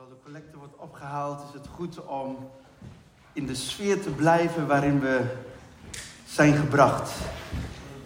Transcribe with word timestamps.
Terwijl 0.00 0.20
de 0.22 0.30
collecte 0.30 0.58
wordt 0.58 0.76
opgehaald, 0.76 1.42
is 1.48 1.54
het 1.54 1.68
goed 1.74 2.06
om 2.06 2.36
in 3.32 3.46
de 3.46 3.54
sfeer 3.54 4.02
te 4.02 4.10
blijven 4.10 4.66
waarin 4.66 5.00
we 5.00 5.20
zijn 6.26 6.54
gebracht. 6.54 7.12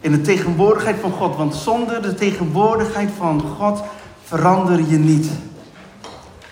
In 0.00 0.12
de 0.12 0.20
tegenwoordigheid 0.20 1.00
van 1.00 1.12
God, 1.12 1.36
want 1.36 1.54
zonder 1.54 2.02
de 2.02 2.14
tegenwoordigheid 2.14 3.10
van 3.10 3.40
God 3.40 3.82
verander 4.22 4.80
je 4.80 4.96
niet. 4.96 5.30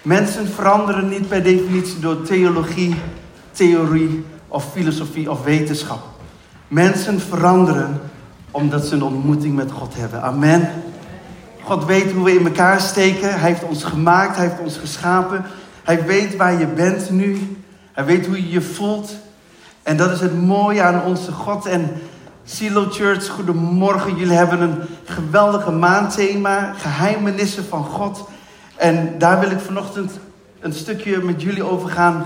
Mensen 0.02 0.48
veranderen 0.48 1.09
niet 1.09 1.28
per 1.28 1.43
definitie 1.43 1.98
door 2.00 2.22
theologie, 2.22 2.95
theorie 3.50 4.24
of 4.48 4.72
filosofie 4.72 5.30
of 5.30 5.45
wetenschap. 5.45 6.00
Mensen 6.68 7.20
veranderen 7.20 8.00
omdat 8.50 8.86
ze 8.86 8.95
een 8.95 9.02
ontmoeting 9.02 9.54
met 9.54 9.70
God 9.70 9.95
hebben. 9.95 10.22
Amen. 10.22 10.91
God 11.73 11.84
weet 11.84 12.12
hoe 12.12 12.25
we 12.25 12.34
in 12.39 12.46
elkaar 12.46 12.80
steken. 12.80 13.41
Hij 13.41 13.50
heeft 13.50 13.64
ons 13.64 13.84
gemaakt, 13.84 14.36
hij 14.36 14.46
heeft 14.46 14.61
ons 14.61 14.77
geschapen. 14.77 15.45
Hij 15.83 16.05
weet 16.05 16.37
waar 16.37 16.59
je 16.59 16.66
bent 16.66 17.10
nu. 17.10 17.56
Hij 17.92 18.05
weet 18.05 18.27
hoe 18.27 18.37
je 18.37 18.51
je 18.51 18.60
voelt. 18.60 19.16
En 19.82 19.96
dat 19.96 20.10
is 20.10 20.20
het 20.20 20.43
mooie 20.43 20.82
aan 20.82 21.02
onze 21.05 21.32
God. 21.32 21.66
En 21.66 21.91
Silo 22.45 22.87
Church, 22.91 23.29
goedemorgen. 23.29 24.16
Jullie 24.16 24.37
hebben 24.37 24.60
een 24.60 24.74
geweldige 25.05 25.70
maandthema, 25.70 26.73
geheimenissen 26.77 27.65
van 27.65 27.84
God. 27.84 28.29
En 28.77 29.15
daar 29.18 29.41
wil 29.41 29.51
ik 29.51 29.60
vanochtend 29.60 30.12
een 30.60 30.73
stukje 30.73 31.18
met 31.18 31.43
jullie 31.43 31.62
over 31.65 31.88
gaan 31.88 32.24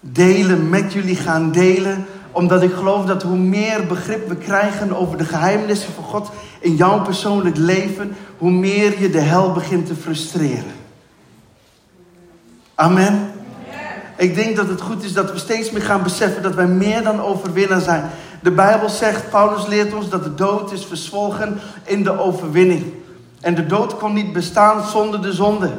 delen, 0.00 0.68
met 0.68 0.92
jullie 0.92 1.16
gaan 1.16 1.52
delen. 1.52 2.06
Omdat 2.32 2.62
ik 2.62 2.72
geloof 2.72 3.04
dat 3.04 3.22
hoe 3.22 3.36
meer 3.36 3.86
begrip 3.86 4.28
we 4.28 4.36
krijgen 4.36 4.96
over 4.96 5.18
de 5.18 5.24
geheimenissen 5.24 5.92
van 5.92 6.04
God 6.04 6.30
in 6.60 6.74
jouw 6.74 7.02
persoonlijk 7.02 7.56
leven, 7.56 8.16
hoe 8.38 8.50
meer 8.50 9.00
je 9.00 9.10
de 9.10 9.20
hel 9.20 9.52
begint 9.52 9.86
te 9.86 9.94
frustreren. 9.94 10.72
Amen. 12.74 13.32
Ik 14.16 14.34
denk 14.34 14.56
dat 14.56 14.68
het 14.68 14.80
goed 14.80 15.04
is 15.04 15.12
dat 15.12 15.32
we 15.32 15.38
steeds 15.38 15.70
meer 15.70 15.82
gaan 15.82 16.02
beseffen 16.02 16.42
dat 16.42 16.54
wij 16.54 16.66
meer 16.66 17.02
dan 17.02 17.20
overwinnaar 17.20 17.80
zijn. 17.80 18.10
De 18.42 18.50
Bijbel 18.50 18.88
zegt, 18.88 19.30
Paulus 19.30 19.66
leert 19.66 19.94
ons 19.94 20.08
dat 20.08 20.24
de 20.24 20.34
dood 20.34 20.72
is 20.72 20.84
verzwolgen 20.84 21.60
in 21.84 22.02
de 22.02 22.18
overwinning. 22.18 22.92
En 23.40 23.54
de 23.54 23.66
dood 23.66 23.96
kon 23.96 24.12
niet 24.12 24.32
bestaan 24.32 24.86
zonder 24.86 25.22
de 25.22 25.32
zonde. 25.32 25.70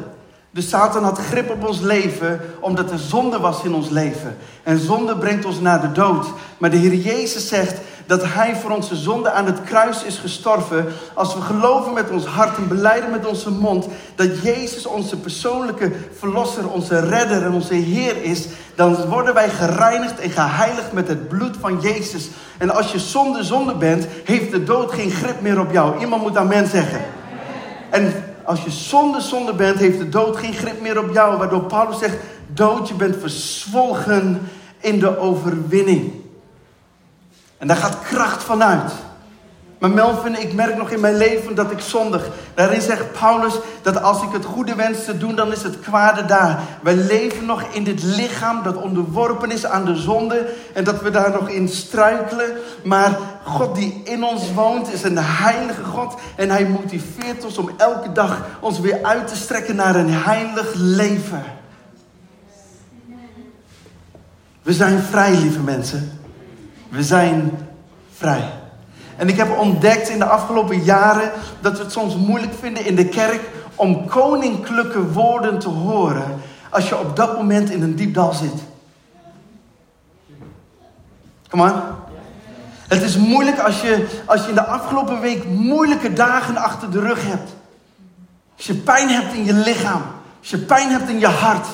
De 0.52 0.60
Satan 0.60 1.04
had 1.04 1.18
grip 1.18 1.50
op 1.50 1.66
ons 1.66 1.80
leven 1.80 2.40
omdat 2.60 2.90
er 2.90 2.98
zonde 2.98 3.38
was 3.38 3.62
in 3.62 3.74
ons 3.74 3.88
leven. 3.88 4.36
En 4.62 4.78
zonde 4.78 5.16
brengt 5.16 5.44
ons 5.44 5.60
naar 5.60 5.80
de 5.80 5.92
dood. 5.92 6.26
Maar 6.58 6.70
de 6.70 6.76
Heer 6.76 6.94
Jezus 6.94 7.48
zegt 7.48 7.80
dat 8.06 8.24
Hij 8.24 8.56
voor 8.56 8.70
onze 8.70 8.96
zonde 8.96 9.30
aan 9.30 9.46
het 9.46 9.62
kruis 9.62 10.04
is 10.04 10.18
gestorven. 10.18 10.86
Als 11.14 11.34
we 11.34 11.40
geloven 11.40 11.92
met 11.92 12.10
ons 12.10 12.24
hart 12.24 12.56
en 12.56 12.68
beleiden 12.68 13.10
met 13.10 13.26
onze 13.26 13.50
mond 13.50 13.86
dat 14.14 14.42
Jezus 14.42 14.86
onze 14.86 15.16
persoonlijke 15.16 15.92
verlosser, 16.18 16.70
onze 16.70 17.00
redder 17.00 17.42
en 17.42 17.52
onze 17.52 17.74
Heer 17.74 18.22
is, 18.22 18.46
dan 18.74 19.06
worden 19.06 19.34
wij 19.34 19.48
gereinigd 19.48 20.20
en 20.20 20.30
geheiligd 20.30 20.92
met 20.92 21.08
het 21.08 21.28
bloed 21.28 21.56
van 21.60 21.80
Jezus. 21.80 22.28
En 22.58 22.70
als 22.70 22.92
je 22.92 22.98
zonde 22.98 23.42
zonde 23.42 23.74
bent, 23.74 24.06
heeft 24.24 24.50
de 24.50 24.64
dood 24.64 24.92
geen 24.92 25.10
grip 25.10 25.40
meer 25.40 25.60
op 25.60 25.72
jou. 25.72 26.00
Iemand 26.00 26.22
moet 26.22 26.36
amen 26.36 26.66
zeggen. 26.66 27.00
En 27.90 28.29
als 28.50 28.64
je 28.64 28.70
zonde 28.70 29.20
zonde 29.20 29.52
bent, 29.52 29.78
heeft 29.78 29.98
de 29.98 30.08
dood 30.08 30.36
geen 30.36 30.52
grip 30.52 30.80
meer 30.80 30.98
op 30.98 31.12
jou. 31.12 31.38
Waardoor 31.38 31.62
Paulus 31.62 31.98
zegt, 31.98 32.16
dood, 32.46 32.88
je 32.88 32.94
bent 32.94 33.16
verzwolgen 33.20 34.50
in 34.80 34.98
de 34.98 35.18
overwinning. 35.18 36.12
En 37.58 37.66
daar 37.66 37.76
gaat 37.76 37.98
kracht 38.02 38.42
vanuit. 38.42 38.92
Maar 39.78 39.90
Melvin, 39.90 40.40
ik 40.40 40.52
merk 40.52 40.76
nog 40.76 40.90
in 40.90 41.00
mijn 41.00 41.16
leven 41.16 41.54
dat 41.54 41.70
ik 41.70 41.80
zondig. 41.80 42.28
Daarin 42.54 42.80
zegt 42.80 43.12
Paulus 43.12 43.54
dat 43.82 44.02
als 44.02 44.22
ik 44.22 44.32
het 44.32 44.44
goede 44.44 44.74
wens 44.74 45.04
te 45.04 45.18
doen, 45.18 45.34
dan 45.34 45.52
is 45.52 45.62
het 45.62 45.80
kwade 45.80 46.24
daar. 46.24 46.60
Wij 46.82 46.94
leven 46.94 47.46
nog 47.46 47.62
in 47.62 47.84
dit 47.84 48.02
lichaam 48.02 48.62
dat 48.62 48.76
onderworpen 48.76 49.50
is 49.50 49.66
aan 49.66 49.84
de 49.84 49.96
zonde. 49.96 50.52
En 50.74 50.84
dat 50.84 51.02
we 51.02 51.10
daar 51.10 51.30
nog 51.30 51.48
in 51.48 51.68
struikelen. 51.68 52.50
Maar 52.84 53.18
God 53.44 53.74
die 53.74 54.00
in 54.04 54.24
ons 54.24 54.52
woont 54.52 54.92
is 54.92 55.02
een 55.02 55.18
heilige 55.18 55.84
God. 55.84 56.14
En 56.36 56.50
hij 56.50 56.66
motiveert 56.66 57.44
ons 57.44 57.58
om 57.58 57.70
elke 57.76 58.12
dag 58.12 58.46
ons 58.60 58.80
weer 58.80 58.98
uit 59.02 59.28
te 59.28 59.36
strekken 59.36 59.76
naar 59.76 59.96
een 59.96 60.12
heilig 60.12 60.72
leven. 60.74 61.44
We 64.62 64.72
zijn 64.72 64.98
vrij, 64.98 65.36
lieve 65.36 65.60
mensen. 65.60 66.20
We 66.88 67.02
zijn 67.02 67.50
vrij. 68.16 68.52
En 69.16 69.28
ik 69.28 69.36
heb 69.36 69.58
ontdekt 69.58 70.08
in 70.08 70.18
de 70.18 70.24
afgelopen 70.24 70.82
jaren 70.82 71.32
dat 71.60 71.76
we 71.76 71.82
het 71.82 71.92
soms 71.92 72.16
moeilijk 72.16 72.52
vinden 72.60 72.84
in 72.84 72.94
de 72.94 73.08
kerk 73.08 73.40
om 73.74 74.08
koninklijke 74.08 75.12
woorden 75.12 75.58
te 75.58 75.68
horen 75.68 76.40
als 76.70 76.88
je 76.88 76.98
op 76.98 77.16
dat 77.16 77.36
moment 77.36 77.70
in 77.70 77.82
een 77.82 77.96
diep 77.96 78.14
dal 78.14 78.32
zit. 78.32 78.62
Kom 81.48 81.62
aan. 81.62 81.99
Het 82.90 83.02
is 83.02 83.16
moeilijk 83.16 83.58
als 83.58 83.80
je, 83.80 84.06
als 84.24 84.42
je 84.42 84.48
in 84.48 84.54
de 84.54 84.64
afgelopen 84.64 85.20
week 85.20 85.44
moeilijke 85.44 86.12
dagen 86.12 86.56
achter 86.56 86.90
de 86.90 87.00
rug 87.00 87.26
hebt. 87.26 87.50
Als 88.56 88.66
je 88.66 88.74
pijn 88.74 89.08
hebt 89.08 89.34
in 89.34 89.44
je 89.44 89.52
lichaam. 89.52 90.02
Als 90.40 90.50
je 90.50 90.58
pijn 90.58 90.90
hebt 90.90 91.08
in 91.08 91.18
je 91.18 91.26
hart. 91.26 91.66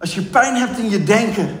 Als 0.00 0.14
je 0.14 0.22
pijn 0.22 0.56
hebt 0.56 0.78
in 0.78 0.90
je 0.90 1.04
denken. 1.04 1.60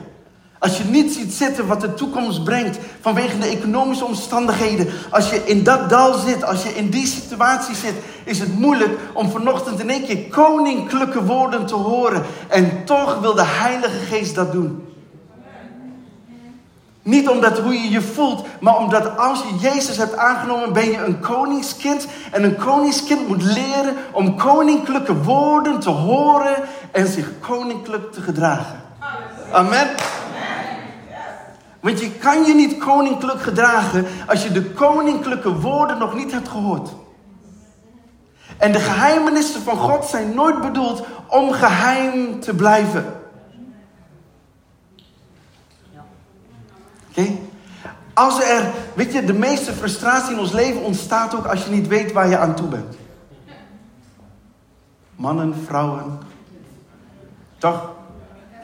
Als 0.58 0.78
je 0.78 0.84
niet 0.84 1.12
ziet 1.12 1.32
zitten 1.32 1.66
wat 1.66 1.80
de 1.80 1.94
toekomst 1.94 2.44
brengt 2.44 2.78
vanwege 3.00 3.38
de 3.38 3.46
economische 3.46 4.04
omstandigheden. 4.04 4.88
Als 5.10 5.30
je 5.30 5.44
in 5.44 5.62
dat 5.62 5.90
dal 5.90 6.14
zit, 6.18 6.44
als 6.44 6.62
je 6.62 6.74
in 6.74 6.90
die 6.90 7.06
situatie 7.06 7.74
zit, 7.74 7.94
is 8.24 8.38
het 8.38 8.58
moeilijk 8.58 8.98
om 9.12 9.30
vanochtend 9.30 9.80
in 9.80 9.90
één 9.90 10.04
keer 10.04 10.28
koninklijke 10.28 11.24
woorden 11.24 11.66
te 11.66 11.74
horen. 11.74 12.22
En 12.48 12.84
toch 12.84 13.20
wil 13.20 13.34
de 13.34 13.46
Heilige 13.46 13.98
Geest 13.98 14.34
dat 14.34 14.52
doen. 14.52 14.87
Niet 17.08 17.28
omdat 17.28 17.58
hoe 17.58 17.72
je 17.72 17.90
je 17.90 18.00
voelt, 18.00 18.46
maar 18.60 18.76
omdat 18.76 19.18
als 19.18 19.42
je 19.42 19.68
Jezus 19.68 19.96
hebt 19.96 20.16
aangenomen, 20.16 20.72
ben 20.72 20.90
je 20.90 21.04
een 21.04 21.20
koningskind. 21.20 22.06
En 22.30 22.44
een 22.44 22.56
koningskind 22.56 23.28
moet 23.28 23.42
leren 23.42 23.96
om 24.12 24.36
koninklijke 24.36 25.22
woorden 25.22 25.80
te 25.80 25.90
horen 25.90 26.56
en 26.92 27.06
zich 27.06 27.30
koninklijk 27.40 28.12
te 28.12 28.20
gedragen. 28.20 28.82
Amen. 29.52 29.88
Want 31.80 32.00
je 32.00 32.10
kan 32.10 32.44
je 32.44 32.54
niet 32.54 32.78
koninklijk 32.78 33.42
gedragen 33.42 34.06
als 34.26 34.42
je 34.42 34.52
de 34.52 34.70
koninklijke 34.70 35.54
woorden 35.54 35.98
nog 35.98 36.14
niet 36.14 36.32
hebt 36.32 36.48
gehoord. 36.48 36.90
En 38.58 38.72
de 38.72 38.80
geheimenissen 38.80 39.62
van 39.62 39.76
God 39.76 40.04
zijn 40.04 40.34
nooit 40.34 40.60
bedoeld 40.60 41.04
om 41.26 41.52
geheim 41.52 42.40
te 42.40 42.54
blijven. 42.54 43.17
Als 48.14 48.42
er, 48.42 48.70
weet 48.94 49.12
je, 49.12 49.24
de 49.24 49.32
meeste 49.32 49.72
frustratie 49.72 50.32
in 50.32 50.38
ons 50.38 50.52
leven 50.52 50.82
ontstaat 50.82 51.34
ook 51.34 51.46
als 51.46 51.64
je 51.64 51.70
niet 51.70 51.86
weet 51.86 52.12
waar 52.12 52.28
je 52.28 52.38
aan 52.38 52.54
toe 52.54 52.68
bent. 52.68 52.96
Mannen, 55.16 55.54
vrouwen. 55.66 56.18
Toch? 57.58 57.90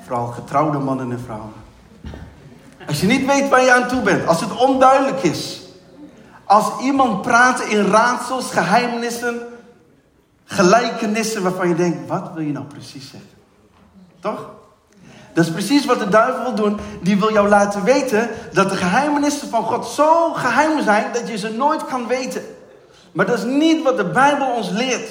Vooral 0.05 0.27
getrouwde 0.27 0.79
mannen 0.79 1.13
en 1.13 1.21
vrouwen. 1.21 1.53
Als 2.87 3.01
je 3.01 3.07
niet 3.07 3.27
weet 3.27 3.49
waar 3.49 3.63
je 3.63 3.73
aan 3.73 3.89
toe 3.89 4.03
bent, 4.03 4.27
als 4.27 4.41
het 4.41 4.57
onduidelijk 4.57 5.23
is. 5.23 5.63
Als 6.45 6.83
iemand 6.83 7.23
praat 7.23 7.61
in 7.61 7.85
raadsels, 7.85 8.51
geheimenissen, 8.51 9.41
gelijkenissen 10.45 11.43
waarvan 11.43 11.69
je 11.69 11.75
denkt, 11.75 12.09
wat 12.09 12.31
wil 12.35 12.43
je 12.43 12.53
nou 12.53 12.65
precies 12.65 13.11
zeggen? 13.11 13.31
Toch? 14.21 14.51
Dat 15.34 15.45
is 15.45 15.50
precies 15.50 15.84
wat 15.84 15.99
de 15.99 16.09
duivel 16.09 16.43
wil 16.43 16.55
doen. 16.55 16.78
Die 17.03 17.19
wil 17.19 17.33
jou 17.33 17.49
laten 17.49 17.84
weten 17.84 18.28
dat 18.53 18.71
de 18.71 18.77
geheimenissen 18.77 19.49
van 19.49 19.62
God 19.62 19.87
zo 19.87 20.33
geheim 20.33 20.83
zijn 20.83 21.05
dat 21.12 21.28
je 21.28 21.39
ze 21.39 21.53
nooit 21.53 21.84
kan 21.84 22.06
weten. 22.06 22.43
Maar 23.12 23.27
dat 23.27 23.39
is 23.39 23.44
niet 23.44 23.83
wat 23.83 23.97
de 23.97 24.05
Bijbel 24.05 24.47
ons 24.47 24.71
leert. 24.71 25.09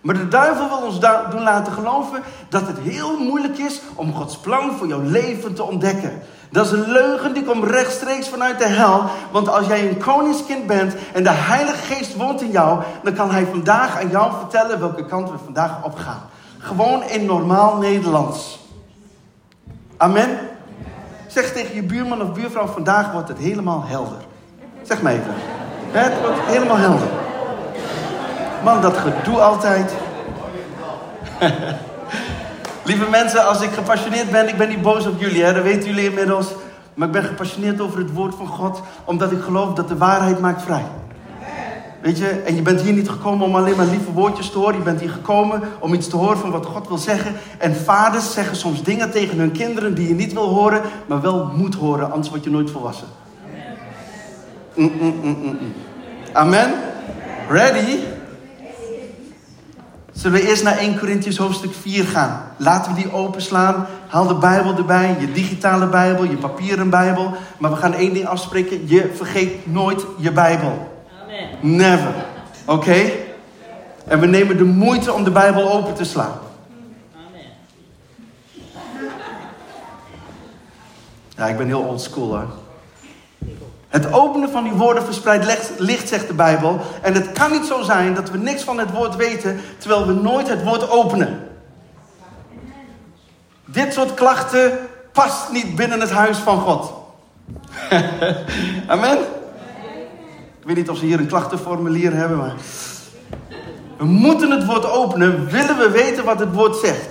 Maar 0.00 0.14
de 0.14 0.28
duivel 0.28 0.68
wil 0.68 0.86
ons 0.86 1.00
doen 1.30 1.42
laten 1.42 1.72
geloven 1.72 2.22
dat 2.48 2.66
het 2.66 2.78
heel 2.78 3.18
moeilijk 3.18 3.58
is 3.58 3.80
om 3.94 4.14
Gods 4.14 4.36
plan 4.36 4.76
voor 4.76 4.86
jouw 4.86 5.02
leven 5.02 5.54
te 5.54 5.62
ontdekken. 5.62 6.22
Dat 6.50 6.66
is 6.66 6.72
een 6.72 6.90
leugen 6.90 7.34
die 7.34 7.44
komt 7.44 7.64
rechtstreeks 7.64 8.28
vanuit 8.28 8.58
de 8.58 8.66
hel. 8.66 9.02
Want 9.30 9.48
als 9.48 9.66
jij 9.66 9.88
een 9.88 9.98
koningskind 9.98 10.66
bent 10.66 10.94
en 11.12 11.22
de 11.22 11.30
Heilige 11.30 11.94
Geest 11.94 12.16
woont 12.16 12.42
in 12.42 12.50
jou, 12.50 12.82
dan 13.02 13.14
kan 13.14 13.30
hij 13.30 13.46
vandaag 13.46 14.00
aan 14.00 14.10
jou 14.10 14.32
vertellen 14.38 14.80
welke 14.80 15.06
kant 15.06 15.30
we 15.30 15.36
vandaag 15.44 15.84
op 15.84 15.94
gaan. 15.94 16.22
Gewoon 16.58 17.02
in 17.02 17.24
normaal 17.24 17.76
Nederlands. 17.76 18.58
Amen. 19.98 20.38
Zeg 21.26 21.52
tegen 21.52 21.74
je 21.74 21.82
buurman 21.82 22.22
of 22.22 22.32
buurvrouw, 22.32 22.66
vandaag 22.66 23.12
wordt 23.12 23.28
het 23.28 23.38
helemaal 23.38 23.84
helder. 23.86 24.18
Zeg 24.82 25.02
maar 25.02 25.12
even. 25.12 25.34
Het 25.90 26.20
wordt 26.20 26.40
helemaal 26.46 26.76
helder. 26.76 27.08
Man, 28.64 28.80
dat 28.80 28.96
gedoe 28.96 29.40
altijd. 29.40 29.92
Lieve 32.84 33.10
mensen, 33.10 33.46
als 33.46 33.60
ik 33.60 33.70
gepassioneerd 33.70 34.30
ben, 34.30 34.48
ik 34.48 34.56
ben 34.56 34.68
niet 34.68 34.82
boos 34.82 35.06
op 35.06 35.20
jullie, 35.20 35.44
hè? 35.44 35.52
dat 35.52 35.62
weten 35.62 35.88
jullie 35.88 36.08
inmiddels. 36.08 36.46
Maar 36.94 37.06
ik 37.06 37.12
ben 37.12 37.24
gepassioneerd 37.24 37.80
over 37.80 37.98
het 37.98 38.12
woord 38.12 38.34
van 38.34 38.46
God, 38.46 38.82
omdat 39.04 39.32
ik 39.32 39.40
geloof 39.42 39.74
dat 39.74 39.88
de 39.88 39.96
waarheid 39.96 40.40
maakt 40.40 40.62
vrij. 40.62 40.84
Weet 42.00 42.18
je, 42.18 42.28
en 42.28 42.54
je 42.54 42.62
bent 42.62 42.80
hier 42.80 42.92
niet 42.92 43.08
gekomen 43.08 43.46
om 43.46 43.56
alleen 43.56 43.76
maar 43.76 43.86
lieve 43.86 44.12
woordjes 44.12 44.50
te 44.50 44.58
horen. 44.58 44.76
Je 44.76 44.82
bent 44.82 45.00
hier 45.00 45.10
gekomen 45.10 45.62
om 45.80 45.94
iets 45.94 46.08
te 46.08 46.16
horen 46.16 46.38
van 46.38 46.50
wat 46.50 46.66
God 46.66 46.88
wil 46.88 46.98
zeggen. 46.98 47.34
En 47.58 47.76
vaders 47.76 48.32
zeggen 48.32 48.56
soms 48.56 48.82
dingen 48.82 49.10
tegen 49.10 49.38
hun 49.38 49.52
kinderen 49.52 49.94
die 49.94 50.08
je 50.08 50.14
niet 50.14 50.32
wil 50.32 50.48
horen, 50.48 50.82
maar 51.06 51.20
wel 51.20 51.50
moet 51.56 51.74
horen, 51.74 52.10
anders 52.10 52.28
word 52.30 52.44
je 52.44 52.50
nooit 52.50 52.70
volwassen. 52.70 53.06
Mm, 54.74 54.92
mm, 55.00 55.14
mm, 55.22 55.58
Amen. 56.32 56.72
Ready? 57.48 57.98
Zullen 60.12 60.40
we 60.40 60.48
eerst 60.48 60.62
naar 60.62 60.78
1 60.78 60.98
Corinthians 60.98 61.36
hoofdstuk 61.36 61.72
4 61.74 62.04
gaan? 62.04 62.42
Laten 62.56 62.94
we 62.94 63.02
die 63.02 63.12
openslaan. 63.12 63.86
Haal 64.08 64.26
de 64.26 64.34
Bijbel 64.34 64.76
erbij, 64.76 65.16
je 65.20 65.32
digitale 65.32 65.86
Bijbel, 65.86 66.24
je 66.24 66.36
papieren 66.36 66.90
Bijbel. 66.90 67.34
Maar 67.58 67.70
we 67.70 67.76
gaan 67.76 67.94
één 67.94 68.12
ding 68.12 68.26
afspreken: 68.26 68.88
je 68.88 69.12
vergeet 69.14 69.72
nooit 69.72 70.06
je 70.16 70.32
Bijbel. 70.32 70.97
Never. 71.60 72.14
Oké? 72.64 73.10
En 74.06 74.20
we 74.20 74.26
nemen 74.26 74.56
de 74.56 74.64
moeite 74.64 75.12
om 75.12 75.24
de 75.24 75.30
Bijbel 75.30 75.72
open 75.72 75.94
te 75.94 76.04
slaan. 76.04 76.38
Ja, 81.36 81.46
ik 81.46 81.56
ben 81.56 81.66
heel 81.66 81.82
old 81.82 82.00
school 82.00 82.28
hoor. 82.28 82.48
Het 83.88 84.12
openen 84.12 84.50
van 84.50 84.64
die 84.64 84.72
woorden 84.72 85.04
verspreidt 85.04 85.78
licht, 85.78 86.08
zegt 86.08 86.26
de 86.26 86.34
Bijbel. 86.34 86.80
En 87.02 87.14
het 87.14 87.32
kan 87.32 87.50
niet 87.50 87.64
zo 87.64 87.82
zijn 87.82 88.14
dat 88.14 88.30
we 88.30 88.38
niks 88.38 88.62
van 88.62 88.78
het 88.78 88.90
woord 88.90 89.16
weten, 89.16 89.60
terwijl 89.78 90.06
we 90.06 90.12
nooit 90.12 90.48
het 90.48 90.64
woord 90.64 90.90
openen. 90.90 91.48
Dit 93.64 93.92
soort 93.92 94.14
klachten 94.14 94.78
past 95.12 95.52
niet 95.52 95.76
binnen 95.76 96.00
het 96.00 96.10
huis 96.10 96.38
van 96.38 96.60
God. 96.60 96.92
Amen 98.86 99.18
weet 100.68 100.76
niet 100.76 100.90
of 100.90 100.98
ze 100.98 101.04
hier 101.04 101.18
een 101.18 101.26
klachtenformulier 101.26 102.14
hebben, 102.14 102.38
maar. 102.38 102.54
We 103.96 104.04
moeten 104.04 104.50
het 104.50 104.64
woord 104.64 104.90
openen, 104.90 105.46
willen 105.50 105.78
we 105.78 105.90
weten 105.90 106.24
wat 106.24 106.38
het 106.38 106.54
woord 106.54 106.76
zegt. 106.76 107.08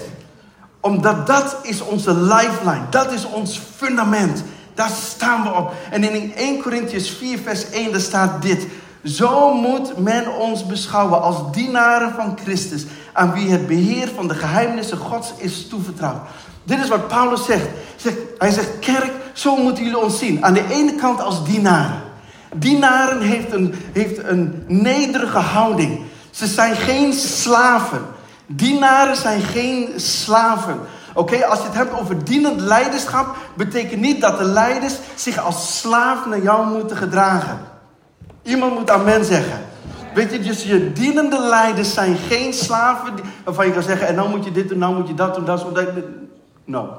Omdat 0.79 1.27
dat 1.27 1.57
is 1.61 1.81
onze 1.81 2.13
lifeline, 2.13 2.89
dat 2.89 3.11
is 3.11 3.25
ons 3.25 3.61
fundament. 3.75 4.43
Daar 4.73 4.89
staan 4.89 5.43
we 5.43 5.53
op. 5.53 5.73
En 5.91 6.03
in 6.03 6.33
1 6.35 6.61
Corinthians 6.61 7.09
4, 7.09 7.39
vers 7.39 7.69
1, 7.69 7.91
daar 7.91 8.01
staat 8.01 8.41
dit. 8.41 8.67
Zo 9.03 9.53
moet 9.53 9.97
men 9.97 10.35
ons 10.35 10.65
beschouwen 10.65 11.21
als 11.21 11.37
dienaren 11.51 12.13
van 12.13 12.37
Christus, 12.43 12.85
aan 13.13 13.33
wie 13.33 13.51
het 13.51 13.67
beheer 13.67 14.09
van 14.15 14.27
de 14.27 14.35
geheimnissen 14.35 14.97
Gods 14.97 15.33
is 15.37 15.67
toevertrouwd. 15.67 16.21
Dit 16.63 16.79
is 16.79 16.87
wat 16.89 17.07
Paulus 17.07 17.45
zegt. 17.45 17.67
Hij 18.37 18.51
zegt, 18.51 18.79
kerk, 18.79 19.11
zo 19.33 19.55
moeten 19.55 19.83
jullie 19.83 19.99
ons 19.99 20.17
zien. 20.17 20.45
Aan 20.45 20.53
de 20.53 20.67
ene 20.69 20.95
kant 20.95 21.21
als 21.21 21.45
dienaren. 21.45 22.06
Dienaren 22.59 23.21
heeft 23.21 23.53
een, 23.53 23.73
heeft 23.93 24.23
een 24.23 24.63
nederige 24.67 25.37
houding. 25.37 26.01
Ze 26.31 26.47
zijn 26.47 26.75
geen 26.75 27.13
slaven. 27.13 28.01
Dienaren 28.45 29.15
zijn 29.15 29.41
geen 29.41 29.89
slaven. 29.95 30.79
Oké, 31.13 31.45
als 31.45 31.59
je 31.59 31.65
het 31.65 31.73
hebt 31.73 31.99
over 31.99 32.23
dienend 32.23 32.61
leiderschap, 32.61 33.35
betekent 33.55 34.01
niet 34.01 34.21
dat 34.21 34.37
de 34.37 34.43
leiders 34.43 34.95
zich 35.15 35.39
als 35.39 35.79
slaaf 35.79 36.25
naar 36.25 36.41
jou 36.41 36.67
moeten 36.77 36.97
gedragen. 36.97 37.59
Iemand 38.41 38.73
moet 38.73 38.89
amen 38.89 39.25
zeggen. 39.25 39.65
Weet 40.13 40.31
je, 40.31 40.39
dus 40.39 40.63
je 40.63 40.93
dienende 40.93 41.39
leiders 41.39 41.93
zijn 41.93 42.15
geen 42.15 42.53
slaven 42.53 43.13
waarvan 43.43 43.65
je 43.65 43.71
kan 43.71 43.83
zeggen, 43.83 44.07
en 44.07 44.15
nou 44.15 44.29
moet 44.29 44.43
je 44.43 44.51
dit 44.51 44.69
doen, 44.69 44.77
nou 44.77 44.95
moet 44.95 45.07
je 45.07 45.13
dat 45.13 45.35
doen, 45.35 45.45
dat 45.45 45.73
doen. 45.73 46.29
No. 46.65 46.97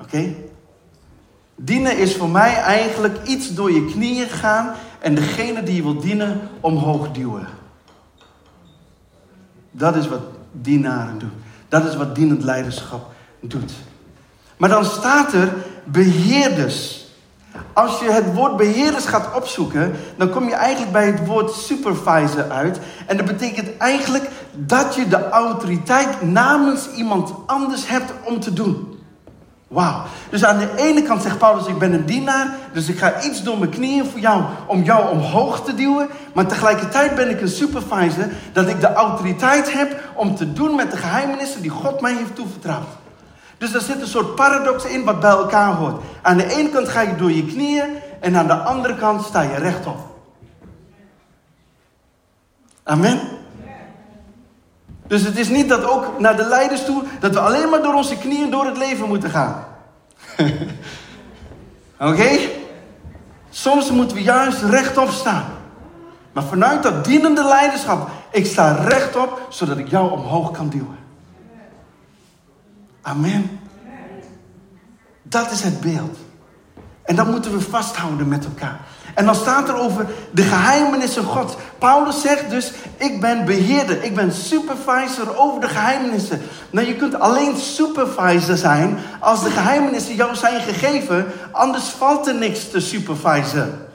Oké? 0.00 0.34
Dienen 1.56 1.98
is 1.98 2.16
voor 2.16 2.28
mij 2.28 2.54
eigenlijk 2.54 3.26
iets 3.26 3.54
door 3.54 3.72
je 3.72 3.84
knieën 3.84 4.28
gaan 4.28 4.74
en 4.98 5.14
degene 5.14 5.62
die 5.62 5.76
je 5.76 5.82
wil 5.82 6.00
dienen 6.00 6.40
omhoog 6.60 7.12
duwen. 7.12 7.46
Dat 9.70 9.96
is 9.96 10.08
wat 10.08 10.22
dienaren 10.52 11.18
doen. 11.18 11.32
Dat 11.68 11.84
is 11.84 11.96
wat 11.96 12.14
dienend 12.14 12.44
leiderschap 12.44 13.12
doet. 13.40 13.72
Maar 14.56 14.68
dan 14.68 14.84
staat 14.84 15.32
er 15.32 15.52
beheerders. 15.84 17.04
Als 17.72 17.98
je 17.98 18.10
het 18.10 18.34
woord 18.34 18.56
beheerders 18.56 19.04
gaat 19.04 19.34
opzoeken, 19.34 19.92
dan 20.16 20.30
kom 20.30 20.48
je 20.48 20.54
eigenlijk 20.54 20.92
bij 20.92 21.06
het 21.06 21.26
woord 21.26 21.52
supervisor 21.52 22.50
uit. 22.50 22.78
En 23.06 23.16
dat 23.16 23.26
betekent 23.26 23.76
eigenlijk 23.76 24.30
dat 24.52 24.94
je 24.94 25.08
de 25.08 25.28
autoriteit 25.28 26.22
namens 26.22 26.90
iemand 26.90 27.32
anders 27.46 27.88
hebt 27.88 28.12
om 28.24 28.40
te 28.40 28.52
doen. 28.52 28.95
Wauw. 29.68 30.02
Dus 30.30 30.44
aan 30.44 30.58
de 30.58 30.68
ene 30.76 31.02
kant 31.02 31.22
zegt 31.22 31.38
Paulus, 31.38 31.66
ik 31.66 31.78
ben 31.78 31.92
een 31.92 32.06
dienaar, 32.06 32.54
dus 32.72 32.88
ik 32.88 32.98
ga 32.98 33.22
iets 33.22 33.42
door 33.42 33.58
mijn 33.58 33.70
knieën 33.70 34.06
voor 34.06 34.20
jou 34.20 34.42
om 34.66 34.82
jou 34.82 35.10
omhoog 35.10 35.64
te 35.64 35.74
duwen. 35.74 36.08
Maar 36.34 36.46
tegelijkertijd 36.46 37.14
ben 37.14 37.30
ik 37.30 37.40
een 37.40 37.48
supervisor, 37.48 38.24
dat 38.52 38.68
ik 38.68 38.80
de 38.80 38.92
autoriteit 38.92 39.72
heb 39.72 40.10
om 40.14 40.36
te 40.36 40.52
doen 40.52 40.76
met 40.76 40.90
de 40.90 40.96
geheimenissen 40.96 41.62
die 41.62 41.70
God 41.70 42.00
mij 42.00 42.14
heeft 42.14 42.34
toevertrouwd. 42.34 42.86
Dus 43.58 43.74
er 43.74 43.80
zit 43.80 44.00
een 44.00 44.06
soort 44.06 44.34
paradox 44.34 44.84
in 44.84 45.04
wat 45.04 45.20
bij 45.20 45.30
elkaar 45.30 45.74
hoort. 45.74 46.02
Aan 46.22 46.36
de 46.36 46.56
ene 46.56 46.68
kant 46.68 46.88
ga 46.88 47.00
je 47.00 47.16
door 47.16 47.32
je 47.32 47.46
knieën 47.46 47.88
en 48.20 48.36
aan 48.36 48.46
de 48.46 48.54
andere 48.54 48.96
kant 48.96 49.24
sta 49.24 49.42
je 49.42 49.54
rechtop. 49.54 49.96
Amen. 52.82 53.35
Dus 55.06 55.22
het 55.22 55.38
is 55.38 55.48
niet 55.48 55.68
dat 55.68 55.84
ook 55.84 56.20
naar 56.20 56.36
de 56.36 56.44
leiders 56.44 56.84
toe, 56.84 57.02
dat 57.20 57.32
we 57.32 57.40
alleen 57.40 57.68
maar 57.68 57.82
door 57.82 57.94
onze 57.94 58.18
knieën 58.18 58.50
door 58.50 58.66
het 58.66 58.76
leven 58.76 59.08
moeten 59.08 59.30
gaan. 59.30 59.64
Oké? 61.98 62.38
Soms 63.50 63.90
moeten 63.90 64.16
we 64.16 64.22
juist 64.22 64.62
rechtop 64.62 65.08
staan. 65.08 65.44
Maar 66.32 66.44
vanuit 66.44 66.82
dat 66.82 67.04
dienende 67.04 67.44
leiderschap, 67.44 68.10
ik 68.30 68.46
sta 68.46 68.72
rechtop, 68.72 69.46
zodat 69.48 69.78
ik 69.78 69.88
jou 69.88 70.10
omhoog 70.10 70.50
kan 70.50 70.68
duwen. 70.68 70.98
Amen. 73.02 73.60
Dat 75.22 75.50
is 75.50 75.62
het 75.62 75.80
beeld. 75.80 76.18
En 77.06 77.16
dat 77.16 77.26
moeten 77.26 77.52
we 77.52 77.60
vasthouden 77.60 78.28
met 78.28 78.44
elkaar. 78.44 78.80
En 79.14 79.24
dan 79.24 79.34
staat 79.34 79.68
er 79.68 79.76
over 79.76 80.06
de 80.30 80.42
geheimenissen 80.42 81.24
God. 81.24 81.56
Paulus 81.78 82.20
zegt 82.20 82.50
dus, 82.50 82.72
ik 82.96 83.20
ben 83.20 83.44
beheerder, 83.44 84.02
ik 84.02 84.14
ben 84.14 84.32
supervisor 84.32 85.36
over 85.36 85.60
de 85.60 85.68
geheimenissen. 85.68 86.40
Nou, 86.70 86.86
je 86.86 86.96
kunt 86.96 87.18
alleen 87.18 87.56
supervisor 87.56 88.56
zijn 88.56 88.98
als 89.20 89.42
de 89.42 89.50
geheimenissen 89.50 90.14
jou 90.14 90.34
zijn 90.34 90.60
gegeven, 90.60 91.26
anders 91.52 91.84
valt 91.84 92.26
er 92.26 92.34
niks 92.34 92.70
te 92.70 92.80
supervisen. 92.80 93.88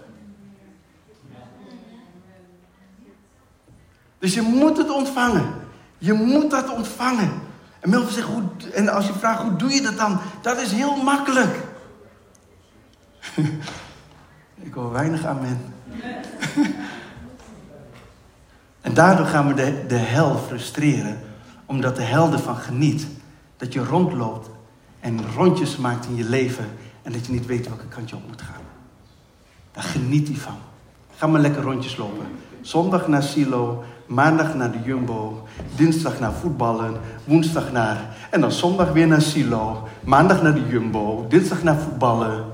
Dus 4.19 4.33
je 4.33 4.41
moet 4.41 4.77
het 4.77 4.89
ontvangen. 4.89 5.53
Je 5.97 6.13
moet 6.13 6.51
dat 6.51 6.69
ontvangen. 6.69 7.31
En 7.79 8.07
zegt, 8.09 8.27
hoe, 8.27 8.43
en 8.73 8.89
als 8.89 9.07
je 9.07 9.13
vraagt, 9.13 9.41
hoe 9.41 9.55
doe 9.55 9.73
je 9.73 9.81
dat 9.81 9.97
dan? 9.97 10.19
Dat 10.41 10.57
is 10.57 10.71
heel 10.71 10.95
makkelijk. 10.95 11.69
Ik 14.63 14.73
hoor 14.73 14.91
weinig 14.91 15.25
amen. 15.25 15.59
en 18.81 18.93
daardoor 18.93 19.25
gaan 19.25 19.47
we 19.47 19.53
de, 19.53 19.83
de 19.87 19.95
hel 19.95 20.37
frustreren. 20.37 21.19
Omdat 21.65 21.95
de 21.95 22.01
hel 22.01 22.31
ervan 22.31 22.55
geniet. 22.55 23.07
Dat 23.57 23.73
je 23.73 23.83
rondloopt 23.83 24.49
en 24.99 25.19
rondjes 25.35 25.77
maakt 25.77 26.05
in 26.05 26.15
je 26.15 26.23
leven. 26.23 26.65
En 27.01 27.11
dat 27.11 27.25
je 27.25 27.31
niet 27.31 27.45
weet 27.45 27.67
welke 27.67 27.87
kant 27.87 28.09
je 28.09 28.15
op 28.15 28.27
moet 28.27 28.41
gaan. 28.41 28.61
Daar 29.71 29.83
geniet 29.83 30.27
hij 30.27 30.37
van. 30.37 30.57
Ga 31.15 31.27
maar 31.27 31.41
lekker 31.41 31.61
rondjes 31.61 31.97
lopen. 31.97 32.25
Zondag 32.61 33.07
naar 33.07 33.23
Silo, 33.23 33.83
maandag 34.07 34.55
naar 34.55 34.71
de 34.71 34.79
Jumbo, 34.85 35.47
dinsdag 35.75 36.19
naar 36.19 36.33
voetballen, 36.33 36.99
woensdag 37.23 37.71
naar... 37.71 38.15
En 38.29 38.41
dan 38.41 38.51
zondag 38.51 38.91
weer 38.91 39.07
naar 39.07 39.21
Silo, 39.21 39.87
maandag 40.03 40.41
naar 40.41 40.53
de 40.53 40.67
Jumbo, 40.67 41.25
dinsdag 41.29 41.63
naar 41.63 41.77
voetballen, 41.77 42.45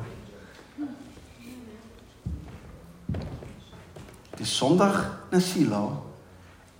Het 4.38 4.46
is 4.46 4.58
zondag 4.58 5.18
naar 5.30 5.42
Silo. 5.42 6.06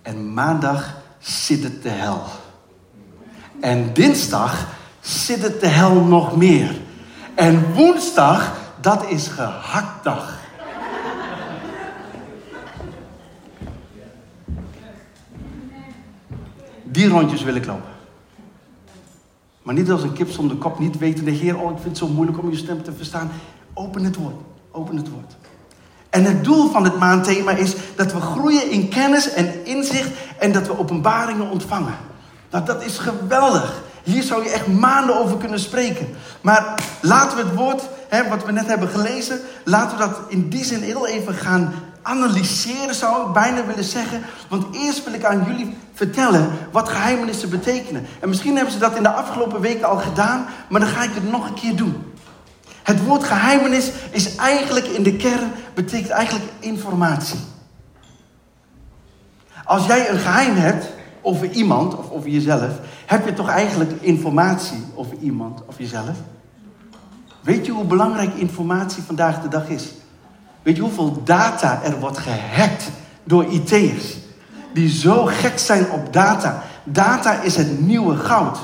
En 0.02 0.32
maandag 0.32 0.96
zit 1.18 1.62
het 1.62 1.82
de 1.82 1.88
hel. 1.88 2.22
En 3.60 3.92
dinsdag 3.92 4.66
zit 5.00 5.42
het 5.42 5.60
de 5.60 5.66
hel 5.66 5.94
nog 5.94 6.36
meer. 6.36 6.80
En 7.34 7.72
woensdag, 7.74 8.56
dat 8.80 9.08
is 9.08 9.26
gehaktdag. 9.26 10.38
Die 16.84 17.08
rondjes 17.08 17.42
wil 17.42 17.54
ik 17.54 17.66
lopen. 17.66 17.92
Maar 19.62 19.74
niet 19.74 19.90
als 19.90 20.02
een 20.02 20.12
kip 20.12 20.30
zonder 20.30 20.56
kop, 20.56 20.78
niet 20.78 20.98
wetende 20.98 21.30
Heer, 21.30 21.58
oh 21.58 21.70
ik 21.70 21.76
vind 21.76 21.88
het 21.88 21.98
zo 21.98 22.08
moeilijk 22.08 22.38
om 22.38 22.50
je 22.50 22.56
stem 22.56 22.82
te 22.82 22.92
verstaan. 22.92 23.30
Open 23.74 24.04
het 24.04 24.16
woord, 24.16 24.36
open 24.70 24.96
het 24.96 25.10
woord. 25.10 25.37
En 26.10 26.24
het 26.24 26.44
doel 26.44 26.70
van 26.70 26.84
het 26.84 26.98
maandthema 26.98 27.50
is 27.50 27.74
dat 27.96 28.12
we 28.12 28.20
groeien 28.20 28.70
in 28.70 28.88
kennis 28.88 29.32
en 29.32 29.66
inzicht 29.66 30.10
en 30.38 30.52
dat 30.52 30.66
we 30.66 30.78
openbaringen 30.78 31.50
ontvangen. 31.50 31.94
Nou, 32.50 32.64
dat 32.64 32.84
is 32.84 32.98
geweldig. 32.98 33.82
Hier 34.02 34.22
zou 34.22 34.44
je 34.44 34.50
echt 34.50 34.66
maanden 34.66 35.20
over 35.20 35.36
kunnen 35.36 35.60
spreken. 35.60 36.08
Maar 36.40 36.74
laten 37.00 37.36
we 37.36 37.42
het 37.42 37.54
woord 37.54 37.82
hè, 38.08 38.28
wat 38.28 38.44
we 38.44 38.52
net 38.52 38.66
hebben 38.66 38.88
gelezen, 38.88 39.40
laten 39.64 39.98
we 39.98 40.04
dat 40.04 40.20
in 40.28 40.48
die 40.48 40.64
zin 40.64 40.82
heel 40.82 41.06
even 41.06 41.34
gaan 41.34 41.74
analyseren, 42.02 42.94
zou 42.94 43.26
ik 43.26 43.32
bijna 43.32 43.66
willen 43.66 43.84
zeggen. 43.84 44.22
Want 44.48 44.76
eerst 44.76 45.04
wil 45.04 45.12
ik 45.12 45.24
aan 45.24 45.44
jullie 45.46 45.76
vertellen 45.94 46.50
wat 46.72 46.88
geheimenissen 46.88 47.50
betekenen. 47.50 48.06
En 48.20 48.28
misschien 48.28 48.54
hebben 48.54 48.72
ze 48.72 48.78
dat 48.78 48.96
in 48.96 49.02
de 49.02 49.12
afgelopen 49.12 49.60
weken 49.60 49.88
al 49.88 49.96
gedaan, 49.96 50.46
maar 50.68 50.80
dan 50.80 50.88
ga 50.88 51.02
ik 51.02 51.14
het 51.14 51.30
nog 51.30 51.48
een 51.48 51.54
keer 51.54 51.76
doen. 51.76 52.07
Het 52.88 53.04
woord 53.04 53.24
geheimenis 53.24 53.90
is 54.10 54.34
eigenlijk 54.34 54.86
in 54.86 55.02
de 55.02 55.16
kern, 55.16 55.52
betekent 55.74 56.10
eigenlijk 56.10 56.50
informatie. 56.58 57.38
Als 59.64 59.86
jij 59.86 60.10
een 60.10 60.18
geheim 60.18 60.54
hebt 60.54 60.86
over 61.22 61.50
iemand 61.50 61.96
of 61.96 62.10
over 62.10 62.28
jezelf, 62.28 62.70
heb 63.06 63.24
je 63.24 63.32
toch 63.32 63.48
eigenlijk 63.48 63.90
informatie 64.00 64.84
over 64.94 65.16
iemand 65.20 65.60
of 65.66 65.78
jezelf? 65.78 66.16
Weet 67.40 67.66
je 67.66 67.72
hoe 67.72 67.84
belangrijk 67.84 68.34
informatie 68.34 69.02
vandaag 69.02 69.42
de 69.42 69.48
dag 69.48 69.68
is? 69.68 69.84
Weet 70.62 70.76
je 70.76 70.82
hoeveel 70.82 71.22
data 71.24 71.82
er 71.82 72.00
wordt 72.00 72.18
gehackt 72.18 72.90
door 73.24 73.44
IT'ers? 73.44 74.16
Die 74.72 74.88
zo 74.88 75.24
gek 75.24 75.58
zijn 75.58 75.90
op 75.90 76.12
data. 76.12 76.62
Data 76.84 77.40
is 77.40 77.56
het 77.56 77.80
nieuwe 77.80 78.16
goud. 78.16 78.58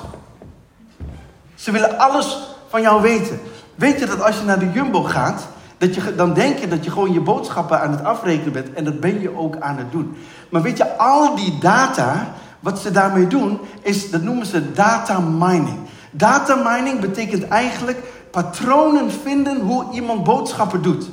Ze 1.54 1.71
willen 1.71 1.99
alles 1.99 2.38
van 2.69 2.83
jou 2.83 3.02
weten. 3.02 3.40
Weet 3.75 3.99
je 3.99 4.07
dat 4.07 4.23
als 4.23 4.38
je 4.38 4.45
naar 4.45 4.59
de 4.59 4.71
Jumbo 4.71 5.02
gaat, 5.02 5.47
dat 5.78 5.95
je, 5.95 6.14
dan 6.14 6.35
denk 6.35 6.59
je 6.59 6.69
dat 6.69 6.85
je 6.85 6.90
gewoon 6.90 7.12
je 7.12 7.21
boodschappen 7.21 7.81
aan 7.81 7.90
het 7.90 8.04
afrekenen 8.04 8.52
bent. 8.52 8.73
En 8.73 8.85
dat 8.85 9.00
ben 9.00 9.21
je 9.21 9.37
ook 9.37 9.57
aan 9.61 9.76
het 9.76 9.93
doen. 9.93 10.16
Maar 10.49 10.62
weet 10.62 10.76
je, 10.76 10.97
al 10.97 11.37
die 11.37 11.59
data, 11.61 12.33
wat 12.61 12.78
ze 12.78 12.90
daarmee 12.90 13.26
doen, 13.26 13.59
is, 13.83 14.11
dat 14.11 14.23
noemen 14.23 14.47
ze 14.47 14.73
data 14.73 15.21
mining. 15.21 15.78
Data 16.11 16.54
mining 16.54 17.00
betekent 17.00 17.49
eigenlijk 17.49 17.99
patronen 18.31 19.11
vinden 19.23 19.61
hoe 19.61 19.85
iemand 19.93 20.25
boodschappen 20.25 20.83
doet. 20.83 21.11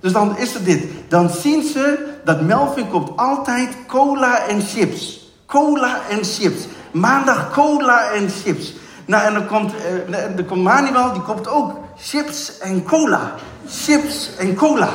Dus 0.00 0.12
dan 0.12 0.38
is 0.38 0.54
het 0.54 0.64
dit. 0.64 0.84
Dan 1.08 1.30
zien 1.30 1.62
ze 1.62 2.14
dat 2.24 2.40
Melvin 2.40 2.88
koopt 2.88 3.16
altijd 3.16 3.76
cola 3.86 4.46
en 4.46 4.60
chips. 4.60 5.30
Cola 5.46 5.98
en 6.10 6.24
chips. 6.24 6.66
Maandag 6.90 7.52
cola 7.52 8.10
en 8.10 8.28
chips. 8.28 8.74
Nou, 9.06 9.24
en 9.24 9.34
dan 9.34 9.46
komt, 9.46 9.72
uh, 10.08 10.36
dan 10.36 10.44
komt 10.44 10.62
Manuel, 10.62 11.12
die 11.12 11.22
koopt 11.22 11.48
ook 11.48 11.78
chips 12.02 12.58
en 12.58 12.82
cola. 12.84 13.34
Chips 13.68 14.30
en 14.38 14.54
cola. 14.54 14.88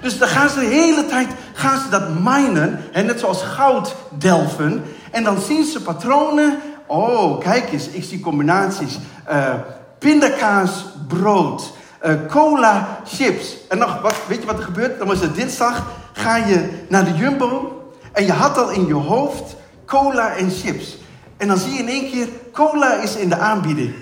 Dus 0.00 0.18
dan 0.18 0.28
gaan 0.28 0.48
ze 0.48 0.60
de 0.60 0.66
hele 0.66 1.06
tijd 1.06 1.28
gaan 1.52 1.80
ze 1.80 1.88
dat 1.88 2.08
minen. 2.08 2.80
Hè, 2.92 3.02
net 3.02 3.20
zoals 3.20 3.42
goud 3.42 3.94
delven. 4.10 4.84
En 5.10 5.24
dan 5.24 5.40
zien 5.40 5.64
ze 5.64 5.82
patronen. 5.82 6.58
Oh, 6.86 7.38
kijk 7.40 7.72
eens, 7.72 7.88
ik 7.88 8.04
zie 8.04 8.20
combinaties. 8.20 8.98
Uh, 9.30 9.54
pindakaas, 9.98 10.84
brood. 11.08 11.72
Uh, 12.06 12.14
cola, 12.28 13.00
chips. 13.06 13.56
En 13.68 13.78
nog, 13.78 14.00
wat, 14.00 14.14
weet 14.28 14.40
je 14.40 14.46
wat 14.46 14.58
er 14.58 14.64
gebeurt? 14.64 14.98
Dan 14.98 15.06
was 15.06 15.20
het 15.20 15.34
dinsdag. 15.34 15.86
Ga 16.12 16.36
je 16.36 16.68
naar 16.88 17.04
de 17.04 17.14
Jumbo. 17.14 17.82
En 18.12 18.24
je 18.24 18.32
had 18.32 18.58
al 18.58 18.70
in 18.70 18.86
je 18.86 18.94
hoofd 18.94 19.56
cola 19.86 20.36
en 20.36 20.50
chips. 20.50 20.98
En 21.36 21.48
dan 21.48 21.56
zie 21.56 21.72
je 21.72 21.78
in 21.78 21.88
één 21.88 22.10
keer, 22.10 22.28
cola 22.52 22.94
is 22.94 23.16
in 23.16 23.28
de 23.28 23.36
aanbieding. 23.36 23.94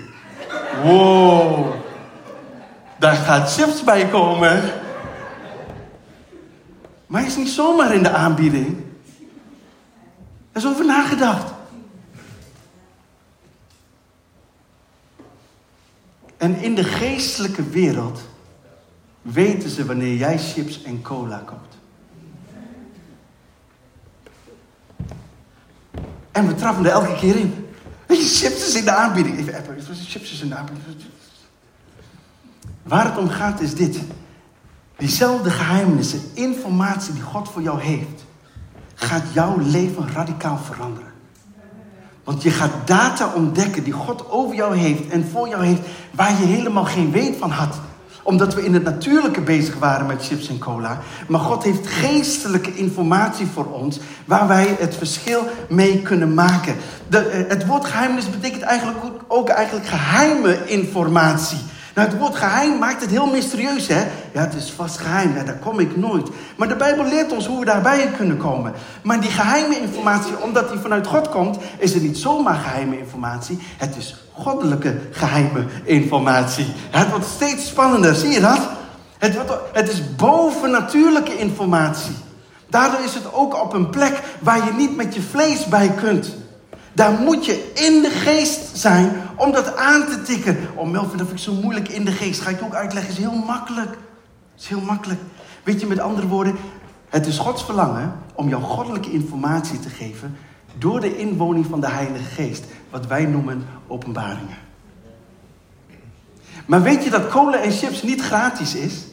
Wow. 0.83 1.73
Daar 3.01 3.15
gaat 3.15 3.53
chips 3.53 3.83
bij 3.83 4.09
komen. 4.09 4.63
Maar 7.07 7.21
hij 7.21 7.29
is 7.29 7.35
niet 7.35 7.49
zomaar 7.49 7.93
in 7.93 8.03
de 8.03 8.09
aanbieding. 8.09 8.83
Er 10.51 10.61
is 10.61 10.65
over 10.65 10.85
nagedacht. 10.85 11.53
En 16.37 16.55
in 16.55 16.75
de 16.75 16.83
geestelijke 16.83 17.63
wereld 17.63 18.21
weten 19.21 19.69
ze 19.69 19.85
wanneer 19.85 20.15
jij 20.15 20.39
chips 20.39 20.83
en 20.83 21.01
cola 21.01 21.43
koopt. 21.45 21.77
En 26.31 26.47
we 26.47 26.55
trappen 26.55 26.85
er 26.85 26.91
elke 26.91 27.15
keer 27.15 27.35
in. 27.35 27.67
Chips 28.07 28.67
is 28.67 28.75
in 28.75 28.85
de 28.85 28.91
aanbieding. 28.91 29.39
Even 29.39 29.55
appen, 29.55 29.77
chips 30.07 30.31
is 30.31 30.41
in 30.41 30.49
de 30.49 30.55
aanbieding. 30.55 30.85
Waar 32.83 33.05
het 33.05 33.17
om 33.17 33.29
gaat 33.29 33.61
is 33.61 33.75
dit. 33.75 33.99
Diezelfde 34.97 35.49
geheimenissen, 35.49 36.21
informatie 36.33 37.13
die 37.13 37.21
God 37.21 37.49
voor 37.49 37.61
jou 37.61 37.81
heeft, 37.81 38.25
gaat 38.95 39.23
jouw 39.33 39.57
leven 39.57 40.11
radicaal 40.13 40.57
veranderen. 40.57 41.11
Want 42.23 42.43
je 42.43 42.51
gaat 42.51 42.71
data 42.85 43.31
ontdekken 43.35 43.83
die 43.83 43.93
God 43.93 44.29
over 44.29 44.55
jou 44.55 44.75
heeft 44.75 45.09
en 45.09 45.29
voor 45.31 45.47
jou 45.47 45.65
heeft, 45.65 45.81
waar 46.11 46.29
je 46.29 46.45
helemaal 46.45 46.85
geen 46.85 47.11
weet 47.11 47.37
van 47.37 47.51
had. 47.51 47.75
Omdat 48.23 48.53
we 48.53 48.65
in 48.65 48.73
het 48.73 48.83
natuurlijke 48.83 49.41
bezig 49.41 49.79
waren 49.79 50.05
met 50.05 50.25
chips 50.25 50.49
en 50.49 50.59
cola. 50.59 50.99
Maar 51.27 51.39
God 51.39 51.63
heeft 51.63 51.87
geestelijke 51.87 52.75
informatie 52.75 53.45
voor 53.45 53.65
ons, 53.65 53.99
waar 54.25 54.47
wij 54.47 54.75
het 54.79 54.95
verschil 54.95 55.47
mee 55.69 56.01
kunnen 56.01 56.33
maken. 56.33 56.75
Eh, 57.09 57.19
het 57.47 57.65
woord 57.65 57.85
geheimnis 57.85 58.29
betekent 58.29 58.61
eigenlijk 58.61 59.03
ook, 59.03 59.21
ook 59.27 59.49
eigenlijk 59.49 59.87
geheime 59.87 60.67
informatie. 60.67 61.59
Nou, 61.95 62.07
het 62.07 62.17
woord 62.17 62.35
geheim 62.35 62.79
maakt 62.79 63.01
het 63.01 63.09
heel 63.09 63.25
mysterieus, 63.25 63.87
hè? 63.87 64.03
Ja, 64.31 64.41
het 64.41 64.53
is 64.53 64.71
vast 64.71 64.97
geheim, 64.97 65.35
ja, 65.35 65.43
daar 65.43 65.57
kom 65.57 65.79
ik 65.79 65.97
nooit. 65.97 66.29
Maar 66.55 66.67
de 66.67 66.75
Bijbel 66.75 67.05
leert 67.05 67.31
ons 67.31 67.47
hoe 67.47 67.59
we 67.59 67.65
daarbij 67.65 68.11
kunnen 68.17 68.37
komen. 68.37 68.73
Maar 69.03 69.21
die 69.21 69.29
geheime 69.29 69.79
informatie, 69.79 70.41
omdat 70.41 70.71
die 70.71 70.79
vanuit 70.79 71.07
God 71.07 71.29
komt, 71.29 71.57
is 71.77 71.93
het 71.93 72.03
niet 72.03 72.17
zomaar 72.17 72.55
geheime 72.55 72.97
informatie. 72.97 73.59
Het 73.77 73.95
is 73.95 74.15
goddelijke 74.33 74.95
geheime 75.11 75.65
informatie. 75.83 76.65
Het 76.89 77.09
wordt 77.09 77.25
steeds 77.25 77.67
spannender, 77.67 78.15
zie 78.15 78.29
je 78.29 78.39
dat? 78.39 78.59
Het, 79.17 79.35
wordt, 79.35 79.51
het 79.73 79.89
is 79.91 80.15
bovennatuurlijke 80.15 81.37
informatie. 81.37 82.15
Daardoor 82.69 82.99
is 82.99 83.13
het 83.13 83.33
ook 83.33 83.61
op 83.61 83.73
een 83.73 83.89
plek 83.89 84.19
waar 84.39 84.65
je 84.65 84.73
niet 84.77 84.95
met 84.95 85.15
je 85.15 85.21
vlees 85.21 85.65
bij 85.65 85.89
kunt. 85.89 86.35
Daar 86.93 87.11
moet 87.11 87.45
je 87.45 87.71
in 87.73 88.01
de 88.01 88.09
geest 88.09 88.77
zijn 88.77 89.11
om 89.35 89.51
dat 89.51 89.75
aan 89.75 90.05
te 90.07 90.21
tikken. 90.21 90.57
Oh 90.75 90.89
Melvin, 90.89 91.17
dat 91.17 91.27
vind 91.27 91.39
ik 91.39 91.45
zo 91.45 91.53
moeilijk 91.53 91.89
in 91.89 92.05
de 92.05 92.11
geest. 92.11 92.41
Ga 92.41 92.49
ik 92.49 92.63
ook 92.63 92.73
uitleggen. 92.73 93.11
is 93.11 93.17
heel 93.17 93.43
makkelijk. 93.45 93.97
Is 94.57 94.67
heel 94.67 94.81
makkelijk. 94.81 95.19
Weet 95.63 95.79
je, 95.79 95.87
met 95.87 95.99
andere 95.99 96.27
woorden, 96.27 96.55
het 97.09 97.25
is 97.25 97.37
Gods 97.37 97.63
verlangen 97.63 98.13
om 98.33 98.49
jou 98.49 98.63
goddelijke 98.63 99.11
informatie 99.11 99.79
te 99.79 99.89
geven 99.89 100.37
door 100.77 100.99
de 100.99 101.17
inwoning 101.17 101.65
van 101.65 101.81
de 101.81 101.89
Heilige 101.89 102.23
Geest. 102.23 102.65
Wat 102.89 103.07
wij 103.07 103.25
noemen 103.25 103.65
openbaringen. 103.87 104.57
Maar 106.65 106.81
weet 106.81 107.03
je 107.03 107.09
dat 107.09 107.27
cola 107.27 107.61
en 107.61 107.71
chips 107.71 108.03
niet 108.03 108.21
gratis 108.21 108.75
is? 108.75 109.05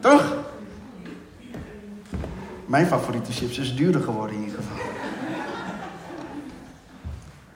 Toch? 0.00 0.36
Mijn 2.70 2.86
favoriete 2.86 3.32
chips 3.32 3.58
is 3.58 3.76
duurder 3.76 4.00
geworden 4.00 4.36
in 4.36 4.42
ieder 4.42 4.58
geval. 4.58 4.76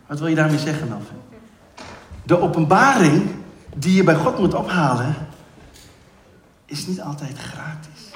Wat 0.06 0.18
wil 0.18 0.28
je 0.28 0.34
daarmee 0.34 0.58
zeggen, 0.58 0.88
Melvin? 0.88 1.16
De 2.22 2.40
openbaring 2.40 3.30
die 3.76 3.94
je 3.94 4.04
bij 4.04 4.14
God 4.14 4.38
moet 4.38 4.54
ophalen, 4.54 5.14
is 6.64 6.86
niet 6.86 7.00
altijd 7.00 7.38
gratis. 7.38 8.10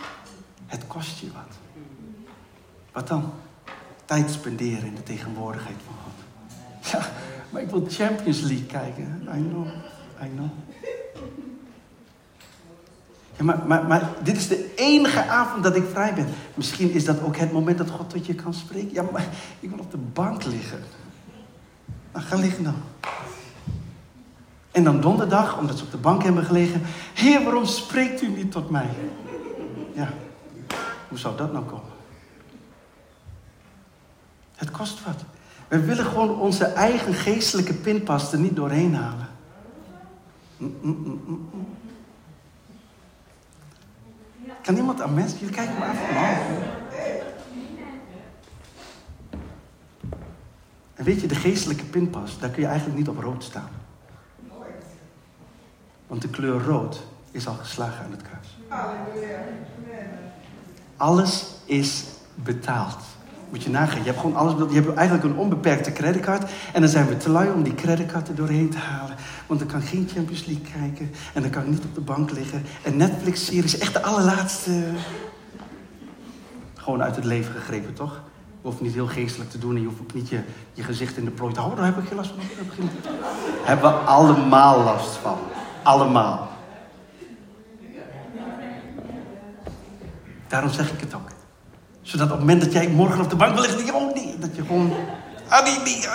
Het 0.67 0.87
kost 0.87 1.19
je 1.19 1.27
wat. 1.33 1.57
Wat 2.93 3.09
dan? 3.09 3.33
Tijd 4.05 4.31
spenderen 4.31 4.87
in 4.87 4.95
de 4.95 5.03
tegenwoordigheid 5.03 5.77
van 5.87 5.95
God. 6.05 6.25
Ja, 6.93 7.11
maar 7.51 7.63
ik 7.63 7.71
wil 7.71 7.87
Champions 7.89 8.41
League 8.41 8.67
kijken. 8.67 9.29
I 9.35 9.49
know, 9.49 9.67
I 10.23 10.29
know. 10.35 10.49
Ja, 13.39 13.45
maar, 13.45 13.85
maar, 13.87 14.11
dit 14.23 14.37
is 14.37 14.49
de 14.49 14.73
enige 14.77 15.25
avond 15.25 15.63
dat 15.63 15.77
ik 15.77 15.85
vrij 15.93 16.15
ben. 16.15 16.27
Misschien 16.55 16.91
is 16.91 17.05
dat 17.05 17.23
ook 17.23 17.37
het 17.37 17.53
moment 17.53 17.79
dat 17.79 17.91
God 17.91 18.11
tot 18.11 18.27
je 18.27 18.35
kan 18.35 18.55
spreken. 18.55 18.93
Ja, 18.93 19.05
maar 19.13 19.27
ik 19.61 19.71
wil 19.71 19.79
op 19.79 19.91
de 19.91 19.97
bank 19.97 20.45
liggen. 20.45 20.79
Nou, 22.13 22.25
ga 22.25 22.37
liggen 22.37 22.65
dan. 22.65 22.75
En 24.71 24.85
dan 24.85 25.01
donderdag, 25.01 25.59
omdat 25.59 25.79
ze 25.79 25.85
op 25.85 25.91
de 25.91 25.97
bank 25.97 26.23
hebben 26.23 26.45
gelegen. 26.45 26.83
Heer, 27.15 27.43
waarom 27.43 27.65
spreekt 27.65 28.23
u 28.23 28.29
niet 28.29 28.53
tot 28.53 28.71
mij? 28.71 28.89
Ja, 29.95 30.09
hoe 31.09 31.19
zou 31.19 31.37
dat 31.37 31.53
nou 31.53 31.65
komen? 31.65 31.93
Het 34.57 34.71
kost 34.71 35.05
wat. 35.05 35.25
We 35.69 35.81
willen 35.81 36.05
gewoon 36.05 36.41
onze 36.41 36.65
eigen 36.65 37.15
geestelijke 37.15 37.75
pinpas 37.75 38.33
er 38.33 38.39
niet 38.39 38.57
doorheen 38.57 38.95
halen. 38.95 39.29
Mm, 40.57 40.75
mm, 40.83 41.21
mm, 41.27 41.49
kan 44.69 44.77
iemand 44.77 45.01
aan 45.01 45.15
mensen? 45.15 45.39
Jullie 45.39 45.55
kijken 45.55 45.75
me 45.79 45.85
aan 45.85 45.97
En 50.95 51.05
weet 51.05 51.21
je, 51.21 51.27
de 51.27 51.35
geestelijke 51.35 51.85
pinpas, 51.85 52.39
daar 52.39 52.51
kun 52.51 52.63
je 52.63 52.69
eigenlijk 52.69 52.99
niet 52.99 53.09
op 53.09 53.19
rood 53.19 53.45
staan. 53.45 53.69
Want 56.07 56.23
de 56.23 56.29
kleur 56.29 56.65
rood 56.65 57.03
is 57.31 57.47
al 57.47 57.55
geslagen 57.55 58.05
aan 58.05 58.11
het 58.11 58.23
kruis. 58.23 58.59
Alles 60.97 61.47
is 61.65 62.05
betaald. 62.35 63.03
Moet 63.51 63.63
je 63.63 63.71
nagaan. 63.71 63.99
Je 63.99 64.05
hebt 64.05 64.21
gewoon 64.21 64.37
alles. 64.37 64.55
Je 64.69 64.81
hebt 64.81 64.95
eigenlijk 64.95 65.29
een 65.29 65.37
onbeperkte 65.37 65.93
creditcard. 65.93 66.51
En 66.73 66.81
dan 66.81 66.91
zijn 66.91 67.07
we 67.07 67.17
te 67.17 67.31
lui 67.31 67.51
om 67.51 67.63
die 67.63 67.75
creditcard 67.75 68.29
er 68.29 68.35
doorheen 68.35 68.69
te 68.69 68.79
halen. 68.79 69.17
Want 69.47 69.61
dan 69.61 69.69
kan 69.69 69.83
geen 69.83 70.09
Champions 70.15 70.45
League 70.45 70.65
kijken. 70.81 71.11
En 71.35 71.43
dan 71.43 71.51
kan 71.51 71.63
ik 71.63 71.69
niet 71.69 71.85
op 71.85 71.95
de 71.95 72.01
bank 72.01 72.31
liggen. 72.31 72.63
En 72.83 72.97
Netflix-series, 72.97 73.79
echt 73.79 73.93
de 73.93 74.03
allerlaatste. 74.03 74.83
Gewoon 76.75 77.03
uit 77.03 77.17
het 77.17 77.25
leven 77.25 77.55
gegrepen, 77.55 77.95
toch? 77.95 78.21
Je 78.61 78.69
hoeft 78.69 78.81
niet 78.81 78.95
heel 78.95 79.07
geestelijk 79.07 79.51
te 79.51 79.59
doen. 79.59 79.75
En 79.75 79.81
je 79.81 79.87
hoeft 79.87 80.01
ook 80.01 80.15
niet 80.15 80.29
je, 80.29 80.41
je 80.73 80.83
gezicht 80.83 81.17
in 81.17 81.25
de 81.25 81.31
plooi 81.31 81.53
te 81.53 81.61
houden. 81.61 81.85
Daar 81.85 81.95
heb 81.95 82.03
ik 82.03 82.09
geen 82.09 82.17
last 82.17 82.31
van. 82.31 82.39
Hebben 83.63 83.91
we 83.91 83.97
allemaal 83.97 84.83
last 84.83 85.17
van. 85.17 85.39
Allemaal. 85.83 86.49
Daarom 90.49 90.71
zeg 90.71 90.93
ik 90.93 91.01
het 91.01 91.15
ook. 91.15 91.28
Zodat 92.09 92.27
op 92.27 92.31
het 92.31 92.41
moment 92.41 92.61
dat 92.61 92.73
jij 92.73 92.89
morgen 92.89 93.21
op 93.21 93.31
de 93.31 93.37
bank 93.37 93.53
wil 93.53 93.63
liggen, 93.63 93.79
dat 93.79 93.87
je 93.87 93.93
gewoon 93.93 94.15
niet. 94.15 94.41
Dat 94.41 94.57
je 94.57 94.65
gewoon. 94.65 94.93
Ah, 95.49 95.65
nee. 95.65 96.07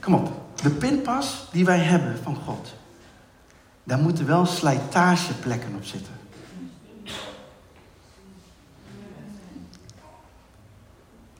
Kom 0.00 0.14
op. 0.14 0.30
De 0.62 0.70
pinpas 0.70 1.48
die 1.52 1.64
wij 1.64 1.78
hebben 1.78 2.18
van 2.22 2.36
God. 2.44 2.74
Daar 3.84 3.98
moeten 3.98 4.26
wel 4.26 4.46
slijtageplekken 4.46 5.74
op 5.74 5.84
zitten. 5.84 6.12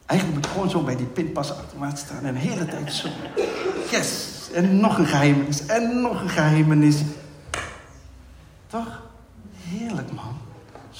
Eigenlijk 0.06 0.40
moet 0.40 0.44
je 0.48 0.52
gewoon 0.52 0.70
zo 0.70 0.82
bij 0.82 0.96
die 0.96 1.06
pinpasautomaat 1.06 1.98
staan 1.98 2.24
en 2.24 2.34
de 2.34 2.40
hele 2.40 2.64
tijd 2.64 2.92
zo. 2.92 3.08
Yes! 3.90 4.28
En 4.54 4.80
nog 4.80 4.98
een 4.98 5.06
geheimenis. 5.06 5.66
En 5.66 6.00
nog 6.00 6.20
een 6.20 6.28
geheimenis. 6.28 6.96
Toch? 8.66 9.02
Heerlijk, 9.56 10.12
man. 10.12 10.41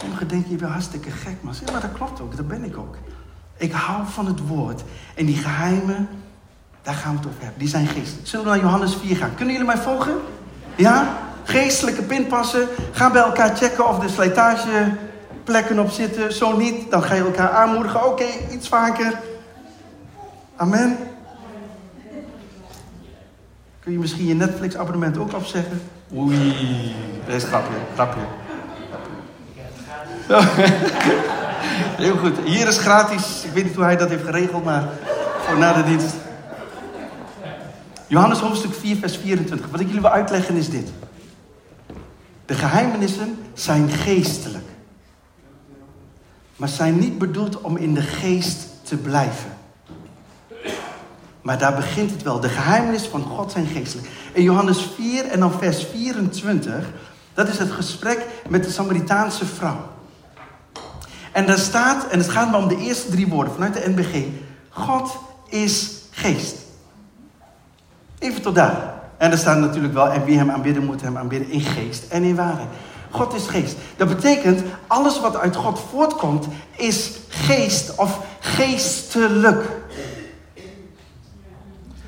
Sommigen 0.03 0.29
denken, 0.29 0.51
je 0.51 0.57
bent 0.57 0.71
hartstikke 0.71 1.11
gek, 1.11 1.37
maar 1.41 1.55
maar 1.73 1.81
dat 1.81 1.93
klopt 1.93 2.21
ook, 2.21 2.37
dat 2.37 2.49
ben 2.49 2.65
ik 2.65 2.77
ook. 2.77 2.97
Ik 3.57 3.73
hou 3.73 4.03
van 4.07 4.27
het 4.27 4.47
woord. 4.47 4.83
En 5.15 5.27
die 5.27 5.37
geheimen, 5.37 6.09
daar 6.83 6.95
gaan 6.95 7.13
we 7.13 7.19
het 7.19 7.27
over 7.27 7.41
hebben. 7.41 7.59
Die 7.59 7.69
zijn 7.69 7.87
geestelijk. 7.87 8.27
Zullen 8.27 8.45
we 8.45 8.51
naar 8.51 8.61
Johannes 8.61 8.97
4 8.97 9.17
gaan? 9.17 9.35
Kunnen 9.35 9.55
jullie 9.55 9.69
mij 9.69 9.79
volgen? 9.79 10.15
Ja? 10.77 11.19
Geestelijke 11.45 12.03
pinpassen. 12.03 12.69
Ga 12.93 13.11
bij 13.11 13.23
elkaar 13.23 13.57
checken 13.57 13.89
of 13.89 13.99
de 13.99 14.09
slijtageplekken 14.09 15.79
op 15.79 15.91
zitten. 15.91 16.33
Zo 16.33 16.57
niet, 16.57 16.91
dan 16.91 17.03
ga 17.03 17.15
je 17.15 17.23
elkaar 17.23 17.51
aanmoedigen. 17.51 18.07
Oké, 18.07 18.27
iets 18.51 18.69
vaker. 18.69 19.19
Amen. 20.57 20.97
Kun 23.81 23.93
je 23.93 23.99
misschien 23.99 24.27
je 24.27 24.35
Netflix-abonnement 24.35 25.19
ook 25.19 25.35
opzeggen? 25.35 25.83
Oei, 26.17 26.95
dat 27.27 27.35
is 27.35 27.45
grapje, 27.45 27.75
grapje. 27.95 28.21
Heel 32.03 32.17
goed. 32.17 32.39
Hier 32.45 32.69
is 32.69 32.79
gratis. 32.79 33.45
Ik 33.45 33.53
weet 33.53 33.65
niet 33.65 33.75
hoe 33.75 33.85
hij 33.85 33.97
dat 33.97 34.09
heeft 34.09 34.25
geregeld, 34.25 34.65
maar 34.65 34.89
voor 35.47 35.59
na 35.59 35.73
de 35.73 35.85
dienst. 35.85 36.15
Johannes 38.07 38.39
hoofdstuk 38.39 38.75
4, 38.75 38.97
vers 38.97 39.17
24. 39.17 39.69
Wat 39.71 39.81
ik 39.81 39.87
jullie 39.87 40.01
wil 40.01 40.11
uitleggen 40.11 40.57
is 40.57 40.71
dit. 40.71 40.89
De 42.47 42.55
geheimenissen 42.55 43.39
zijn 43.55 43.89
geestelijk. 43.89 44.65
Maar 46.57 46.69
zijn 46.69 46.99
niet 46.99 47.19
bedoeld 47.19 47.61
om 47.61 47.77
in 47.77 47.95
de 47.95 48.03
geest 48.03 48.67
te 48.83 48.97
blijven. 48.97 49.51
Maar 51.43 51.59
daar 51.59 51.75
begint 51.75 52.11
het 52.11 52.23
wel. 52.23 52.41
De 52.41 52.49
geheimenissen 52.49 53.11
van 53.11 53.23
God 53.23 53.53
zijn 53.53 53.67
geestelijk. 53.67 54.09
In 54.33 54.43
Johannes 54.43 54.89
4 54.97 55.25
en 55.25 55.41
dan 55.41 55.53
vers 55.53 55.87
24, 55.87 56.75
dat 57.35 57.49
is 57.49 57.59
het 57.59 57.71
gesprek 57.71 58.27
met 58.49 58.65
de 58.65 58.71
Samaritaanse 58.71 59.47
vrouw. 59.47 59.92
En 61.33 61.47
daar 61.47 61.59
staat, 61.59 62.09
en 62.09 62.19
het 62.19 62.29
gaat 62.29 62.51
maar 62.51 62.61
om 62.61 62.69
de 62.69 62.79
eerste 62.79 63.11
drie 63.11 63.29
woorden 63.29 63.53
vanuit 63.53 63.75
de 63.75 63.89
NBG. 63.89 64.25
God 64.69 65.19
is 65.49 65.91
geest. 66.11 66.55
Even 68.19 68.43
tot 68.43 68.55
daar. 68.55 68.95
En 69.17 69.31
er 69.31 69.39
staat 69.39 69.59
natuurlijk 69.59 69.95
wel, 69.95 70.09
en 70.09 70.25
wie 70.25 70.39
hem 70.39 70.51
aanbidden 70.51 70.85
moet 70.85 71.01
hem 71.01 71.17
aanbidden 71.17 71.51
in 71.51 71.61
geest 71.61 72.05
en 72.09 72.23
in 72.23 72.37
waarheid. 72.37 72.69
God 73.11 73.35
is 73.35 73.47
geest. 73.47 73.77
Dat 73.97 74.09
betekent, 74.09 74.63
alles 74.87 75.21
wat 75.21 75.37
uit 75.37 75.57
God 75.57 75.81
voortkomt, 75.91 76.47
is 76.77 77.11
geest 77.29 77.95
of 77.97 78.21
geestelijk. 78.41 79.65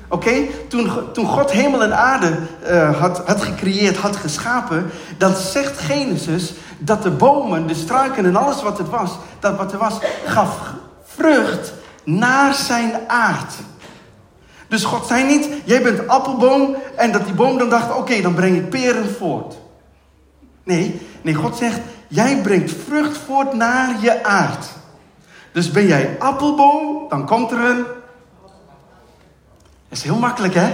Oké? 0.09 0.33
Toen, 0.67 0.91
toen 1.13 1.25
God 1.25 1.51
hemel 1.51 1.83
en 1.83 1.97
aarde 1.97 2.37
uh, 2.69 2.99
had, 2.99 3.17
had 3.25 3.41
gecreëerd, 3.41 3.97
had 3.97 4.15
geschapen, 4.15 4.91
dan 5.17 5.35
zegt 5.35 5.79
Genesis 5.79 6.53
dat 6.77 7.03
de 7.03 7.11
bomen, 7.11 7.67
de 7.67 7.73
struiken 7.73 8.25
en 8.25 8.35
alles 8.35 8.61
wat 8.61 8.77
het 8.77 8.89
was, 8.89 9.11
dat 9.39 9.57
wat 9.57 9.71
er 9.71 9.77
was, 9.77 9.99
gaf 10.25 10.59
vrucht 11.03 11.73
naar 12.03 12.53
zijn 12.53 12.93
aard. 13.07 13.53
Dus 14.67 14.83
God 14.83 15.07
zei 15.07 15.23
niet, 15.23 15.49
jij 15.63 15.81
bent 15.81 16.07
appelboom 16.07 16.75
en 16.95 17.11
dat 17.11 17.25
die 17.25 17.33
boom 17.33 17.57
dan 17.57 17.69
dacht, 17.69 17.95
oké, 17.95 18.21
dan 18.21 18.33
breng 18.33 18.55
ik 18.55 18.69
peren 18.69 19.15
voort. 19.15 19.57
Nee, 20.63 21.01
nee, 21.21 21.33
God 21.33 21.57
zegt, 21.57 21.79
jij 22.07 22.41
brengt 22.41 22.71
vrucht 22.87 23.17
voort 23.17 23.53
naar 23.53 23.95
je 24.01 24.23
aard. 24.23 24.65
Dus 25.51 25.71
ben 25.71 25.87
jij 25.87 26.15
appelboom, 26.19 27.09
dan 27.09 27.25
komt 27.25 27.51
er 27.51 27.59
een 27.59 27.85
is 29.95 30.03
heel 30.03 30.19
makkelijk, 30.19 30.53
hè? 30.53 30.73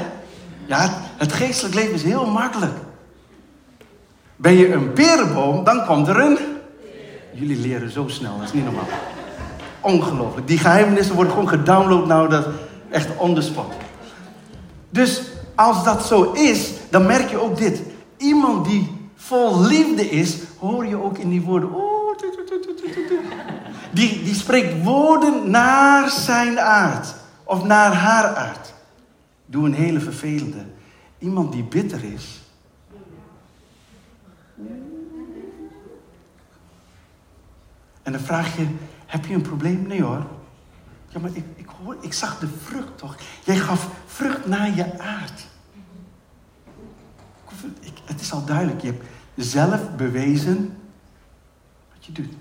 Ja, 0.65 0.89
het 1.17 1.33
geestelijk 1.33 1.75
leven 1.75 1.93
is 1.93 2.03
heel 2.03 2.25
makkelijk. 2.25 2.73
Ben 4.41 4.53
je 4.53 4.73
een 4.73 4.93
perenboom, 4.93 5.63
dan 5.63 5.85
komt 5.85 6.07
er 6.07 6.19
een. 6.19 6.37
Jullie 7.33 7.57
leren 7.57 7.91
zo 7.91 8.07
snel, 8.07 8.37
dat 8.37 8.47
is 8.47 8.53
niet 8.53 8.63
normaal. 8.63 8.87
Ongelooflijk. 9.81 10.47
Die 10.47 10.57
geheimenissen 10.57 11.15
worden 11.15 11.33
gewoon 11.33 11.49
gedownload 11.49 12.07
nou, 12.07 12.29
dat 12.29 12.47
echt 12.89 13.17
on 13.17 13.41
spot. 13.41 13.73
Dus 14.89 15.21
als 15.55 15.83
dat 15.83 16.05
zo 16.05 16.31
is, 16.31 16.71
dan 16.89 17.05
merk 17.05 17.29
je 17.29 17.41
ook 17.41 17.57
dit. 17.57 17.81
Iemand 18.17 18.65
die 18.65 19.09
vol 19.15 19.61
liefde 19.61 20.09
is, 20.09 20.37
hoor 20.59 20.85
je 20.85 21.03
ook 21.03 21.17
in 21.17 21.29
die 21.29 21.41
woorden. 21.41 21.69
die, 23.91 24.23
die 24.23 24.35
spreekt 24.35 24.83
woorden 24.83 25.51
naar 25.51 26.09
zijn 26.09 26.59
aard. 26.59 27.13
Of 27.43 27.63
naar 27.63 27.93
haar 27.93 28.35
aard. 28.35 28.73
Doe 29.45 29.65
een 29.65 29.73
hele 29.73 29.99
vervelende. 29.99 30.65
Iemand 31.19 31.51
die 31.51 31.63
bitter 31.63 32.03
is. 32.13 32.40
En 38.01 38.11
dan 38.11 38.21
vraag 38.21 38.57
je, 38.57 38.67
heb 39.05 39.25
je 39.25 39.33
een 39.33 39.41
probleem? 39.41 39.87
Nee 39.87 40.03
hoor. 40.03 40.25
Ja, 41.07 41.19
maar 41.19 41.29
ik, 41.33 41.45
ik, 41.55 41.67
hoor, 41.83 41.97
ik 42.01 42.13
zag 42.13 42.39
de 42.39 42.47
vrucht 42.47 42.97
toch. 42.97 43.15
Jij 43.43 43.55
gaf 43.55 43.89
vrucht 44.05 44.45
naar 44.45 44.75
je 44.75 44.99
aard. 44.99 45.47
Ik, 47.79 47.93
het 48.05 48.21
is 48.21 48.31
al 48.31 48.45
duidelijk. 48.45 48.81
Je 48.81 48.87
hebt 48.87 49.03
zelf 49.35 49.95
bewezen 49.95 50.77
wat 51.93 52.05
je 52.05 52.11
doet. 52.11 52.33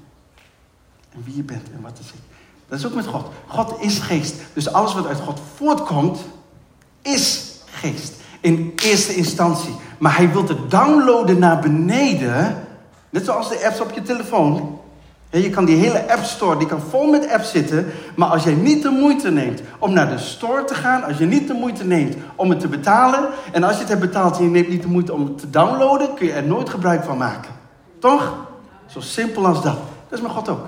En 1.11 1.25
wie 1.25 1.37
je 1.37 1.43
bent 1.43 1.71
en 1.71 1.81
wat 1.81 1.99
er 1.99 2.05
zit. 2.05 2.21
Dat 2.69 2.79
is 2.79 2.87
ook 2.87 2.95
met 2.95 3.07
God. 3.07 3.33
God 3.47 3.81
is 3.81 3.99
geest. 3.99 4.35
Dus 4.53 4.73
alles 4.73 4.95
wat 4.95 5.07
uit 5.07 5.21
God 5.21 5.41
voortkomt, 5.55 6.21
is 7.03 7.55
geest. 7.65 8.20
In 8.41 8.73
eerste 8.83 9.15
instantie. 9.15 9.75
Maar 9.99 10.17
hij 10.17 10.33
wil 10.33 10.49
het 10.49 10.71
downloaden 10.71 11.39
naar 11.39 11.59
beneden. 11.59 12.57
Net 13.11 13.25
zoals 13.25 13.49
de 13.49 13.67
apps 13.67 13.81
op 13.81 13.91
je 13.95 14.03
telefoon. 14.03 14.79
Je 15.31 15.51
kan 15.51 15.65
die 15.65 15.77
hele 15.77 16.13
App 16.13 16.25
Store, 16.25 16.59
die 16.59 16.67
kan 16.67 16.81
vol 16.81 17.11
met 17.11 17.29
apps 17.31 17.51
zitten. 17.51 17.87
Maar 18.17 18.29
als 18.29 18.45
jij 18.45 18.53
niet 18.53 18.83
de 18.83 18.89
moeite 18.89 19.31
neemt 19.31 19.61
om 19.79 19.93
naar 19.93 20.09
de 20.09 20.19
store 20.19 20.65
te 20.65 20.75
gaan. 20.75 21.05
Als 21.05 21.19
je 21.19 21.27
niet 21.27 21.47
de 21.47 21.55
moeite 21.55 21.85
neemt 21.85 22.17
om 22.37 22.51
het 22.51 22.61
te 22.61 22.69
betalen. 22.69 23.29
En 23.53 23.63
als 23.63 23.75
je 23.75 23.81
het 23.81 23.89
hebt 23.89 24.01
betaald 24.01 24.39
en 24.39 24.45
je 24.45 24.51
neemt 24.51 24.69
niet 24.69 24.83
de 24.83 24.89
moeite 24.89 25.13
om 25.13 25.25
het 25.25 25.39
te 25.39 25.51
downloaden. 25.51 26.15
Kun 26.15 26.27
je 26.27 26.33
er 26.33 26.47
nooit 26.47 26.71
gebruik 26.71 27.05
van 27.05 27.19
maken. 27.19 27.51
Toch? 27.99 28.47
Zo 28.87 29.01
simpel 29.01 29.47
als 29.47 29.63
dat. 29.63 29.79
Dat 30.09 30.19
is 30.19 30.21
met 30.21 30.31
God 30.31 30.49
ook. 30.49 30.67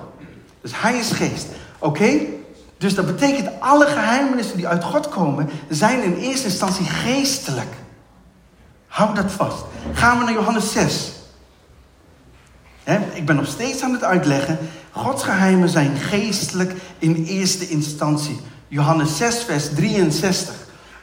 Dus 0.61 0.71
hij 0.75 0.97
is 0.97 1.11
geest. 1.11 1.47
Oké? 1.79 2.19
Dus 2.83 2.95
dat 2.95 3.05
betekent 3.05 3.49
alle 3.59 3.85
geheimenissen 3.85 4.57
die 4.57 4.67
uit 4.67 4.83
God 4.83 5.09
komen, 5.09 5.49
zijn 5.69 6.03
in 6.03 6.15
eerste 6.15 6.45
instantie 6.45 6.85
geestelijk. 6.85 7.75
Hou 8.87 9.15
dat 9.15 9.31
vast. 9.31 9.63
Gaan 9.93 10.17
we 10.17 10.23
naar 10.23 10.33
Johannes 10.33 10.71
6. 10.71 11.11
ik 13.13 13.25
ben 13.25 13.35
nog 13.35 13.47
steeds 13.47 13.81
aan 13.81 13.93
het 13.93 14.03
uitleggen. 14.03 14.57
Gods 14.91 15.23
geheimen 15.23 15.69
zijn 15.69 15.95
geestelijk 15.97 16.73
in 16.97 17.23
eerste 17.23 17.69
instantie. 17.69 18.39
Johannes 18.67 19.17
6, 19.17 19.43
vers 19.43 19.73
63. 19.73 20.55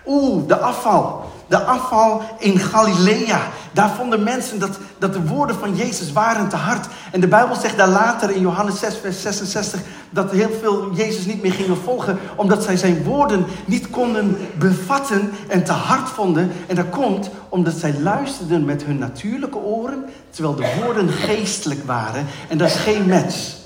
Oeh, 0.06 0.48
de 0.48 0.58
afval. 0.58 1.19
De 1.50 1.58
afval 1.58 2.22
in 2.38 2.58
Galilea. 2.58 3.40
Daar 3.72 3.90
vonden 3.90 4.22
mensen 4.22 4.58
dat, 4.58 4.78
dat 4.98 5.12
de 5.12 5.26
woorden 5.26 5.56
van 5.56 5.76
Jezus 5.76 6.12
waren 6.12 6.48
te 6.48 6.56
hard. 6.56 6.86
En 7.12 7.20
de 7.20 7.28
Bijbel 7.28 7.56
zegt 7.56 7.76
daar 7.76 7.88
later 7.88 8.30
in 8.30 8.40
Johannes 8.40 8.78
6, 8.78 8.96
vers 8.96 9.22
66 9.22 9.80
dat 10.10 10.30
heel 10.30 10.50
veel 10.60 10.94
Jezus 10.94 11.26
niet 11.26 11.42
meer 11.42 11.52
gingen 11.52 11.76
volgen, 11.76 12.18
omdat 12.36 12.62
zij 12.62 12.76
zijn 12.76 13.02
woorden 13.02 13.44
niet 13.64 13.90
konden 13.90 14.36
bevatten 14.58 15.30
en 15.48 15.64
te 15.64 15.72
hard 15.72 16.08
vonden. 16.08 16.50
En 16.66 16.76
dat 16.76 16.88
komt 16.90 17.30
omdat 17.48 17.74
zij 17.74 17.94
luisterden 18.00 18.64
met 18.64 18.84
hun 18.84 18.98
natuurlijke 18.98 19.58
oren, 19.58 20.04
terwijl 20.30 20.54
de 20.54 20.82
woorden 20.82 21.08
geestelijk 21.08 21.84
waren. 21.86 22.26
En 22.48 22.58
dat 22.58 22.68
is 22.68 22.76
geen 22.76 23.08
match. 23.08 23.58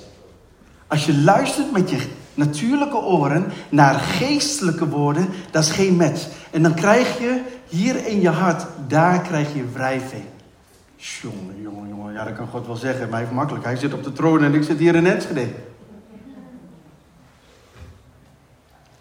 Als 0.87 1.07
je 1.07 1.19
luistert 1.19 1.73
met 1.73 1.91
je 1.91 1.99
natuurlijke 2.35 2.97
oren 2.97 3.53
naar 3.69 3.95
geestelijke 3.95 4.89
woorden, 4.89 5.29
dat 5.51 5.63
is 5.63 5.71
geen 5.71 5.97
match. 5.97 6.27
En 6.51 6.63
dan 6.63 6.75
krijg 6.75 7.19
je 7.19 7.41
hier 7.75 8.07
in 8.07 8.21
je 8.21 8.29
hart, 8.29 8.67
daar 8.87 9.21
krijg 9.21 9.55
je 9.55 9.65
wrijving. 9.73 10.25
Jongen, 10.97 11.61
jongen, 11.63 11.89
jongen. 11.89 12.13
Ja, 12.13 12.25
dat 12.25 12.35
kan 12.35 12.47
God 12.47 12.67
wel 12.67 12.77
zeggen, 12.77 13.09
maar 13.09 13.23
even 13.23 13.35
makkelijk. 13.35 13.65
Hij 13.65 13.77
zit 13.77 13.93
op 13.93 14.05
de 14.05 14.13
troon 14.13 14.45
en 14.45 14.55
ik 14.55 14.63
zit 14.63 14.79
hier 14.79 14.95
in 14.95 15.07
Enschede. 15.07 15.47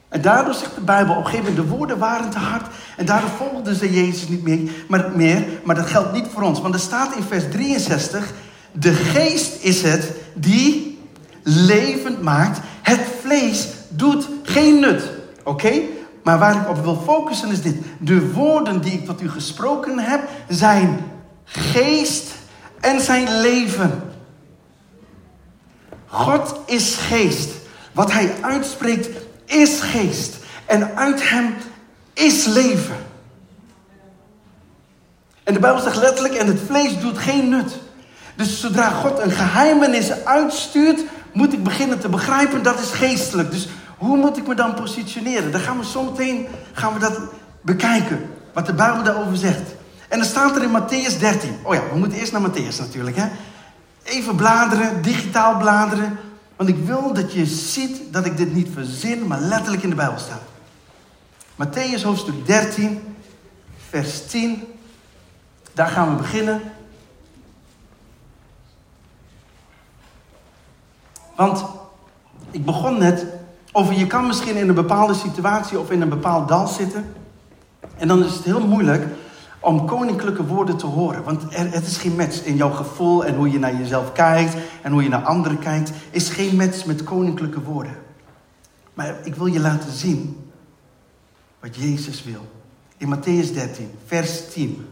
En 0.08 0.22
daardoor 0.22 0.54
zegt 0.54 0.76
de 0.76 0.82
Bijbel 0.82 1.16
op 1.16 1.20
een 1.20 1.26
gegeven 1.26 1.50
moment, 1.50 1.70
de 1.70 1.76
woorden 1.76 1.98
waren 1.98 2.30
te 2.30 2.38
hard. 2.38 2.68
En 2.98 3.06
daardoor 3.06 3.30
volgden 3.30 3.76
ze 3.76 3.94
Jezus 3.94 4.28
niet 4.28 4.44
meer 4.44 4.72
maar, 4.88 5.12
meer. 5.16 5.46
maar 5.64 5.76
dat 5.76 5.86
geldt 5.86 6.14
niet 6.14 6.28
voor 6.34 6.42
ons. 6.42 6.62
Want 6.62 6.74
er 6.74 6.80
staat 6.80 7.16
in 7.16 7.24
vers 7.24 7.44
63, 7.52 8.34
de 8.72 8.94
geest 8.94 9.64
is 9.64 9.82
het 9.82 10.12
die 10.36 11.00
levend 11.44 12.22
maakt. 12.22 12.60
Het 12.82 13.02
vlees 13.22 13.68
doet 13.90 14.30
geen 14.44 14.80
nut. 14.80 15.12
Oké? 15.44 15.82
Maar 16.24 16.40
waar 16.40 16.56
ik 16.56 16.70
op 16.70 16.84
wil 16.84 17.02
focussen 17.06 17.52
is 17.52 17.62
dit. 17.62 17.76
De 18.00 18.32
woorden 18.32 18.82
die 18.82 18.94
ik 18.94 19.06
tot 19.06 19.22
u 19.22 19.30
gesproken 19.30 20.00
heb, 20.00 20.30
zijn 20.48 21.12
geest 21.44 22.32
en 22.80 23.02
zijn 23.02 23.40
leven. 23.42 24.02
God 26.06 26.60
is 26.66 26.96
geest. 26.96 27.50
Wat 27.92 28.12
hij 28.12 28.34
uitspreekt 28.42 29.10
is 29.46 29.80
geest. 29.80 30.36
En 30.66 30.96
uit 30.96 31.30
hem 31.30 31.56
is 32.14 32.46
leven. 32.46 32.96
En 35.44 35.54
de 35.54 35.60
Bijbel 35.60 35.82
zegt 35.82 35.98
letterlijk, 35.98 36.34
en 36.34 36.48
het 36.48 36.60
vlees 36.68 37.00
doet 37.00 37.18
geen 37.18 37.50
nut. 37.50 37.80
Dus 38.36 38.60
zodra 38.60 38.90
God 38.90 39.20
een 39.20 39.32
geheimenis 39.32 40.12
uitstuurt, 40.26 41.04
moet 41.34 41.54
ik 41.54 41.64
beginnen 41.64 42.00
te 42.00 42.10
begrijpen 42.10 42.64
dat 42.64 42.80
is 42.80 42.90
geestelijk. 42.90 43.52
Dus 43.52 43.68
hoe 44.04 44.18
moet 44.18 44.38
ik 44.38 44.48
me 44.48 44.56
dan 44.56 44.74
positioneren? 44.74 45.52
Dan 45.52 45.62
gaan 45.62 45.78
we 45.78 45.84
zometeen 45.84 46.48
gaan 46.74 46.94
we 46.94 47.00
dat 47.00 47.20
bekijken. 47.62 48.30
Wat 48.54 48.66
de 48.66 48.74
Bijbel 48.74 49.04
daarover 49.04 49.38
zegt. 49.38 49.76
En 50.08 50.18
dan 50.20 50.28
staat 50.28 50.56
er 50.56 50.64
in 50.64 50.82
Matthäus 50.82 51.20
13. 51.20 51.58
Oh 51.64 51.74
ja, 51.74 51.82
we 51.92 51.98
moeten 51.98 52.20
eerst 52.20 52.32
naar 52.32 52.50
Matthäus 52.50 52.78
natuurlijk. 52.78 53.18
Hè? 53.18 53.28
Even 54.04 54.36
bladeren, 54.36 55.02
digitaal 55.02 55.58
bladeren. 55.58 56.18
Want 56.56 56.70
ik 56.70 56.78
wil 56.78 57.14
dat 57.14 57.34
je 57.34 57.46
ziet 57.46 58.14
dat 58.14 58.26
ik 58.26 58.38
dit 58.38 58.54
niet 58.54 58.70
verzin, 58.74 59.28
maar 59.28 59.40
letterlijk 59.40 59.84
in 59.84 59.90
de 59.90 59.96
Bijbel 59.96 60.20
staat. 60.20 60.42
Matthäus 61.56 62.04
hoofdstuk 62.04 62.46
13, 62.46 63.16
vers 63.90 64.28
10. 64.28 64.64
Daar 65.74 65.88
gaan 65.88 66.10
we 66.10 66.16
beginnen. 66.16 66.62
Want 71.36 71.66
ik 72.52 72.66
begon 72.66 72.98
net 72.98 73.26
over 73.76 73.94
je 73.94 74.08
kan 74.08 74.28
misschien 74.28 74.56
in 74.56 74.70
een 74.70 74.76
bepaalde 74.76 75.14
situatie 75.14 75.80
of 75.80 75.92
in 75.92 76.02
een 76.02 76.10
bepaald 76.10 76.48
dal 76.48 76.68
zitten. 76.68 77.14
En 77.98 78.08
dan 78.08 78.24
is 78.24 78.34
het 78.34 78.44
heel 78.44 78.68
moeilijk 78.68 79.06
om 79.60 79.86
koninklijke 79.86 80.46
woorden 80.46 80.78
te 80.78 80.86
horen. 80.86 81.24
Want 81.24 81.44
er, 81.50 81.72
het 81.72 81.86
is 81.86 81.98
geen 81.98 82.16
match 82.16 82.44
in 82.44 82.56
jouw 82.56 82.72
gevoel 82.72 83.26
en 83.26 83.36
hoe 83.36 83.52
je 83.52 83.60
naar 83.60 83.76
jezelf 83.76 84.12
kijkt 84.12 84.56
en 84.82 84.92
hoe 84.92 85.04
je 85.04 85.10
naar 85.10 85.24
anderen 85.24 85.60
kijkt. 85.60 85.92
Is 86.12 86.30
geen 86.30 86.56
match 86.56 86.86
met 86.86 87.04
koninklijke 87.04 87.62
woorden. 87.62 87.96
Maar 88.94 89.16
ik 89.24 89.36
wil 89.36 89.46
je 89.46 89.60
laten 89.60 89.92
zien 89.92 90.52
wat 91.60 91.76
Jezus 91.76 92.24
wil. 92.24 92.48
In 92.98 93.16
Matthäus 93.16 93.54
13, 93.54 93.92
vers 94.06 94.52
10. 94.52 94.88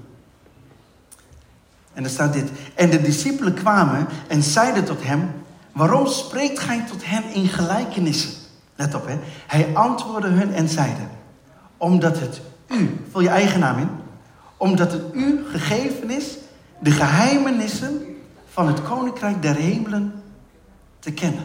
En 1.94 2.04
er 2.04 2.10
staat 2.10 2.34
dit. 2.34 2.50
En 2.76 2.90
de 2.90 3.02
discipelen 3.02 3.54
kwamen 3.54 4.08
en 4.28 4.44
zeiden 4.44 4.86
tot 4.86 5.04
hem: 5.04 5.32
Waarom 5.72 6.08
spreekt 6.08 6.60
gij 6.60 6.86
tot 6.90 7.06
hen 7.06 7.24
in 7.34 7.48
gelijkenissen? 7.48 8.41
Let 8.76 8.96
op, 8.96 9.08
hè. 9.08 9.18
Hij 9.48 9.68
antwoordde 9.74 10.30
hun 10.30 10.54
en 10.54 10.70
zeide: 10.70 11.02
Omdat 11.78 12.20
het 12.20 12.42
u, 12.68 13.06
vul 13.12 13.22
je 13.22 13.30
eigen 13.30 13.60
naam 13.60 13.78
in, 13.78 13.90
omdat 14.58 14.92
het 14.92 15.04
u 15.14 15.46
gegeven 15.48 16.10
is 16.10 16.38
de 16.80 16.92
geheimenissen 16.92 18.06
van 18.52 18.68
het 18.68 18.82
koninkrijk 18.82 19.42
der 19.42 19.56
hemelen 19.56 20.24
te 21.00 21.12
kennen. 21.12 21.44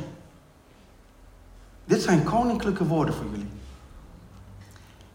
Dit 1.84 2.02
zijn 2.02 2.24
koninklijke 2.24 2.86
woorden 2.86 3.14
voor 3.14 3.26
jullie. 3.30 3.48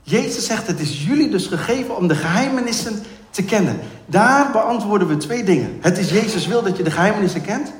Jezus 0.01 0.45
zegt: 0.45 0.67
Het 0.67 0.79
is 0.79 1.05
jullie 1.05 1.29
dus 1.29 1.47
gegeven 1.47 1.97
om 1.97 2.07
de 2.07 2.15
geheimenissen 2.15 3.03
te 3.29 3.43
kennen. 3.43 3.79
Daar 4.05 4.51
beantwoorden 4.51 5.07
we 5.07 5.17
twee 5.17 5.43
dingen. 5.43 5.77
Het 5.81 5.97
is 5.97 6.09
Jezus 6.09 6.47
wil 6.47 6.63
dat 6.63 6.77
je 6.77 6.83
de 6.83 6.91
geheimenissen 6.91 7.41
kent. 7.41 7.73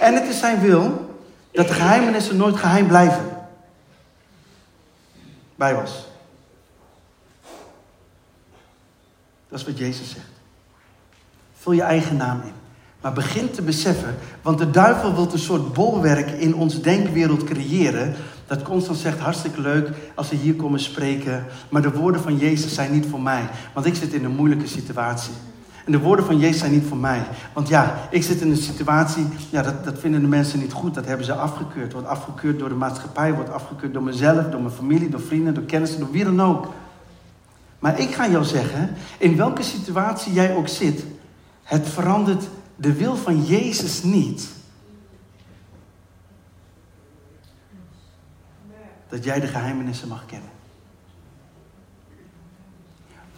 En 0.00 0.14
het 0.14 0.28
is 0.28 0.38
zijn 0.38 0.60
wil 0.60 1.10
dat 1.52 1.68
de 1.68 1.74
geheimenissen 1.74 2.36
nooit 2.36 2.56
geheim 2.56 2.86
blijven. 2.86 3.29
Bijbels. 5.60 6.04
Dat 9.48 9.60
is 9.60 9.64
wat 9.64 9.78
Jezus 9.78 10.10
zegt. 10.10 10.30
Vul 11.54 11.72
je 11.72 11.82
eigen 11.82 12.16
naam 12.16 12.40
in. 12.40 12.52
Maar 13.00 13.12
begin 13.12 13.50
te 13.50 13.62
beseffen, 13.62 14.14
want 14.42 14.58
de 14.58 14.70
duivel 14.70 15.14
wil 15.14 15.32
een 15.32 15.38
soort 15.38 15.72
bolwerk 15.72 16.30
in 16.30 16.54
onze 16.54 16.80
denkwereld 16.80 17.44
creëren. 17.44 18.14
Dat 18.46 18.62
constant 18.62 18.98
zegt, 18.98 19.18
hartstikke 19.18 19.60
leuk 19.60 19.88
als 20.14 20.28
ze 20.28 20.34
hier 20.34 20.54
komen 20.54 20.80
spreken. 20.80 21.46
Maar 21.68 21.82
de 21.82 21.92
woorden 21.92 22.20
van 22.20 22.36
Jezus 22.36 22.74
zijn 22.74 22.92
niet 22.92 23.06
voor 23.06 23.22
mij. 23.22 23.48
Want 23.74 23.86
ik 23.86 23.94
zit 23.94 24.12
in 24.12 24.24
een 24.24 24.36
moeilijke 24.36 24.66
situatie. 24.66 25.32
De 25.90 25.98
woorden 25.98 26.24
van 26.24 26.38
Jezus 26.38 26.58
zijn 26.58 26.72
niet 26.72 26.86
voor 26.86 26.96
mij. 26.96 27.22
Want 27.52 27.68
ja, 27.68 28.08
ik 28.10 28.22
zit 28.22 28.40
in 28.40 28.50
een 28.50 28.56
situatie, 28.56 29.26
ja, 29.50 29.62
dat, 29.62 29.84
dat 29.84 29.98
vinden 29.98 30.20
de 30.20 30.26
mensen 30.26 30.58
niet 30.58 30.72
goed. 30.72 30.94
Dat 30.94 31.06
hebben 31.06 31.26
ze 31.26 31.34
afgekeurd. 31.34 31.92
Wordt 31.92 32.08
afgekeurd 32.08 32.58
door 32.58 32.68
de 32.68 32.74
maatschappij, 32.74 33.34
wordt 33.34 33.50
afgekeurd 33.50 33.92
door 33.92 34.02
mezelf, 34.02 34.50
door 34.50 34.60
mijn 34.60 34.74
familie, 34.74 35.08
door 35.08 35.20
vrienden, 35.20 35.54
door 35.54 35.64
kennissen, 35.64 36.00
door 36.00 36.10
wie 36.10 36.24
dan 36.24 36.42
ook. 36.42 36.72
Maar 37.78 38.00
ik 38.00 38.14
ga 38.14 38.28
jou 38.28 38.44
zeggen, 38.44 38.94
in 39.18 39.36
welke 39.36 39.62
situatie 39.62 40.32
jij 40.32 40.54
ook 40.54 40.68
zit, 40.68 41.04
het 41.62 41.88
verandert 41.88 42.48
de 42.76 42.92
wil 42.92 43.16
van 43.16 43.44
Jezus 43.44 44.02
niet. 44.02 44.48
Dat 49.08 49.24
jij 49.24 49.40
de 49.40 49.46
geheimenissen 49.46 50.08
mag 50.08 50.26
kennen. 50.26 50.59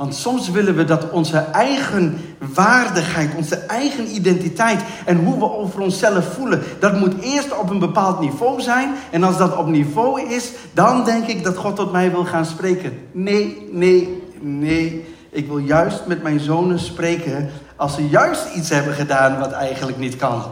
Want 0.03 0.15
soms 0.15 0.51
willen 0.51 0.77
we 0.77 0.85
dat 0.85 1.11
onze 1.11 1.39
eigen 1.39 2.19
waardigheid, 2.55 3.35
onze 3.37 3.57
eigen 3.57 4.15
identiteit 4.15 4.81
en 5.05 5.25
hoe 5.25 5.39
we 5.39 5.53
over 5.53 5.81
onszelf 5.81 6.35
voelen, 6.35 6.63
dat 6.79 6.99
moet 7.01 7.21
eerst 7.21 7.59
op 7.59 7.71
een 7.71 7.79
bepaald 7.79 8.21
niveau 8.21 8.61
zijn. 8.61 8.95
En 9.11 9.23
als 9.23 9.39
dat 9.39 9.57
op 9.57 9.67
niveau 9.67 10.23
is, 10.23 10.51
dan 10.73 11.05
denk 11.05 11.27
ik 11.27 11.45
dat 11.45 11.57
God 11.57 11.77
tot 11.77 11.93
mij 11.93 12.11
wil 12.11 12.25
gaan 12.25 12.45
spreken. 12.45 12.99
Nee, 13.13 13.69
nee, 13.71 14.23
nee. 14.41 15.05
Ik 15.31 15.47
wil 15.47 15.59
juist 15.59 16.07
met 16.07 16.23
mijn 16.23 16.41
zonen 16.41 16.79
spreken 16.79 17.51
als 17.77 17.95
ze 17.95 18.09
juist 18.09 18.55
iets 18.55 18.71
hebben 18.71 18.95
gedaan 18.95 19.39
wat 19.39 19.53
eigenlijk 19.53 19.99
niet 19.99 20.17
kan. 20.17 20.43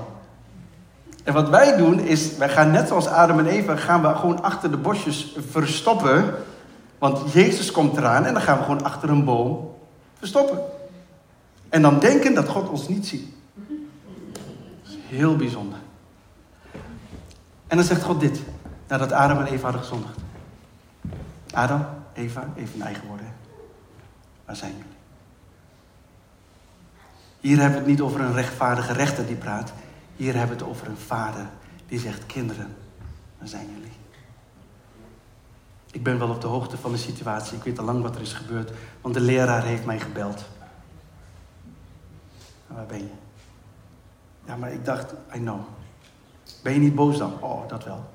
En 1.25 1.33
wat 1.33 1.49
wij 1.49 1.77
doen 1.77 2.01
is, 2.01 2.37
wij 2.37 2.49
gaan 2.49 2.71
net 2.71 2.89
zoals 2.89 3.07
Adam 3.07 3.39
en 3.39 3.47
Eva, 3.47 3.77
gaan 3.77 4.03
we 4.03 4.15
gewoon 4.15 4.43
achter 4.43 4.71
de 4.71 4.77
bosjes 4.77 5.37
verstoppen 5.51 6.35
want 7.01 7.33
Jezus 7.33 7.71
komt 7.71 7.97
eraan 7.97 8.25
en 8.25 8.33
dan 8.33 8.43
gaan 8.43 8.57
we 8.57 8.63
gewoon 8.63 8.83
achter 8.85 9.11
een 9.11 9.25
boom 9.25 9.75
verstoppen. 10.19 10.59
En 11.69 11.83
dan 11.83 11.99
denken 11.99 12.35
dat 12.35 12.49
God 12.49 12.69
ons 12.69 12.89
niet 12.89 13.07
ziet. 13.07 13.29
Dat 13.55 14.93
is 14.93 14.97
heel 15.07 15.37
bijzonder. 15.37 15.79
En 17.67 17.77
dan 17.77 17.85
zegt 17.85 18.03
God 18.03 18.21
dit, 18.21 18.43
nadat 18.89 19.13
Adam 19.13 19.39
en 19.39 19.47
Eva 19.47 19.63
hadden 19.63 19.81
gezondigd. 19.81 20.19
Adam, 21.53 21.87
Eva, 22.13 22.49
even 22.57 22.75
in 22.75 22.83
eigen 22.83 23.07
woorden. 23.07 23.35
Waar 24.45 24.57
zijn 24.57 24.73
jullie? 24.73 24.99
Hier 27.41 27.57
hebben 27.57 27.73
we 27.73 27.79
het 27.79 27.87
niet 27.87 28.01
over 28.01 28.21
een 28.21 28.35
rechtvaardige 28.35 28.93
rechter 28.93 29.27
die 29.27 29.37
praat. 29.37 29.73
Hier 30.17 30.35
hebben 30.37 30.57
we 30.57 30.63
het 30.63 30.73
over 30.73 30.89
een 30.89 30.97
vader 30.97 31.47
die 31.89 31.99
zegt, 31.99 32.27
kinderen, 32.27 32.77
waar 33.39 33.49
zijn 33.49 33.67
jullie? 33.75 34.00
Ik 35.93 36.03
ben 36.03 36.19
wel 36.19 36.31
op 36.31 36.41
de 36.41 36.47
hoogte 36.47 36.77
van 36.77 36.93
de 36.93 36.99
situatie. 36.99 37.57
Ik 37.57 37.63
weet 37.63 37.79
al 37.79 37.85
lang 37.85 38.03
wat 38.03 38.15
er 38.15 38.21
is 38.21 38.33
gebeurd. 38.33 38.73
Want 39.01 39.15
de 39.15 39.21
leraar 39.21 39.63
heeft 39.63 39.85
mij 39.85 40.01
gebeld. 40.01 40.45
waar 42.67 42.87
ben 42.87 42.99
je? 42.99 43.13
Ja, 44.45 44.57
maar 44.57 44.73
ik 44.73 44.85
dacht, 44.85 45.13
I 45.35 45.39
know. 45.39 45.61
Ben 46.63 46.73
je 46.73 46.79
niet 46.79 46.95
boos 46.95 47.19
dan? 47.19 47.43
Oh, 47.43 47.69
dat 47.69 47.85
wel. 47.85 48.11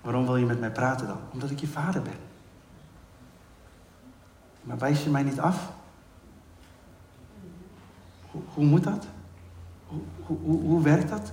Waarom 0.00 0.26
wil 0.26 0.36
je 0.36 0.44
met 0.44 0.60
mij 0.60 0.70
praten 0.70 1.06
dan? 1.06 1.18
Omdat 1.32 1.50
ik 1.50 1.60
je 1.60 1.66
vader 1.66 2.02
ben. 2.02 2.18
Maar 4.62 4.78
wijs 4.78 5.04
je 5.04 5.10
mij 5.10 5.22
niet 5.22 5.40
af? 5.40 5.72
Hoe, 8.30 8.42
hoe 8.54 8.64
moet 8.64 8.84
dat? 8.84 9.06
Hoe, 9.86 10.00
hoe, 10.26 10.60
hoe, 10.60 10.82
werkt 10.82 11.08
dat? 11.08 11.32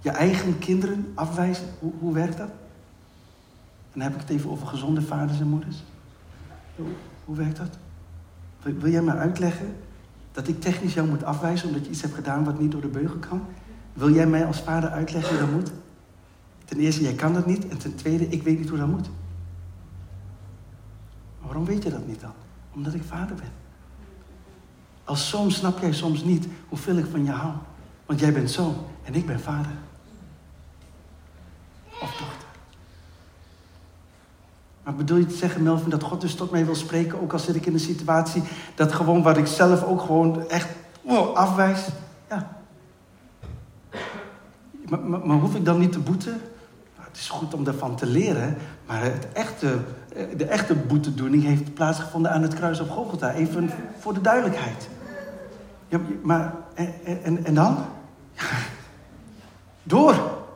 Je 0.00 0.10
eigen 0.10 0.58
kinderen 0.58 1.12
afwijzen? 1.14 1.66
Hoe, 1.78 1.92
hoe 1.98 2.14
werkt 2.14 2.36
dat? 2.36 2.50
Dan 3.92 4.02
heb 4.02 4.14
ik 4.14 4.20
het 4.20 4.30
even 4.30 4.50
over 4.50 4.66
gezonde 4.66 5.02
vaders 5.02 5.40
en 5.40 5.48
moeders. 5.48 5.76
Hoe, 6.76 6.86
hoe 7.24 7.36
werkt 7.36 7.56
dat? 7.56 7.78
Wil, 8.62 8.90
jij 8.90 9.02
mij 9.02 9.16
uitleggen 9.16 9.76
dat 10.32 10.48
ik 10.48 10.60
technisch 10.60 10.94
jou 10.94 11.08
moet 11.08 11.24
afwijzen 11.24 11.68
omdat 11.68 11.84
je 11.84 11.90
iets 11.90 12.02
hebt 12.02 12.14
gedaan 12.14 12.44
wat 12.44 12.60
niet 12.60 12.72
door 12.72 12.80
de 12.80 12.88
beugel 12.88 13.18
kan? 13.18 13.42
Wil 13.92 14.12
jij 14.12 14.26
mij 14.26 14.46
als 14.46 14.60
vader 14.60 14.90
uitleggen 14.90 15.30
hoe 15.30 15.46
dat 15.46 15.54
moet? 15.54 15.70
Ten 16.64 16.78
eerste, 16.78 17.02
jij 17.02 17.14
kan 17.14 17.32
dat 17.32 17.46
niet. 17.46 17.68
En 17.68 17.78
ten 17.78 17.94
tweede, 17.94 18.28
ik 18.28 18.42
weet 18.42 18.58
niet 18.58 18.68
hoe 18.68 18.78
dat 18.78 18.88
moet. 18.88 19.08
Waarom 21.40 21.64
weet 21.64 21.82
je 21.82 21.90
dat 21.90 22.06
niet 22.06 22.20
dan? 22.20 22.32
Omdat 22.74 22.94
ik 22.94 23.02
vader 23.02 23.36
ben. 23.36 23.52
Als 25.04 25.28
zoon 25.28 25.50
snap 25.50 25.78
jij 25.78 25.92
soms 25.92 26.24
niet 26.24 26.48
hoeveel 26.68 26.96
ik 26.96 27.06
van 27.06 27.24
je 27.24 27.30
hou. 27.30 27.52
Want 28.06 28.20
jij 28.20 28.32
bent 28.32 28.50
zoon 28.50 28.74
en 29.04 29.14
ik 29.14 29.26
ben 29.26 29.40
vader. 29.40 29.72
Of 32.00 32.10
dochter. 32.10 32.47
Maar 34.88 34.96
bedoel 34.96 35.18
je 35.18 35.26
te 35.26 35.36
zeggen, 35.36 35.62
Melvin, 35.62 35.90
dat 35.90 36.02
God 36.02 36.20
dus 36.20 36.34
tot 36.34 36.50
mij 36.50 36.64
wil 36.64 36.74
spreken, 36.74 37.20
ook 37.20 37.32
al 37.32 37.38
zit 37.38 37.54
ik 37.54 37.66
in 37.66 37.72
een 37.72 37.80
situatie 37.80 38.42
dat 38.74 38.92
gewoon 38.92 39.22
wat 39.22 39.36
ik 39.36 39.46
zelf 39.46 39.84
ook 39.84 40.00
gewoon 40.00 40.48
echt 40.48 40.68
oh, 41.02 41.34
afwijs? 41.34 41.88
Ja. 42.28 42.48
Maar, 44.88 45.00
maar, 45.00 45.36
hoef 45.36 45.54
ik 45.54 45.64
dan 45.64 45.78
niet 45.78 45.92
te 45.92 45.98
boeten? 45.98 46.32
Nou, 46.96 47.08
het 47.08 47.16
is 47.16 47.28
goed 47.28 47.54
om 47.54 47.64
daarvan 47.64 47.96
te 47.96 48.06
leren, 48.06 48.56
maar 48.86 49.02
het 49.02 49.28
echte, 49.32 49.78
de 50.36 50.44
echte 50.44 50.74
boetedoening 50.74 51.42
heeft 51.42 51.74
plaatsgevonden 51.74 52.30
aan 52.30 52.42
het 52.42 52.54
kruis 52.54 52.80
op 52.80 52.90
Golgotha. 52.90 53.32
Even 53.32 53.70
voor 53.98 54.14
de 54.14 54.20
duidelijkheid. 54.20 54.88
Ja, 55.88 56.00
maar, 56.22 56.54
en, 56.74 56.94
en, 57.22 57.44
en 57.44 57.54
dan? 57.54 57.76
Ja. 58.32 58.42
Door. 59.82 60.46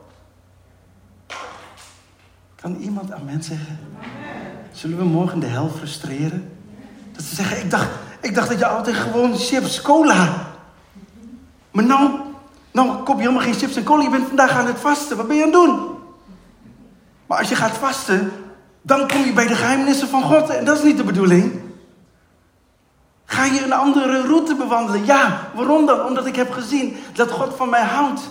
Kan 2.63 2.75
iemand 2.75 3.11
aan 3.11 3.25
mensen 3.25 3.55
zeggen? 3.55 3.79
Zullen 4.71 4.97
we 4.97 5.03
morgen 5.03 5.39
de 5.39 5.45
hel 5.45 5.69
frustreren? 5.77 6.51
Dat 7.11 7.23
ze 7.23 7.35
zeggen, 7.35 7.57
ik 7.59 7.71
dacht, 7.71 7.87
ik 8.21 8.35
dacht 8.35 8.49
dat 8.49 8.59
je 8.59 8.65
altijd 8.65 8.95
gewoon 8.95 9.37
chips, 9.37 9.81
cola. 9.81 10.47
Maar 11.71 11.85
nou, 11.85 12.19
nou 12.71 13.03
koop 13.03 13.15
je 13.15 13.21
helemaal 13.21 13.41
geen 13.41 13.53
chips 13.53 13.75
en 13.75 13.83
cola. 13.83 14.03
Je 14.03 14.09
bent 14.09 14.27
vandaag 14.27 14.51
aan 14.51 14.65
het 14.65 14.79
vasten. 14.79 15.17
Wat 15.17 15.27
ben 15.27 15.35
je 15.35 15.43
aan 15.43 15.51
het 15.51 15.57
doen? 15.57 15.89
Maar 17.27 17.37
als 17.37 17.49
je 17.49 17.55
gaat 17.55 17.77
vasten, 17.77 18.31
dan 18.81 19.07
kom 19.07 19.23
je 19.23 19.33
bij 19.33 19.47
de 19.47 19.55
geheimnissen 19.55 20.07
van 20.07 20.23
God. 20.23 20.49
En 20.49 20.65
dat 20.65 20.77
is 20.77 20.83
niet 20.83 20.97
de 20.97 21.03
bedoeling. 21.03 21.61
Ga 23.25 23.45
je 23.45 23.63
een 23.63 23.73
andere 23.73 24.21
route 24.21 24.55
bewandelen? 24.55 25.05
Ja, 25.05 25.49
waarom 25.53 25.85
dan? 25.85 26.05
Omdat 26.05 26.25
ik 26.25 26.35
heb 26.35 26.51
gezien 26.51 26.95
dat 27.13 27.31
God 27.31 27.55
van 27.55 27.69
mij 27.69 27.83
houdt. 27.83 28.21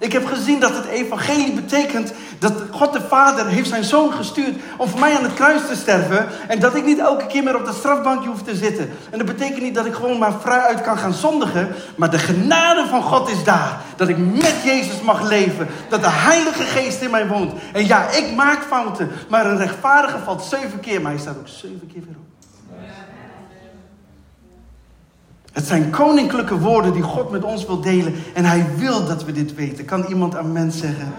Ik 0.00 0.12
heb 0.12 0.26
gezien 0.26 0.60
dat 0.60 0.74
het 0.74 0.84
evangelie 0.84 1.52
betekent 1.52 2.12
dat 2.38 2.52
God 2.70 2.92
de 2.92 3.00
Vader 3.00 3.46
heeft 3.46 3.68
zijn 3.68 3.84
zoon 3.84 4.12
gestuurd 4.12 4.56
om 4.76 4.88
voor 4.88 5.00
mij 5.00 5.16
aan 5.16 5.22
het 5.22 5.34
kruis 5.34 5.60
te 5.68 5.74
sterven. 5.74 6.26
En 6.48 6.58
dat 6.60 6.74
ik 6.74 6.84
niet 6.84 6.98
elke 6.98 7.26
keer 7.26 7.42
meer 7.42 7.56
op 7.56 7.64
dat 7.64 7.74
strafbankje 7.74 8.28
hoef 8.28 8.42
te 8.42 8.56
zitten. 8.56 8.90
En 9.10 9.18
dat 9.18 9.26
betekent 9.26 9.62
niet 9.62 9.74
dat 9.74 9.86
ik 9.86 9.94
gewoon 9.94 10.18
maar 10.18 10.40
vrij 10.40 10.58
uit 10.60 10.80
kan 10.80 10.98
gaan 10.98 11.12
zondigen. 11.12 11.68
Maar 11.96 12.10
de 12.10 12.18
genade 12.18 12.86
van 12.86 13.02
God 13.02 13.30
is 13.30 13.44
daar. 13.44 13.80
Dat 13.96 14.08
ik 14.08 14.18
met 14.18 14.56
Jezus 14.64 15.00
mag 15.00 15.28
leven. 15.28 15.68
Dat 15.88 16.00
de 16.00 16.10
Heilige 16.10 16.62
Geest 16.62 17.00
in 17.00 17.10
mij 17.10 17.26
woont. 17.26 17.52
En 17.72 17.86
ja, 17.86 18.10
ik 18.10 18.34
maak 18.36 18.62
fouten. 18.62 19.10
Maar 19.28 19.46
een 19.46 19.58
rechtvaardige 19.58 20.18
valt 20.24 20.42
zeven 20.42 20.80
keer. 20.80 21.00
Maar 21.00 21.12
hij 21.12 21.20
staat 21.20 21.38
ook 21.38 21.48
zeven 21.48 21.90
keer 21.92 22.02
weer 22.06 22.16
op. 22.16 22.29
Het 25.52 25.66
zijn 25.66 25.90
koninklijke 25.90 26.58
woorden 26.58 26.92
die 26.92 27.02
God 27.02 27.30
met 27.30 27.44
ons 27.44 27.66
wil 27.66 27.80
delen. 27.80 28.14
En 28.34 28.44
hij 28.44 28.66
wil 28.76 29.06
dat 29.06 29.24
we 29.24 29.32
dit 29.32 29.54
weten. 29.54 29.84
Kan 29.84 30.04
iemand 30.04 30.36
aan 30.36 30.52
mens 30.52 30.78
zeggen? 30.78 31.12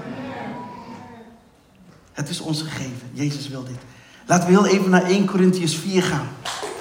Het 2.11 2.29
is 2.29 2.39
ons 2.39 2.61
gegeven. 2.61 3.09
Jezus 3.13 3.49
wil 3.49 3.63
dit. 3.63 3.79
Laten 4.25 4.47
we 4.47 4.53
heel 4.53 4.65
even 4.65 4.89
naar 4.89 5.03
1 5.03 5.25
Corinthians 5.25 5.75
4 5.75 6.03
gaan. 6.03 6.27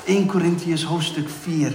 1 0.04 0.26
Corinthians 0.26 0.84
hoofdstuk 0.84 1.28
4. 1.42 1.74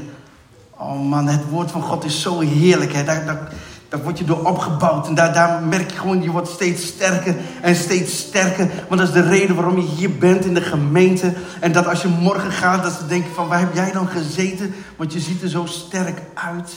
Oh 0.77 1.01
man, 1.01 1.27
het 1.27 1.49
woord 1.49 1.71
van 1.71 1.81
God 1.81 2.03
is 2.03 2.21
zo 2.21 2.39
heerlijk. 2.39 2.93
Hè? 2.93 3.03
Daar, 3.03 3.25
daar, 3.25 3.51
daar 3.95 4.03
word 4.03 4.17
je 4.17 4.25
door 4.25 4.45
opgebouwd. 4.45 5.07
En 5.07 5.15
daar, 5.15 5.33
daar 5.33 5.63
merk 5.63 5.91
je 5.91 5.97
gewoon, 5.97 6.21
je 6.21 6.31
wordt 6.31 6.47
steeds 6.47 6.87
sterker 6.87 7.35
en 7.61 7.75
steeds 7.75 8.17
sterker. 8.17 8.69
Want 8.87 8.99
dat 8.99 9.07
is 9.07 9.13
de 9.13 9.29
reden 9.29 9.55
waarom 9.55 9.79
je 9.79 9.87
hier 9.87 10.17
bent 10.17 10.45
in 10.45 10.53
de 10.53 10.61
gemeente. 10.61 11.33
En 11.59 11.71
dat 11.71 11.87
als 11.87 12.01
je 12.01 12.07
morgen 12.07 12.51
gaat, 12.51 12.83
dat 12.83 12.93
ze 12.93 13.07
denken 13.07 13.31
van, 13.33 13.47
waar 13.47 13.59
heb 13.59 13.73
jij 13.73 13.91
dan 13.91 14.07
gezeten? 14.07 14.75
Want 14.95 15.13
je 15.13 15.19
ziet 15.19 15.41
er 15.41 15.49
zo 15.49 15.65
sterk 15.65 16.21
uit. 16.33 16.73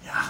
Ja. 0.00 0.20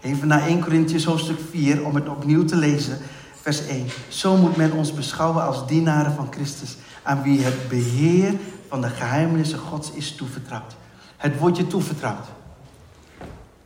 Even 0.00 0.28
naar 0.28 0.46
1 0.46 0.60
Corinthians 0.60 1.04
hoofdstuk 1.04 1.38
4, 1.50 1.84
om 1.84 1.94
het 1.94 2.08
opnieuw 2.08 2.44
te 2.44 2.56
lezen. 2.56 2.98
Vers 3.40 3.66
1. 3.66 3.86
Zo 4.08 4.36
moet 4.36 4.56
men 4.56 4.72
ons 4.72 4.94
beschouwen 4.94 5.46
als 5.46 5.66
dienaren 5.66 6.14
van 6.14 6.28
Christus. 6.30 6.76
Aan 7.02 7.22
wie 7.22 7.42
het 7.42 7.68
beheer 7.68 8.34
van 8.68 8.80
de 8.80 8.88
geheimenissen 8.88 9.58
Gods 9.58 9.90
is 9.92 10.14
toevertrouwd. 10.14 10.76
Het 11.16 11.38
woordje 11.38 11.66
toevertrouwd. 11.66 12.26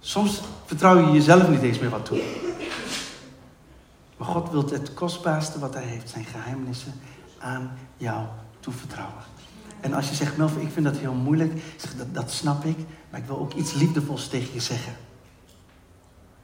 Soms 0.01 0.41
vertrouw 0.65 1.07
je 1.07 1.13
jezelf 1.13 1.49
niet 1.49 1.63
eens 1.63 1.79
meer 1.79 1.91
wat 1.91 2.05
toe. 2.05 2.23
Maar 4.17 4.29
God 4.29 4.51
wil 4.51 4.69
het 4.71 4.95
kostbaarste 4.95 5.59
wat 5.59 5.75
hij 5.75 5.83
heeft, 5.83 6.09
zijn 6.09 6.25
geheimnissen, 6.25 6.93
aan 7.39 7.71
jou 7.97 8.27
toevertrouwen. 8.61 9.23
En 9.81 9.93
als 9.93 10.09
je 10.09 10.15
zegt, 10.15 10.37
Melvin, 10.37 10.63
ik 10.63 10.73
vind 10.73 10.87
dat 10.87 10.97
heel 10.97 11.13
moeilijk, 11.13 11.63
zeg, 11.77 11.97
dat, 11.97 12.15
dat 12.15 12.31
snap 12.31 12.65
ik, 12.65 12.77
maar 13.11 13.21
ik 13.21 13.27
wil 13.27 13.39
ook 13.39 13.53
iets 13.53 13.73
liefdevols 13.73 14.29
tegen 14.29 14.55
je 14.55 14.61
zeggen. 14.61 14.93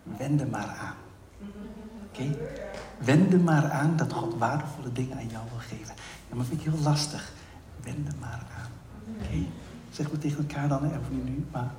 Wend 0.02 0.40
er 0.40 0.48
maar 0.48 0.76
aan. 0.80 0.94
Oké? 2.08 2.36
Okay? 3.00 3.38
Maar 3.38 3.70
aan 3.70 3.96
dat 3.96 4.12
God 4.12 4.34
waardevolle 4.38 4.92
dingen 4.92 5.16
aan 5.16 5.28
jou 5.28 5.44
wil 5.50 5.58
geven. 5.58 5.94
Ja, 6.28 6.34
maar 6.36 6.44
vind 6.44 6.60
ik 6.60 6.72
heel 6.72 6.82
lastig. 6.82 7.32
Wend 7.82 8.08
er 8.08 8.14
maar 8.20 8.46
aan. 8.58 8.70
Oké? 9.20 9.46
Zeg 9.90 10.10
maar 10.10 10.20
tegen 10.20 10.38
elkaar 10.38 10.68
dan, 10.68 10.84
even 10.84 11.24
nu, 11.24 11.46
maar 11.52 11.74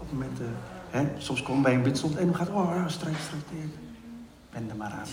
op 0.00 0.08
het 0.08 0.12
moment... 0.12 0.40
Uh, 0.40 0.46
He, 0.90 1.08
soms 1.18 1.42
komen 1.42 1.62
bij 1.62 1.74
een 1.74 1.82
bidstond 1.82 2.16
en 2.16 2.26
dan 2.26 2.34
gaat, 2.34 2.48
oh, 2.48 2.86
strijd, 2.86 3.16
strijd. 3.26 3.44
Ben 4.52 4.70
er 4.70 4.76
maar 4.76 4.90
aan. 4.90 5.06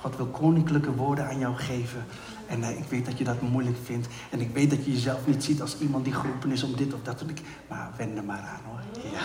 God 0.00 0.16
wil 0.16 0.26
koninklijke 0.26 0.94
woorden 0.94 1.26
aan 1.26 1.38
jou 1.38 1.56
geven. 1.56 2.04
En 2.46 2.62
ik 2.62 2.84
weet 2.88 3.06
dat 3.06 3.18
je 3.18 3.24
dat 3.24 3.40
moeilijk 3.40 3.76
vindt. 3.84 4.08
En 4.30 4.40
ik 4.40 4.50
weet 4.52 4.70
dat 4.70 4.84
je 4.84 4.92
jezelf 4.92 5.26
niet 5.26 5.44
ziet 5.44 5.60
als 5.60 5.76
iemand 5.78 6.04
die 6.04 6.12
geroepen 6.12 6.52
is 6.52 6.62
om 6.62 6.76
dit 6.76 6.94
of 6.94 7.00
dat. 7.02 7.24
Maar 7.68 7.90
wend 7.96 8.16
er 8.16 8.24
maar 8.24 8.38
aan 8.38 8.60
hoor. 8.66 9.02
Ja, 9.12 9.20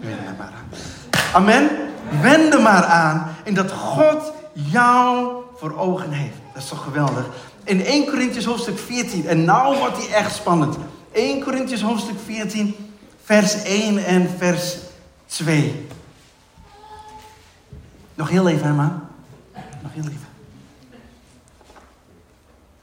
wend 0.00 0.26
er 0.26 0.34
maar 0.38 0.52
aan. 0.52 0.78
Amen. 1.32 1.70
Wend 2.20 2.54
er 2.54 2.62
maar 2.62 2.84
aan. 2.84 3.34
En 3.44 3.54
dat 3.54 3.70
God 3.72 4.32
jou 4.52 5.32
voor 5.56 5.78
ogen 5.78 6.10
heeft. 6.10 6.36
Dat 6.52 6.62
is 6.62 6.68
toch 6.68 6.82
geweldig. 6.82 7.26
In 7.64 7.84
1 7.84 8.06
Corinthians 8.06 8.44
hoofdstuk 8.44 8.78
14. 8.78 9.26
En 9.26 9.44
nou 9.44 9.78
wordt 9.78 9.96
die 9.96 10.14
echt 10.14 10.34
spannend. 10.34 10.76
1 11.12 11.42
Corinthians 11.42 11.82
hoofdstuk 11.82 12.18
14 12.24 12.74
vers 13.24 13.62
1 13.62 14.04
en 14.04 14.28
vers 14.38 14.76
2. 15.26 15.86
Nog 18.14 18.28
heel 18.28 18.48
even, 18.48 18.64
Herman. 18.64 19.00
Nog 19.82 19.92
heel 19.92 20.02
even. 20.02 20.28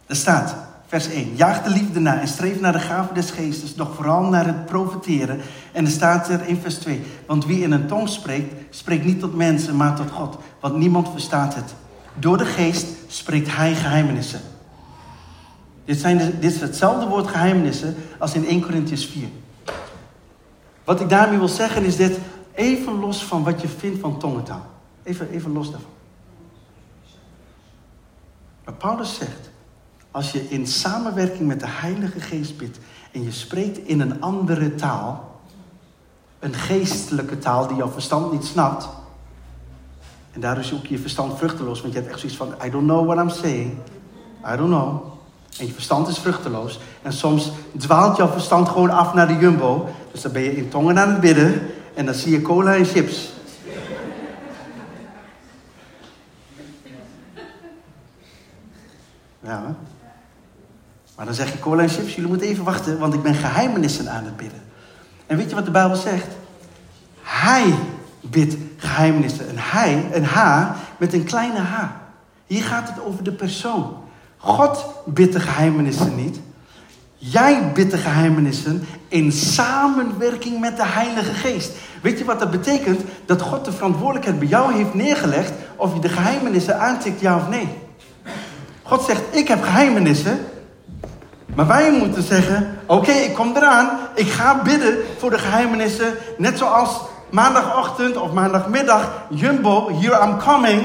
Er 0.06 0.16
staat, 0.16 0.56
vers 0.88 1.08
1. 1.08 1.36
Jaag 1.36 1.64
de 1.64 1.70
liefde 1.70 2.00
na 2.00 2.20
en 2.20 2.28
streef 2.28 2.60
naar 2.60 2.72
de 2.72 2.80
gave 2.80 3.14
des 3.14 3.32
geestes, 3.32 3.76
nog 3.76 3.96
vooral 3.96 4.24
naar 4.24 4.46
het 4.46 4.66
profeteren. 4.66 5.40
En 5.72 5.86
er 5.86 5.92
staat 5.92 6.30
er 6.30 6.48
in 6.48 6.58
vers 6.62 6.76
2. 6.76 7.02
Want 7.26 7.46
wie 7.46 7.64
in 7.64 7.72
een 7.72 7.88
tong 7.88 8.10
spreekt, 8.10 8.76
spreekt 8.76 9.06
niet 9.06 9.20
tot 9.20 9.36
mensen, 9.36 9.76
maar 9.76 9.96
tot 9.96 10.12
God. 10.12 10.38
Want 10.60 10.76
niemand 10.76 11.10
verstaat 11.10 11.56
het. 11.56 11.74
Door 12.14 12.38
de 12.38 12.46
geest 12.46 12.88
spreekt 13.08 13.56
hij 13.56 13.76
geheimenissen. 13.76 14.42
Dit, 15.86 16.00
zijn 16.00 16.18
dit 16.18 16.54
is 16.54 16.62
hetzelfde 16.62 17.08
woord 17.08 17.28
geheimenissen 17.28 17.96
als 18.18 18.34
in 18.34 18.48
1 18.48 18.62
Corinthians 18.62 19.06
4. 19.06 19.28
Wat 20.92 21.00
ik 21.00 21.10
daarmee 21.10 21.38
wil 21.38 21.48
zeggen 21.48 21.84
is 21.84 21.96
dit, 21.96 22.20
even 22.54 23.00
los 23.00 23.24
van 23.24 23.44
wat 23.44 23.62
je 23.62 23.68
vindt 23.68 24.00
van 24.00 24.20
tongentaal. 24.20 24.66
Even, 25.04 25.30
even 25.30 25.52
los 25.52 25.72
daarvan. 25.72 25.90
Maar 28.66 28.74
Paulus 28.74 29.16
zegt, 29.16 29.50
als 30.12 30.32
je 30.32 30.50
in 30.50 30.68
samenwerking 30.68 31.48
met 31.48 31.60
de 31.60 31.68
Heilige 31.68 32.20
Geest 32.20 32.58
bidt 32.58 32.80
en 33.12 33.24
je 33.24 33.32
spreekt 33.32 33.78
in 33.78 34.02
een 34.02 34.22
andere 34.22 34.76
taal, 34.76 35.40
een 36.40 36.54
geestelijke 36.54 37.38
taal 37.38 37.68
die 37.68 37.78
jouw 37.78 37.92
verstand 37.92 38.32
niet 38.32 38.46
snapt, 38.46 38.90
en 40.32 40.42
daardoor 40.42 40.64
zoek 40.64 40.86
je 40.86 40.94
je 40.94 41.02
verstand 41.02 41.38
vruchteloos, 41.38 41.82
want 41.82 41.94
je 41.94 42.00
hebt 42.00 42.12
echt 42.12 42.20
zoiets 42.20 42.38
van, 42.38 42.54
I 42.66 42.70
don't 42.70 42.88
know 42.88 43.06
what 43.06 43.18
I'm 43.18 43.30
saying, 43.30 43.78
I 44.54 44.56
don't 44.56 44.70
know. 44.70 45.12
En 45.60 45.66
je 45.66 45.74
verstand 45.74 46.08
is 46.08 46.18
vruchteloos. 46.18 46.80
En 47.02 47.14
soms 47.14 47.52
dwaalt 47.78 48.18
jouw 48.18 48.28
verstand 48.28 48.70
gewoon 48.70 48.90
af 48.90 49.14
naar 49.14 49.28
de 49.28 49.38
jumbo. 49.38 49.88
Dus 50.12 50.22
dan 50.22 50.32
ben 50.32 50.42
je 50.42 50.58
in 50.58 50.70
tongen 50.70 51.00
aan 51.00 51.10
het 51.10 51.20
bidden. 51.20 51.62
En 51.94 52.06
dan 52.06 52.14
zie 52.14 52.32
je 52.32 52.42
cola 52.42 52.76
en 52.76 52.86
chips. 52.86 53.34
Ja, 59.44 59.76
maar 61.16 61.26
dan 61.26 61.36
zeg 61.36 61.52
je 61.52 61.60
cola 61.60 61.82
en 61.82 61.90
chips, 61.90 62.16
jullie 62.16 62.30
moeten 62.30 62.48
even 62.48 62.64
wachten, 62.64 63.00
want 63.00 63.14
ik 63.14 63.22
ben 63.22 63.34
geheimenissen 63.34 64.12
aan 64.12 64.26
het 64.26 64.38
bidden. 64.38 64.62
En 65.26 65.38
weet 65.38 65.50
je 65.50 65.56
wat 65.56 65.66
de 65.66 65.72
Bijbel 65.72 65.96
zegt? 65.96 66.28
Hij 67.22 67.74
bidt 68.20 68.56
geheimenissen. 68.78 69.50
Een 69.50 69.60
hij, 69.60 70.10
een 70.14 70.26
h, 70.26 70.70
met 70.98 71.14
een 71.14 71.24
kleine 71.24 71.60
h. 71.60 71.84
Hier 72.46 72.64
gaat 72.64 72.90
het 72.90 73.04
over 73.04 73.24
de 73.24 73.32
persoon. 73.32 73.98
God 74.38 74.86
bidt 75.06 75.34
de 75.34 75.40
geheimenissen 75.40 76.16
niet. 76.16 76.40
Jij 77.24 77.72
bidt 77.74 77.92
de 77.92 77.98
geheimenissen 77.98 78.88
in 79.08 79.32
samenwerking 79.32 80.60
met 80.60 80.78
de 80.78 80.86
Heilige 80.86 81.34
Geest. 81.34 81.72
Weet 82.02 82.18
je 82.18 82.26
wat 82.26 82.40
dat 82.40 82.52
betekent? 82.52 83.02
Dat 83.26 83.42
God 83.42 83.66
de 83.66 83.72
verantwoordelijkheid 83.72 84.40
bij 84.40 84.48
jou 84.48 84.74
heeft 84.74 84.94
neergelegd 84.94 85.52
of 85.76 85.94
je 85.94 86.00
de 86.00 86.10
geheimenissen 86.10 86.80
aantikt, 86.80 87.20
ja 87.20 87.36
of 87.36 87.50
nee. 87.50 87.68
God 88.84 89.04
zegt, 89.04 89.22
ik 89.30 89.48
heb 89.48 89.64
geheimenissen. 89.64 90.40
Maar 91.56 91.68
wij 91.68 91.92
moeten 91.92 92.24
zeggen, 92.24 92.80
oké, 92.86 93.12
ik 93.12 93.34
kom 93.34 93.56
eraan. 93.56 93.90
Ik 94.16 94.28
ga 94.28 94.62
bidden 94.62 94.98
voor 95.18 95.30
de 95.30 95.40
geheimenissen. 95.40 96.14
Net 96.38 96.58
zoals 96.58 97.02
maandagochtend 97.30 98.18
of 98.18 98.34
maandagmiddag, 98.34 99.12
Jumbo, 99.30 99.90
here 100.00 100.28
I'm 100.28 100.38
coming. 100.38 100.82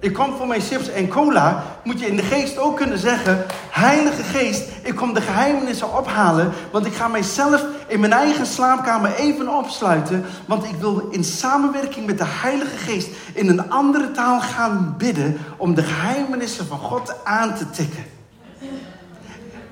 Ik 0.00 0.12
kom 0.12 0.36
voor 0.36 0.46
mijn 0.46 0.60
chips 0.60 0.88
en 0.88 1.08
cola. 1.08 1.62
Moet 1.84 2.00
je 2.00 2.06
in 2.06 2.16
de 2.16 2.22
geest 2.22 2.58
ook 2.58 2.76
kunnen 2.76 2.98
zeggen: 2.98 3.44
Heilige 3.70 4.22
Geest, 4.22 4.62
ik 4.82 4.94
kom 4.94 5.14
de 5.14 5.20
geheimenissen 5.20 5.98
ophalen. 5.98 6.52
Want 6.70 6.86
ik 6.86 6.94
ga 6.94 7.08
mijzelf 7.08 7.64
in 7.86 8.00
mijn 8.00 8.12
eigen 8.12 8.46
slaapkamer 8.46 9.14
even 9.14 9.56
opsluiten. 9.56 10.24
Want 10.46 10.64
ik 10.64 10.74
wil 10.80 11.08
in 11.10 11.24
samenwerking 11.24 12.06
met 12.06 12.18
de 12.18 12.24
Heilige 12.26 12.76
Geest 12.76 13.08
in 13.32 13.48
een 13.48 13.70
andere 13.70 14.10
taal 14.10 14.40
gaan 14.40 14.94
bidden. 14.98 15.38
Om 15.56 15.74
de 15.74 15.82
geheimenissen 15.82 16.66
van 16.66 16.78
God 16.78 17.24
aan 17.24 17.54
te 17.54 17.70
tikken. 17.70 18.04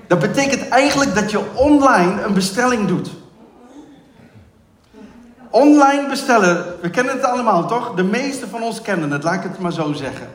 Dat 0.06 0.18
betekent 0.18 0.68
eigenlijk 0.68 1.14
dat 1.14 1.30
je 1.30 1.54
online 1.54 2.22
een 2.22 2.34
bestelling 2.34 2.86
doet. 2.86 3.10
Online 5.54 6.08
bestellen, 6.08 6.64
we 6.80 6.90
kennen 6.90 7.14
het 7.14 7.24
allemaal 7.24 7.66
toch? 7.66 7.94
De 7.94 8.02
meeste 8.02 8.48
van 8.48 8.62
ons 8.62 8.82
kennen 8.82 9.10
het, 9.10 9.22
laat 9.22 9.34
ik 9.34 9.42
het 9.42 9.58
maar 9.58 9.72
zo 9.72 9.92
zeggen. 9.92 10.28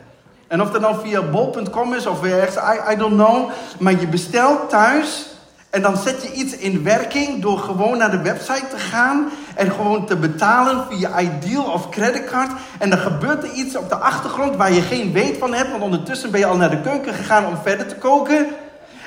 En 0.46 0.62
of 0.62 0.70
dat 0.70 0.80
nou 0.80 0.96
via 1.02 1.22
bol.com 1.22 1.94
is 1.94 2.06
of 2.06 2.20
weer 2.20 2.38
ergens, 2.38 2.56
I, 2.92 2.96
don't 2.96 3.14
know. 3.14 3.50
Maar 3.78 4.00
je 4.00 4.06
bestelt 4.06 4.70
thuis 4.70 5.26
en 5.70 5.82
dan 5.82 5.96
zet 5.96 6.22
je 6.22 6.32
iets 6.32 6.56
in 6.56 6.84
werking 6.84 7.42
door 7.42 7.58
gewoon 7.58 7.98
naar 7.98 8.10
de 8.10 8.22
website 8.22 8.68
te 8.70 8.78
gaan 8.78 9.30
en 9.54 9.70
gewoon 9.70 10.06
te 10.06 10.16
betalen 10.16 10.84
via 10.90 11.20
Ideal 11.20 11.64
of 11.64 11.88
creditcard. 11.88 12.50
En 12.78 12.90
dan 12.90 12.98
gebeurt 12.98 13.42
er 13.42 13.52
iets 13.52 13.76
op 13.76 13.88
de 13.88 13.96
achtergrond 13.96 14.56
waar 14.56 14.72
je 14.72 14.82
geen 14.82 15.12
weet 15.12 15.38
van 15.38 15.54
hebt, 15.54 15.70
want 15.70 15.82
ondertussen 15.82 16.30
ben 16.30 16.40
je 16.40 16.46
al 16.46 16.56
naar 16.56 16.70
de 16.70 16.80
keuken 16.80 17.14
gegaan 17.14 17.46
om 17.46 17.56
verder 17.62 17.86
te 17.86 17.96
koken. 17.96 18.46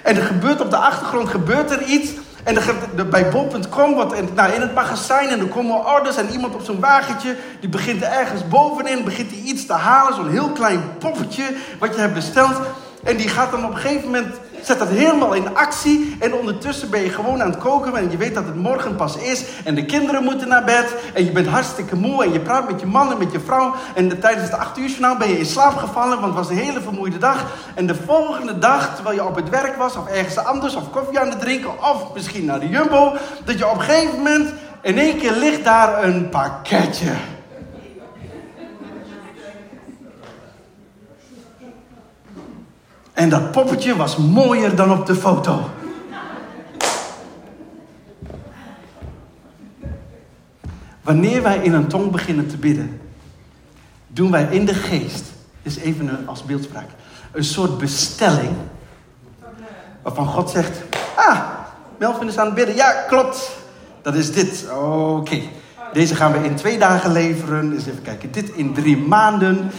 En 0.04 0.15
er 0.15 0.23
gebeurt 0.23 0.62
op 0.62 0.69
de 0.69 0.78
achtergrond 0.78 1.30
gebeurt 1.30 1.71
er 1.71 1.84
iets 1.84 2.12
en 2.43 2.56
de, 2.95 3.06
bij 3.06 3.29
bol.com, 3.29 3.95
wat 3.95 4.34
nou, 4.36 4.53
in 4.53 4.62
het 4.62 4.73
magazijn, 4.73 5.29
en 5.29 5.39
er 5.39 5.45
komen 5.45 5.86
orders 5.86 6.17
en 6.17 6.29
iemand 6.29 6.56
op 6.56 6.63
zo'n 6.63 6.79
wagentje, 6.79 7.36
die 7.60 7.69
begint 7.69 8.01
er 8.01 8.12
ergens 8.12 8.47
bovenin, 8.47 9.03
begint 9.03 9.32
hij 9.32 9.39
iets 9.39 9.65
te 9.65 9.73
halen, 9.73 10.15
zo'n 10.15 10.29
heel 10.29 10.49
klein 10.49 10.82
poppetje 10.99 11.56
wat 11.79 11.95
je 11.95 12.01
hebt 12.01 12.13
besteld. 12.13 12.60
En 13.03 13.17
die 13.17 13.29
gaat 13.29 13.51
dan 13.51 13.65
op 13.65 13.71
een 13.71 13.77
gegeven 13.77 14.06
moment 14.06 14.36
Zet 14.63 14.80
dat 14.80 14.88
helemaal 14.88 15.34
in 15.34 15.56
actie. 15.56 16.15
En 16.19 16.34
ondertussen 16.34 16.89
ben 16.89 17.02
je 17.02 17.10
gewoon 17.10 17.41
aan 17.41 17.49
het 17.49 17.60
koken. 17.60 17.95
En 17.95 18.12
je 18.12 18.17
weet 18.17 18.34
dat 18.34 18.45
het 18.45 18.56
morgen 18.56 18.95
pas 18.95 19.17
is. 19.17 19.43
En 19.63 19.76
de 19.76 19.86
kinderen 19.86 20.23
moeten 20.23 20.47
naar 20.47 20.63
bed. 20.63 20.95
En 21.13 21.26
je 21.26 21.32
bent 21.32 21.47
hartstikke 21.47 21.95
moe. 21.95 22.23
En 22.23 22.34
je 22.34 22.39
praat 22.39 22.69
met 22.69 22.80
je 22.80 22.86
man 22.86 23.12
en 23.12 23.17
met 23.17 23.32
je 23.32 23.39
vrouw. 23.39 23.76
En 23.95 24.19
tijdens 24.19 24.43
het 24.43 24.60
acht 24.60 24.78
uur 24.78 24.88
journaal 24.88 25.17
ben 25.17 25.30
je 25.30 25.39
in 25.39 25.45
slaap 25.45 25.76
gevallen. 25.76 26.21
Want 26.21 26.36
het 26.36 26.47
was 26.47 26.49
een 26.49 26.63
hele 26.63 26.82
vermoeide 26.82 27.17
dag. 27.17 27.45
En 27.76 27.88
de 27.88 27.95
volgende 27.95 28.60
dag, 28.60 28.95
terwijl 28.95 29.15
je 29.15 29.26
op 29.26 29.36
het 29.36 29.49
werk 29.49 29.76
was. 29.76 29.95
Of 29.95 30.08
ergens 30.08 30.38
anders. 30.38 30.76
Of 30.76 30.89
koffie 30.91 31.19
aan 31.19 31.30
het 31.30 31.39
drinken. 31.39 31.69
Of 31.69 32.13
misschien 32.13 32.45
naar 32.45 32.60
de 32.60 32.69
Jumbo. 32.69 33.13
Dat 33.45 33.58
je 33.58 33.69
op 33.69 33.78
een 33.78 33.82
gegeven 33.82 34.17
moment 34.17 34.54
in 34.82 34.97
één 34.97 35.17
keer 35.17 35.32
ligt 35.32 35.63
daar 35.63 36.04
een 36.04 36.30
pakketje. 36.30 37.12
En 43.23 43.29
dat 43.29 43.51
poppetje 43.51 43.95
was 43.95 44.17
mooier 44.17 44.75
dan 44.75 44.91
op 44.91 45.05
de 45.05 45.15
foto. 45.15 45.69
Wanneer 51.01 51.41
wij 51.41 51.57
in 51.57 51.73
een 51.73 51.88
tong 51.88 52.12
beginnen 52.12 52.47
te 52.47 52.57
bidden, 52.57 53.01
doen 54.07 54.31
wij 54.31 54.47
in 54.51 54.65
de 54.65 54.73
geest, 54.73 55.23
is 55.62 55.77
even 55.77 56.23
als 56.25 56.43
beeldspraak, 56.43 56.88
een 57.31 57.43
soort 57.43 57.77
bestelling. 57.77 58.55
Waarvan 60.01 60.27
God 60.27 60.49
zegt: 60.49 60.81
Ah, 61.15 61.39
Melvin 61.97 62.27
is 62.27 62.38
aan 62.38 62.45
het 62.45 62.55
bidden. 62.55 62.75
Ja, 62.75 62.91
klopt. 62.91 63.51
Dat 64.01 64.15
is 64.15 64.33
dit. 64.33 64.65
Oké. 64.71 65.41
Deze 65.93 66.15
gaan 66.15 66.31
we 66.31 66.43
in 66.43 66.55
twee 66.55 66.77
dagen 66.77 67.12
leveren. 67.12 67.69
Dus 67.69 67.86
even 67.86 68.01
kijken. 68.01 68.31
Dit 68.31 68.49
in 68.49 68.73
drie 68.73 68.97
maanden. 68.97 69.71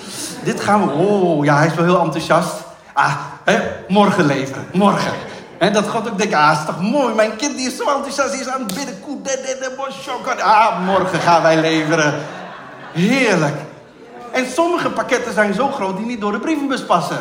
Dit 0.45 0.61
gaan 0.61 0.87
we. 0.87 0.93
Oh, 0.93 1.45
ja, 1.45 1.57
hij 1.57 1.67
is 1.67 1.75
wel 1.75 1.85
heel 1.85 2.01
enthousiast. 2.01 2.63
Ah, 2.93 3.17
morgen 3.89 4.27
leveren. 4.27 4.67
Morgen. 4.73 5.13
En 5.59 5.73
dat 5.73 5.89
God 5.89 6.11
ook 6.11 6.19
denkt, 6.19 6.35
ah, 6.35 6.59
is 6.61 6.67
toch 6.67 6.81
mooi. 6.81 7.15
Mijn 7.15 7.37
kind 7.37 7.57
die 7.57 7.67
is 7.67 7.77
zo 7.77 7.85
enthousiast, 7.85 8.33
die 8.33 8.41
is 8.41 8.49
aan 8.49 8.63
het 8.63 8.75
bidden. 8.75 9.01
Koe, 9.01 9.23
de, 9.23 9.57
de, 9.61 9.75
de, 10.35 10.43
Ah, 10.43 10.85
morgen 10.85 11.19
gaan 11.21 11.43
wij 11.43 11.61
leveren. 11.61 12.15
Heerlijk. 12.93 13.57
En 14.33 14.47
sommige 14.47 14.91
pakketten 14.91 15.33
zijn 15.33 15.55
zo 15.55 15.69
groot 15.69 15.97
die 15.97 16.07
niet 16.07 16.21
door 16.21 16.33
de 16.33 16.39
brievenbus 16.39 16.85
passen. 16.85 17.19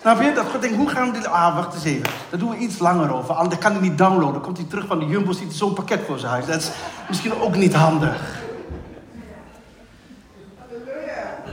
Snap 0.00 0.22
je? 0.22 0.32
Dat 0.32 0.44
God 0.52 0.60
denkt, 0.62 0.76
hoe 0.76 0.88
gaan 0.88 1.12
we 1.12 1.18
dit... 1.18 1.26
Ah, 1.26 1.54
wacht 1.54 1.74
eens 1.74 1.84
even. 1.84 2.10
Daar 2.30 2.38
doen 2.38 2.50
we 2.50 2.56
iets 2.56 2.78
langer 2.78 3.14
over. 3.14 3.34
Anders 3.34 3.60
kan 3.60 3.72
hij 3.72 3.80
niet 3.80 3.98
downloaden. 3.98 4.32
Dan 4.32 4.42
komt 4.42 4.56
hij 4.56 4.66
terug 4.66 4.86
van 4.86 4.98
de 4.98 5.06
Jumbo, 5.06 5.32
ziet 5.32 5.52
zo'n 5.52 5.72
pakket 5.72 6.00
voor 6.06 6.18
zijn 6.18 6.32
huis. 6.32 6.46
Dat 6.46 6.60
is 6.60 6.70
misschien 7.08 7.40
ook 7.40 7.56
niet 7.56 7.74
handig. 7.74 8.42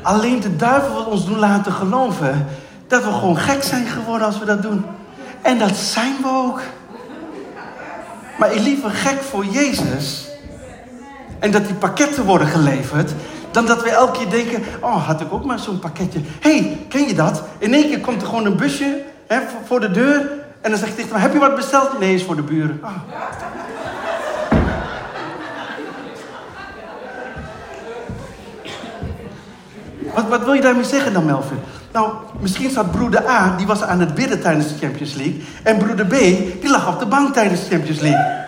Alleen 0.01 0.39
de 0.39 0.55
duivel 0.55 0.93
wil 0.93 1.05
ons 1.05 1.25
doen 1.25 1.39
laten 1.39 1.71
geloven 1.71 2.47
dat 2.91 3.03
we 3.03 3.11
gewoon 3.11 3.37
gek 3.37 3.63
zijn 3.63 3.87
geworden 3.87 4.27
als 4.27 4.39
we 4.39 4.45
dat 4.45 4.61
doen. 4.61 4.85
En 5.41 5.59
dat 5.59 5.75
zijn 5.75 6.15
we 6.21 6.27
ook. 6.27 6.61
Maar 8.37 8.53
ik 8.53 8.59
liever 8.59 8.89
gek 8.89 9.21
voor 9.21 9.45
Jezus. 9.45 10.27
En 11.39 11.51
dat 11.51 11.65
die 11.65 11.75
pakketten 11.75 12.25
worden 12.25 12.47
geleverd. 12.47 13.11
Dan 13.51 13.65
dat 13.65 13.83
we 13.83 13.89
elke 13.89 14.17
keer 14.17 14.29
denken: 14.29 14.63
Oh, 14.81 15.07
had 15.07 15.21
ik 15.21 15.33
ook 15.33 15.45
maar 15.45 15.59
zo'n 15.59 15.79
pakketje. 15.79 16.19
Hé, 16.39 16.57
hey, 16.57 16.85
ken 16.89 17.07
je 17.07 17.13
dat? 17.13 17.43
In 17.57 17.73
één 17.73 17.89
keer 17.89 17.99
komt 17.99 18.21
er 18.21 18.27
gewoon 18.27 18.45
een 18.45 18.57
busje 18.57 19.03
hè, 19.27 19.39
voor 19.65 19.79
de 19.79 19.91
deur. 19.91 20.31
En 20.61 20.69
dan 20.69 20.79
zeg 20.79 20.89
je 20.89 20.95
tegen 20.95 21.13
me: 21.13 21.19
Heb 21.19 21.33
je 21.33 21.39
wat 21.39 21.55
besteld? 21.55 21.99
Nee, 21.99 22.13
is 22.13 22.23
voor 22.23 22.35
de 22.35 22.41
buren. 22.41 22.79
Oh. 22.83 22.91
Wat, 30.13 30.27
wat 30.27 30.43
wil 30.43 30.53
je 30.53 30.61
daarmee 30.61 30.83
zeggen 30.83 31.13
dan, 31.13 31.25
Melvin? 31.25 31.59
Nou, 31.93 32.13
misschien 32.39 32.69
zat 32.69 32.91
broeder 32.91 33.27
A, 33.29 33.57
die 33.57 33.67
was 33.67 33.81
aan 33.81 33.99
het 33.99 34.15
bidden 34.15 34.41
tijdens 34.41 34.67
de 34.67 34.77
Champions 34.77 35.13
League. 35.13 35.43
En 35.63 35.77
broeder 35.77 36.05
B, 36.05 36.11
die 36.61 36.69
lag 36.69 36.93
op 36.93 36.99
de 36.99 37.05
bank 37.05 37.33
tijdens 37.33 37.59
de 37.59 37.75
Champions 37.75 37.99
League. 37.99 38.39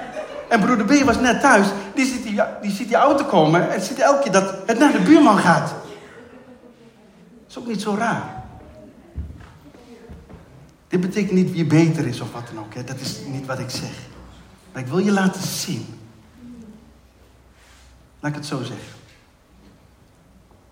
En 0.50 0.60
broeder 0.60 0.86
B 0.86 1.04
was 1.04 1.20
net 1.20 1.42
thuis. 1.42 1.68
Die 1.96 2.06
ziet 2.06 2.24
die, 2.24 2.42
die, 2.62 2.72
ziet 2.72 2.88
die 2.88 2.98
auto 2.98 3.26
komen 3.26 3.72
en 3.72 3.82
ziet 3.82 4.00
elke 4.00 4.24
keer 4.24 4.32
dat 4.32 4.56
het 4.66 4.80
naar 4.80 4.92
de 4.92 5.02
buurman 5.02 5.38
gaat. 5.38 5.68
Dat 5.68 7.50
is 7.50 7.58
ook 7.58 7.68
niet 7.68 7.82
zo 7.82 7.96
raar. 7.98 8.44
Dit 10.88 11.02
betekent 11.02 11.32
niet 11.32 11.52
wie 11.52 11.66
beter 11.66 12.08
is 12.08 12.22
of 12.22 12.32
wat 12.32 12.48
dan 12.54 12.64
ook. 12.64 12.74
Hè. 12.74 12.84
Dat 12.84 13.00
is 13.00 13.20
niet 13.28 13.46
wat 13.46 13.60
ik 13.60 13.70
zeg. 13.70 13.94
Maar 14.72 14.82
ik 14.82 14.88
wil 14.88 14.98
je 14.98 15.12
laten 15.12 15.42
zien. 15.42 15.86
Laat 18.20 18.32
ik 18.32 18.38
het 18.38 18.46
zo 18.46 18.58
zeggen. 18.58 18.88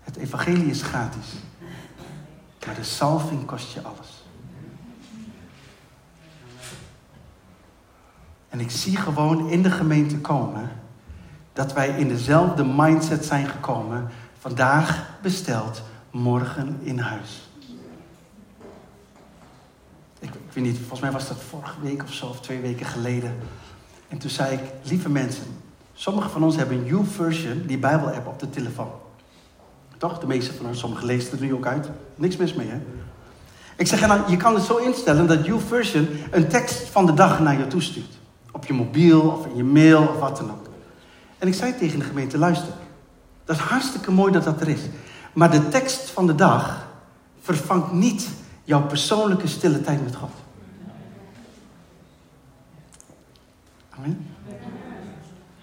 Het 0.02 0.16
evangelie 0.16 0.70
is 0.70 0.82
gratis. 0.82 1.26
Maar 2.66 2.74
de 2.74 2.84
salving 2.84 3.46
kost 3.46 3.72
je 3.72 3.82
alles. 3.82 4.24
En 8.48 8.60
ik 8.60 8.70
zie 8.70 8.96
gewoon 8.96 9.48
in 9.48 9.62
de 9.62 9.70
gemeente 9.70 10.18
komen 10.18 10.70
dat 11.52 11.72
wij 11.72 11.88
in 11.88 12.08
dezelfde 12.08 12.64
mindset 12.64 13.24
zijn 13.24 13.46
gekomen. 13.46 14.08
Vandaag 14.38 15.10
besteld, 15.22 15.82
morgen 16.10 16.78
in 16.82 16.98
huis. 16.98 17.50
Ik, 20.18 20.34
ik, 20.34 20.52
weet 20.52 20.64
niet, 20.64 20.78
volgens 20.78 21.00
mij 21.00 21.10
was 21.10 21.28
dat 21.28 21.42
vorige 21.42 21.80
week 21.80 22.02
of 22.02 22.12
zo, 22.12 22.26
of 22.26 22.40
twee 22.40 22.60
weken 22.60 22.86
geleden. 22.86 23.38
En 24.08 24.18
toen 24.18 24.30
zei 24.30 24.56
ik, 24.56 24.60
lieve 24.82 25.08
mensen, 25.08 25.46
sommigen 25.92 26.30
van 26.30 26.42
ons 26.42 26.56
hebben 26.56 26.76
een 26.76 26.88
U-version, 26.88 27.66
die 27.66 27.78
Bijbel-app 27.78 28.26
op 28.26 28.38
de 28.38 28.50
telefoon. 28.50 29.01
Toch? 30.02 30.18
De 30.18 30.26
meeste 30.26 30.52
van 30.52 30.66
ons, 30.66 30.78
sommigen 30.78 31.06
lezen 31.06 31.30
het 31.30 31.40
nu 31.40 31.54
ook 31.54 31.66
uit. 31.66 31.88
Niks 32.14 32.36
mis 32.36 32.54
mee, 32.54 32.68
hè? 32.68 32.80
Ik 33.76 33.86
zeg, 33.86 34.06
nou, 34.06 34.30
je 34.30 34.36
kan 34.36 34.54
het 34.54 34.64
zo 34.64 34.76
instellen 34.76 35.26
dat 35.26 35.46
YouVersion 35.46 36.08
een 36.30 36.48
tekst 36.48 36.88
van 36.88 37.06
de 37.06 37.14
dag 37.14 37.40
naar 37.40 37.58
je 37.58 37.66
toestuurt. 37.66 38.18
Op 38.52 38.64
je 38.64 38.72
mobiel 38.72 39.20
of 39.20 39.46
in 39.46 39.56
je 39.56 39.64
mail 39.64 40.02
of 40.02 40.18
wat 40.18 40.36
dan 40.36 40.50
ook. 40.50 40.66
En 41.38 41.48
ik 41.48 41.54
zei 41.54 41.76
tegen 41.78 41.98
de 41.98 42.04
gemeente, 42.04 42.38
luister. 42.38 42.72
Dat 43.44 43.56
is 43.56 43.62
hartstikke 43.62 44.10
mooi 44.10 44.32
dat 44.32 44.44
dat 44.44 44.60
er 44.60 44.68
is. 44.68 44.80
Maar 45.32 45.50
de 45.50 45.68
tekst 45.68 46.10
van 46.10 46.26
de 46.26 46.34
dag 46.34 46.86
vervangt 47.40 47.92
niet 47.92 48.28
jouw 48.64 48.86
persoonlijke 48.86 49.46
stille 49.46 49.80
tijd 49.80 50.04
met 50.04 50.16
God. 50.16 50.30
Amen. 53.90 54.26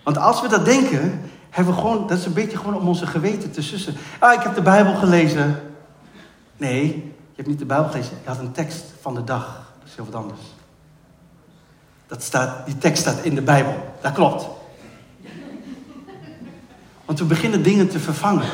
Want 0.03 0.17
als 0.17 0.41
we 0.41 0.47
dat 0.47 0.65
denken, 0.65 1.21
hebben 1.49 1.73
gewoon, 1.73 2.07
dat 2.07 2.17
is 2.17 2.25
een 2.25 2.33
beetje 2.33 2.57
gewoon 2.57 2.75
om 2.75 2.87
onze 2.87 3.07
geweten 3.07 3.51
te 3.51 3.61
sussen. 3.61 3.95
Ah, 4.19 4.33
ik 4.33 4.41
heb 4.41 4.55
de 4.55 4.61
Bijbel 4.61 4.95
gelezen. 4.95 5.59
Nee, 6.57 6.85
je 6.95 7.35
hebt 7.35 7.47
niet 7.47 7.59
de 7.59 7.65
Bijbel 7.65 7.89
gelezen. 7.89 8.17
Je 8.23 8.29
had 8.29 8.39
een 8.39 8.51
tekst 8.51 8.83
van 9.01 9.15
de 9.15 9.23
dag. 9.23 9.45
Dat 9.79 9.87
is 9.87 9.95
heel 9.95 10.05
wat 10.05 10.15
anders. 10.15 10.41
Dat 12.07 12.23
staat, 12.23 12.65
die 12.65 12.77
tekst 12.77 13.01
staat 13.01 13.23
in 13.23 13.35
de 13.35 13.41
Bijbel. 13.41 13.93
Dat 14.01 14.11
klopt. 14.11 14.47
Want 17.05 17.19
we 17.19 17.25
beginnen 17.25 17.63
dingen 17.63 17.89
te 17.89 17.99
vervangen. 17.99 18.49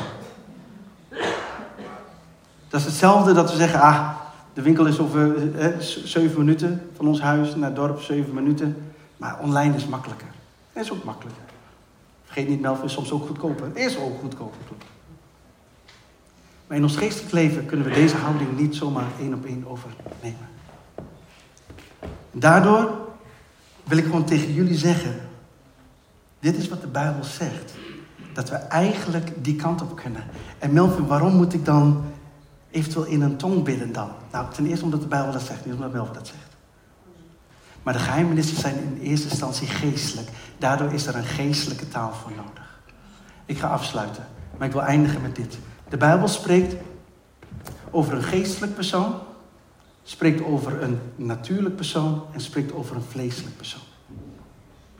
Dat 2.67 2.79
is 2.79 2.85
hetzelfde 2.85 3.33
dat 3.33 3.51
we 3.51 3.57
zeggen, 3.57 3.79
ah, 3.79 4.09
de 4.53 4.61
winkel 4.61 4.85
is 4.85 4.99
over 4.99 5.55
eh, 5.57 5.79
zeven 5.79 6.39
minuten 6.39 6.89
van 6.95 7.07
ons 7.07 7.21
huis 7.21 7.55
naar 7.55 7.65
het 7.65 7.75
dorp, 7.75 8.01
zeven 8.01 8.33
minuten. 8.33 8.91
Maar 9.17 9.39
online 9.39 9.75
is 9.75 9.85
makkelijker. 9.85 10.27
Dat 10.73 10.83
is 10.83 10.91
ook 10.91 11.03
makkelijker. 11.03 11.44
Vergeet 12.25 12.47
niet, 12.47 12.61
Melvin 12.61 12.85
is 12.85 12.93
soms 12.93 13.11
ook 13.11 13.25
goedkoper. 13.25 13.65
Het 13.65 13.77
is 13.77 13.97
ook 13.97 14.19
goedkoper. 14.19 14.57
Maar 16.67 16.77
in 16.77 16.83
ons 16.83 16.95
geestelijk 16.95 17.31
leven 17.31 17.65
kunnen 17.65 17.85
we 17.85 17.93
deze 17.93 18.15
houding 18.15 18.57
niet 18.57 18.75
zomaar 18.75 19.07
één 19.19 19.33
op 19.33 19.45
één 19.45 19.67
overnemen. 19.67 20.47
Daardoor 22.31 22.91
wil 23.83 23.97
ik 23.97 24.03
gewoon 24.03 24.25
tegen 24.25 24.53
jullie 24.53 24.77
zeggen: 24.77 25.15
dit 26.39 26.57
is 26.57 26.69
wat 26.69 26.81
de 26.81 26.87
Bijbel 26.87 27.23
zegt. 27.23 27.73
Dat 28.33 28.49
we 28.49 28.55
eigenlijk 28.55 29.43
die 29.43 29.55
kant 29.55 29.81
op 29.81 29.95
kunnen. 29.95 30.23
En 30.59 30.73
Melvin, 30.73 31.07
waarom 31.07 31.35
moet 31.35 31.53
ik 31.53 31.65
dan 31.65 32.03
eventueel 32.71 33.05
in 33.05 33.21
een 33.21 33.37
tong 33.37 33.63
bidden 33.63 33.93
dan? 33.93 34.09
Nou, 34.31 34.53
ten 34.53 34.65
eerste 34.65 34.85
omdat 34.85 35.01
de 35.01 35.07
Bijbel 35.07 35.31
dat 35.31 35.41
zegt, 35.41 35.65
niet 35.65 35.73
omdat 35.73 35.91
Melvin 35.91 36.13
dat 36.13 36.27
zegt. 36.27 36.54
Maar 37.85 37.93
de 37.93 37.99
geheimenissen 37.99 38.57
zijn 38.57 38.75
in 38.75 38.99
eerste 39.01 39.29
instantie 39.29 39.67
geestelijk. 39.67 40.29
Daardoor 40.57 40.93
is 40.93 41.07
er 41.07 41.15
een 41.15 41.25
geestelijke 41.25 41.87
taal 41.87 42.13
voor 42.13 42.31
nodig. 42.31 42.79
Ik 43.45 43.57
ga 43.57 43.67
afsluiten, 43.67 44.27
maar 44.57 44.67
ik 44.67 44.73
wil 44.73 44.81
eindigen 44.81 45.21
met 45.21 45.35
dit. 45.35 45.57
De 45.89 45.97
Bijbel 45.97 46.27
spreekt 46.27 46.75
over 47.91 48.13
een 48.13 48.23
geestelijk 48.23 48.75
persoon, 48.75 49.13
spreekt 50.03 50.43
over 50.43 50.83
een 50.83 50.99
natuurlijk 51.15 51.75
persoon 51.75 52.23
en 52.31 52.41
spreekt 52.41 52.73
over 52.73 52.95
een 52.95 53.03
vleeselijk 53.09 53.57
persoon. 53.57 53.83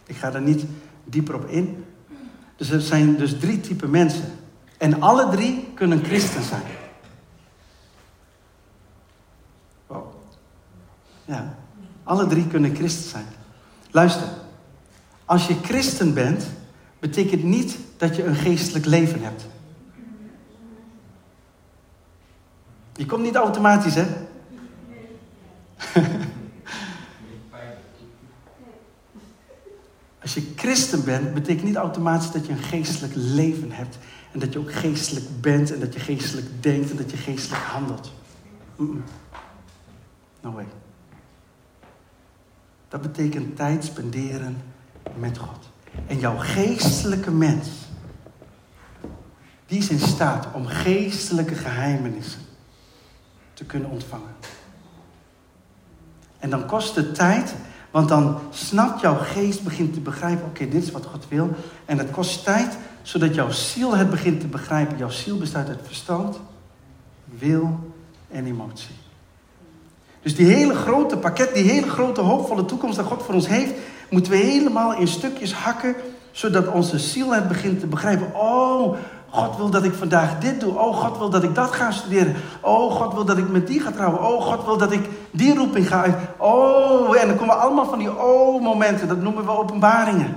Ik 0.05 0.15
ga 0.15 0.33
er 0.33 0.41
niet 0.41 0.65
dieper 1.03 1.35
op 1.35 1.45
in. 1.45 1.85
Dus 2.55 2.69
er 2.69 2.81
zijn 2.81 3.15
dus 3.15 3.39
drie 3.39 3.61
typen 3.61 3.89
mensen. 3.89 4.31
En 4.77 5.01
alle 5.01 5.29
drie 5.29 5.67
kunnen 5.75 6.03
christen 6.03 6.43
zijn. 6.43 6.63
Wow. 9.87 10.13
Ja, 11.25 11.55
alle 12.05 12.27
drie 12.27 12.47
kunnen 12.47 12.75
christen 12.75 13.09
zijn. 13.09 13.25
Luister, 13.91 14.27
als 15.25 15.47
je 15.47 15.55
christen 15.63 16.13
bent, 16.13 16.45
betekent 16.99 17.43
niet 17.43 17.77
dat 17.97 18.15
je 18.15 18.23
een 18.23 18.35
geestelijk 18.35 18.85
leven 18.85 19.23
hebt. 19.23 19.45
Je 22.95 23.05
komt 23.05 23.23
niet 23.23 23.35
automatisch, 23.35 23.95
hè? 23.95 24.05
Als 30.21 30.33
je 30.33 30.53
christen 30.55 31.03
bent, 31.03 31.33
betekent 31.33 31.63
niet 31.63 31.75
automatisch 31.75 32.31
dat 32.31 32.45
je 32.45 32.51
een 32.51 32.57
geestelijk 32.57 33.13
leven 33.15 33.71
hebt. 33.71 33.97
En 34.31 34.39
dat 34.39 34.53
je 34.53 34.59
ook 34.59 34.73
geestelijk 34.73 35.41
bent 35.41 35.73
en 35.73 35.79
dat 35.79 35.93
je 35.93 35.99
geestelijk 35.99 36.47
denkt 36.59 36.89
en 36.91 36.97
dat 36.97 37.11
je 37.11 37.17
geestelijk 37.17 37.63
handelt. 37.63 38.11
No 40.41 40.51
way. 40.51 40.65
Dat 42.89 43.01
betekent 43.01 43.55
tijd 43.55 43.83
spenderen 43.83 44.57
met 45.17 45.37
God. 45.37 45.69
En 46.07 46.19
jouw 46.19 46.37
geestelijke 46.37 47.31
mens, 47.31 47.67
die 49.65 49.77
is 49.77 49.89
in 49.89 49.99
staat 49.99 50.47
om 50.53 50.65
geestelijke 50.65 51.55
geheimenissen 51.55 52.41
te 53.53 53.65
kunnen 53.65 53.89
ontvangen. 53.89 54.35
En 56.39 56.49
dan 56.49 56.65
kost 56.65 56.95
het 56.95 57.15
tijd, 57.15 57.55
want 57.91 58.09
dan 58.09 58.39
snapt 58.49 59.01
jouw 59.01 59.15
geest, 59.15 59.63
begint 59.63 59.93
te 59.93 59.99
begrijpen, 59.99 60.45
oké, 60.45 60.67
dit 60.67 60.83
is 60.83 60.91
wat 60.91 61.05
God 61.05 61.27
wil. 61.27 61.49
En 61.85 61.97
het 61.97 62.11
kost 62.11 62.43
tijd, 62.43 62.77
zodat 63.01 63.35
jouw 63.35 63.51
ziel 63.51 63.95
het 63.95 64.09
begint 64.09 64.39
te 64.39 64.47
begrijpen. 64.47 64.97
Jouw 64.97 65.09
ziel 65.09 65.37
bestaat 65.37 65.67
uit 65.67 65.79
verstand, 65.83 66.39
wil 67.25 67.93
en 68.31 68.45
emotie. 68.45 69.04
Dus 70.25 70.35
die 70.35 70.45
hele 70.45 70.75
grote 70.75 71.17
pakket, 71.17 71.53
die 71.53 71.71
hele 71.71 71.89
grote 71.89 72.21
hoopvolle 72.21 72.65
toekomst 72.65 72.95
dat 72.95 73.05
God 73.05 73.23
voor 73.23 73.33
ons 73.33 73.47
heeft, 73.47 73.73
moeten 74.09 74.31
we 74.31 74.37
helemaal 74.37 74.95
in 74.95 75.07
stukjes 75.07 75.53
hakken, 75.53 75.95
zodat 76.31 76.67
onze 76.67 76.99
ziel 76.99 77.33
het 77.33 77.47
begint 77.47 77.79
te 77.79 77.87
begrijpen. 77.87 78.35
Oh, 78.35 78.95
God 79.29 79.57
wil 79.57 79.69
dat 79.69 79.83
ik 79.83 79.93
vandaag 79.93 80.39
dit 80.39 80.59
doe. 80.59 80.79
Oh, 80.79 80.95
God 80.95 81.17
wil 81.17 81.29
dat 81.29 81.43
ik 81.43 81.55
dat 81.55 81.71
ga 81.71 81.91
studeren. 81.91 82.35
Oh, 82.61 82.91
God 82.91 83.13
wil 83.13 83.25
dat 83.25 83.37
ik 83.37 83.49
met 83.49 83.67
die 83.67 83.79
ga 83.79 83.91
trouwen. 83.91 84.19
Oh, 84.19 84.41
God 84.41 84.65
wil 84.65 84.77
dat 84.77 84.91
ik 84.91 85.09
die 85.31 85.55
roeping 85.55 85.87
ga 85.87 86.01
uit. 86.01 86.15
Oh, 86.37 87.21
en 87.21 87.27
dan 87.27 87.37
komen 87.37 87.59
allemaal 87.59 87.85
van 87.85 87.99
die 87.99 88.19
oh-momenten. 88.19 89.07
Dat 89.07 89.21
noemen 89.21 89.45
we 89.45 89.51
openbaringen. 89.51 90.35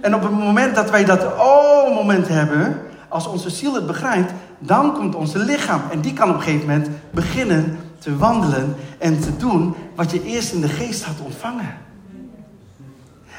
En 0.00 0.14
op 0.14 0.22
het 0.22 0.32
moment 0.32 0.74
dat 0.74 0.90
wij 0.90 1.04
dat 1.04 1.24
oh-moment 1.38 2.28
hebben, 2.28 2.80
als 3.08 3.26
onze 3.26 3.50
ziel 3.50 3.74
het 3.74 3.86
begrijpt, 3.86 4.32
dan 4.58 4.94
komt 4.94 5.14
onze 5.14 5.38
lichaam. 5.38 5.80
En 5.90 6.00
die 6.00 6.12
kan 6.12 6.28
op 6.28 6.34
een 6.34 6.42
gegeven 6.42 6.66
moment 6.66 6.88
beginnen 7.10 7.78
te 8.00 8.16
wandelen 8.16 8.76
en 8.98 9.20
te 9.20 9.36
doen 9.36 9.74
wat 9.94 10.10
je 10.10 10.24
eerst 10.24 10.52
in 10.52 10.60
de 10.60 10.68
geest 10.68 11.04
had 11.04 11.20
ontvangen. 11.24 11.78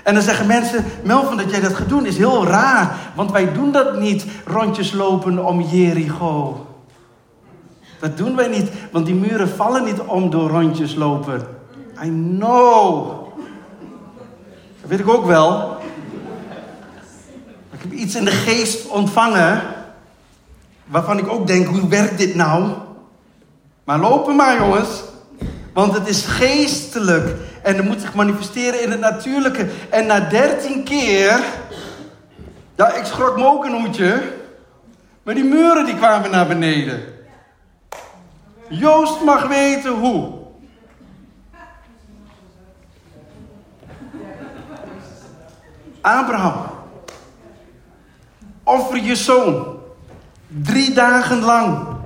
En 0.03 0.13
dan 0.13 0.23
zeggen 0.23 0.47
mensen, 0.47 0.85
Melvin, 1.03 1.37
dat 1.37 1.49
jij 1.49 1.59
dat 1.59 1.73
gaat 1.73 1.89
doen 1.89 2.05
is 2.05 2.17
heel 2.17 2.45
raar. 2.45 2.95
Want 3.15 3.31
wij 3.31 3.53
doen 3.53 3.71
dat 3.71 3.99
niet, 3.99 4.25
rondjes 4.45 4.91
lopen 4.91 5.45
om 5.45 5.61
Jericho. 5.61 6.65
Dat 7.99 8.17
doen 8.17 8.35
wij 8.35 8.47
niet, 8.47 8.69
want 8.91 9.05
die 9.05 9.15
muren 9.15 9.49
vallen 9.49 9.83
niet 9.83 9.99
om 9.99 10.29
door 10.29 10.49
rondjes 10.49 10.95
lopen. 10.95 11.47
I 12.03 12.09
know. 12.09 13.07
Dat 14.81 14.89
weet 14.89 14.99
ik 14.99 15.09
ook 15.09 15.25
wel. 15.25 15.77
Ik 17.71 17.81
heb 17.81 17.91
iets 17.91 18.15
in 18.15 18.25
de 18.25 18.31
geest 18.31 18.87
ontvangen, 18.87 19.61
waarvan 20.85 21.17
ik 21.17 21.27
ook 21.27 21.47
denk, 21.47 21.67
hoe 21.67 21.87
werkt 21.87 22.17
dit 22.17 22.35
nou? 22.35 22.71
Maar 23.91 23.99
lopen 23.99 24.35
maar 24.35 24.57
jongens, 24.57 25.03
want 25.73 25.93
het 25.93 26.07
is 26.07 26.25
geestelijk. 26.25 27.35
En 27.63 27.75
dat 27.75 27.85
moet 27.85 28.01
zich 28.01 28.13
manifesteren 28.13 28.81
in 28.81 28.91
het 28.91 28.99
natuurlijke. 28.99 29.67
En 29.89 30.05
na 30.05 30.19
dertien 30.19 30.83
keer... 30.83 31.39
Ja, 32.75 32.93
ik 32.93 33.05
schrok 33.05 33.37
me 33.37 33.45
ook 33.45 33.65
een 33.65 33.81
hoedje. 33.81 34.33
Maar 35.23 35.33
die 35.33 35.43
muren 35.43 35.85
die 35.85 35.95
kwamen 35.95 36.31
naar 36.31 36.47
beneden. 36.47 37.03
Joost 38.69 39.23
mag 39.23 39.47
weten 39.47 39.91
hoe. 39.91 40.31
Abraham. 46.01 46.65
Offer 48.63 48.97
je 48.97 49.15
zoon. 49.15 49.79
Drie 50.47 50.93
dagen 50.93 51.39
lang. 51.39 51.99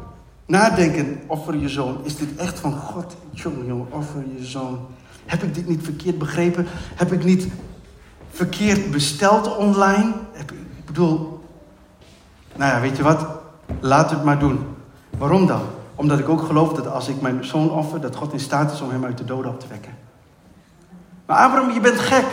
Nadenken, 0.46 1.22
offer 1.28 1.56
je 1.56 1.70
zoon. 1.70 2.00
Is 2.04 2.16
dit 2.18 2.36
echt 2.36 2.60
van 2.60 2.74
God? 2.74 3.16
Jongen, 3.32 3.66
jongen, 3.66 3.88
offer 3.92 4.24
je 4.38 4.46
zoon. 4.46 4.80
Heb 5.26 5.44
ik 5.44 5.54
dit 5.56 5.68
niet 5.68 5.84
verkeerd 5.84 6.18
begrepen? 6.18 6.66
Heb 6.70 7.12
ik 7.12 7.24
niet 7.24 7.48
verkeerd 8.30 8.92
besteld 8.92 9.56
online? 9.58 10.14
Heb, 10.32 10.52
ik 10.52 10.86
bedoel, 10.86 11.44
nou 12.56 12.72
ja, 12.72 12.82
weet 12.82 12.98
je 12.98 13.04
wat? 13.04 13.28
Laat 13.80 14.10
het 14.10 14.24
maar 14.24 14.40
doen. 14.40 14.60
Waarom 15.18 15.48
dan? 15.48 15.62
Omdat 15.96 16.20
ik 16.20 16.30
ook 16.30 16.42
geloof 16.42 16.74
dat 16.74 16.88
als 16.88 17.08
ik 17.08 17.22
mijn 17.22 17.46
zoon 17.46 17.70
offer, 17.70 18.02
dat 18.02 18.16
God 18.16 18.34
in 18.34 18.40
staat 18.40 18.72
is 18.72 18.82
om 18.82 18.90
hem 18.90 19.06
uit 19.06 19.18
de 19.18 19.26
doden 19.26 19.52
op 19.52 19.60
te 19.60 19.68
wekken. 19.68 19.94
Maar 21.26 21.38
Abraham, 21.38 21.72
je 21.72 21.80
bent 21.80 22.00
gek. 22.00 22.26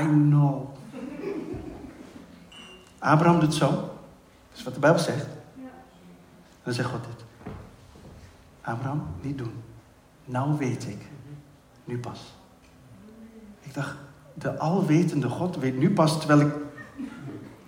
I 0.00 0.04
know. 0.04 0.68
Abraham 2.98 3.40
doet 3.40 3.54
zo. 3.54 3.66
Dat 3.70 4.56
is 4.56 4.62
wat 4.62 4.74
de 4.74 4.80
Bijbel 4.80 5.00
zegt. 5.00 5.26
Dan 6.62 6.72
zegt 6.72 6.88
God 6.88 7.04
dit. 7.04 7.24
Abraham, 8.62 9.06
niet 9.20 9.38
doen. 9.38 9.52
Nou 10.24 10.58
weet 10.58 10.86
ik 10.88 10.98
nu 11.84 11.98
pas. 11.98 12.34
Ik 13.62 13.74
dacht, 13.74 13.94
de 14.34 14.58
alwetende 14.58 15.28
God 15.28 15.56
weet 15.56 15.78
nu 15.78 15.90
pas, 15.90 16.18
terwijl 16.18 16.40
ik... 16.40 16.52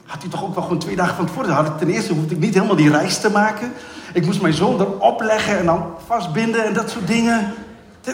Had 0.05 0.23
hij 0.23 0.31
toch 0.31 0.45
ook 0.45 0.55
wel 0.55 0.63
gewoon 0.63 0.79
twee 0.79 0.97
dagen 0.97 1.17
van 1.17 1.27
tevoren. 1.27 1.51
Had 1.51 1.67
ik, 1.67 1.79
ten 1.79 1.89
eerste 1.89 2.13
hoefde 2.13 2.35
ik 2.35 2.41
niet 2.41 2.55
helemaal 2.55 2.77
die 2.77 2.91
reis 2.91 3.21
te 3.21 3.31
maken. 3.31 3.73
Ik 4.13 4.25
moest 4.25 4.43
mijn 4.43 4.55
zoon 4.55 4.81
erop 4.81 5.21
leggen 5.21 5.59
en 5.59 5.67
dan 5.67 5.95
vastbinden 6.07 6.65
en 6.65 6.73
dat 6.73 6.91
soort 6.91 7.07
dingen. 7.07 7.55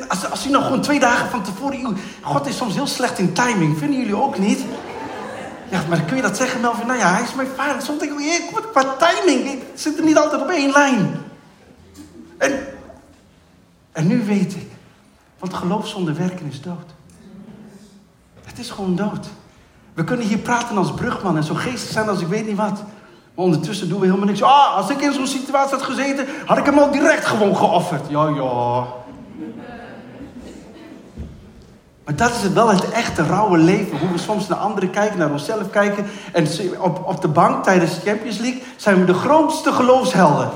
Als, 0.08 0.30
als 0.30 0.42
hij 0.42 0.52
nog 0.52 0.64
gewoon 0.64 0.80
twee 0.80 1.00
dagen 1.00 1.30
van 1.30 1.42
tevoren... 1.42 1.96
God 2.22 2.46
is 2.46 2.56
soms 2.56 2.74
heel 2.74 2.86
slecht 2.86 3.18
in 3.18 3.32
timing. 3.32 3.78
Vinden 3.78 3.98
jullie 3.98 4.16
ook 4.16 4.38
niet? 4.38 4.64
Ja, 5.70 5.80
maar 5.88 6.02
kun 6.02 6.16
je 6.16 6.22
dat 6.22 6.36
zeggen, 6.36 6.60
Melvin? 6.60 6.86
Nou 6.86 6.98
ja, 6.98 7.12
hij 7.12 7.22
is 7.22 7.34
mijn 7.34 7.48
vader. 7.56 7.82
Soms 7.82 7.98
denk 7.98 8.20
ik, 8.20 8.50
wat 8.52 8.70
qua 8.70 8.96
timing. 8.96 9.50
Ik 9.50 9.62
zit 9.74 9.98
er 9.98 10.04
niet 10.04 10.16
altijd 10.16 10.42
op 10.42 10.48
één 10.48 10.72
lijn. 10.72 11.29
En, 12.40 12.52
en 13.92 14.06
nu 14.06 14.24
weet 14.24 14.54
ik. 14.54 14.68
Want 15.38 15.54
geloof 15.54 15.88
zonder 15.88 16.16
werken 16.16 16.46
is 16.46 16.60
dood. 16.60 16.90
Het 18.44 18.58
is 18.58 18.70
gewoon 18.70 18.96
dood. 18.96 19.26
We 19.94 20.04
kunnen 20.04 20.26
hier 20.26 20.38
praten 20.38 20.76
als 20.76 20.94
brugman 20.94 21.36
en 21.36 21.44
zo 21.44 21.54
geestig 21.54 21.90
zijn 21.90 22.08
als 22.08 22.20
ik 22.20 22.26
weet 22.26 22.46
niet 22.46 22.56
wat. 22.56 22.82
Maar 23.34 23.44
ondertussen 23.44 23.88
doen 23.88 24.00
we 24.00 24.06
helemaal 24.06 24.26
niks. 24.26 24.42
Ah, 24.42 24.76
als 24.76 24.90
ik 24.90 25.00
in 25.00 25.12
zo'n 25.12 25.26
situatie 25.26 25.76
had 25.76 25.82
gezeten, 25.82 26.26
had 26.46 26.58
ik 26.58 26.64
hem 26.64 26.78
al 26.78 26.90
direct 26.90 27.26
gewoon 27.26 27.56
geofferd. 27.56 28.08
Ja, 28.08 28.28
ja. 28.28 28.86
Maar 32.04 32.16
dat 32.16 32.30
is 32.30 32.52
wel 32.52 32.68
het 32.68 32.90
echte 32.90 33.22
rauwe 33.22 33.58
leven. 33.58 33.98
Hoe 33.98 34.12
we 34.12 34.18
soms 34.18 34.48
naar 34.48 34.58
anderen 34.58 34.90
kijken, 34.90 35.18
naar 35.18 35.30
onszelf 35.30 35.70
kijken. 35.70 36.06
En 36.32 36.46
op, 36.80 37.02
op 37.06 37.20
de 37.20 37.28
bank 37.28 37.64
tijdens 37.64 37.94
de 37.94 38.10
Champions 38.10 38.38
League 38.38 38.62
zijn 38.76 38.98
we 38.98 39.04
de 39.04 39.14
grootste 39.14 39.72
geloofshelden. 39.72 40.50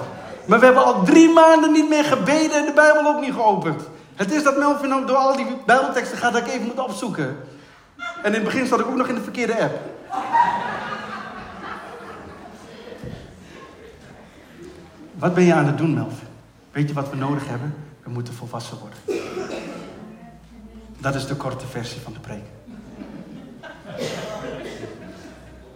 Maar 0.47 0.59
we 0.59 0.64
hebben 0.64 0.84
al 0.84 1.05
drie 1.05 1.32
maanden 1.32 1.72
niet 1.72 1.88
meer 1.88 2.05
gebeden 2.05 2.59
en 2.59 2.64
de 2.64 2.72
Bijbel 2.72 3.07
ook 3.07 3.20
niet 3.20 3.32
geopend. 3.32 3.82
Het 4.14 4.32
is 4.32 4.42
dat 4.42 4.59
Melvin 4.59 5.07
door 5.07 5.16
al 5.16 5.36
die 5.36 5.47
Bijbelteksten 5.66 6.18
gaat 6.18 6.32
dat 6.32 6.47
ik 6.47 6.53
even 6.53 6.66
moet 6.66 6.78
opzoeken. 6.78 7.36
En 7.97 8.24
in 8.24 8.32
het 8.32 8.45
begin 8.45 8.66
zat 8.66 8.80
ik 8.80 8.86
ook 8.86 8.97
nog 8.97 9.09
in 9.09 9.14
de 9.14 9.22
verkeerde 9.22 9.62
app. 9.62 9.78
Wat 15.14 15.34
ben 15.34 15.45
je 15.45 15.55
aan 15.55 15.66
het 15.66 15.78
doen, 15.78 15.95
Melvin? 15.95 16.28
Weet 16.70 16.88
je 16.88 16.95
wat 16.95 17.11
we 17.11 17.16
nodig 17.16 17.49
hebben? 17.49 17.74
We 18.03 18.11
moeten 18.11 18.34
volwassen 18.34 18.78
worden. 18.78 18.99
Dat 20.99 21.14
is 21.14 21.26
de 21.26 21.36
korte 21.36 21.66
versie 21.66 22.01
van 22.01 22.12
de 22.12 22.20
preek. 22.20 22.45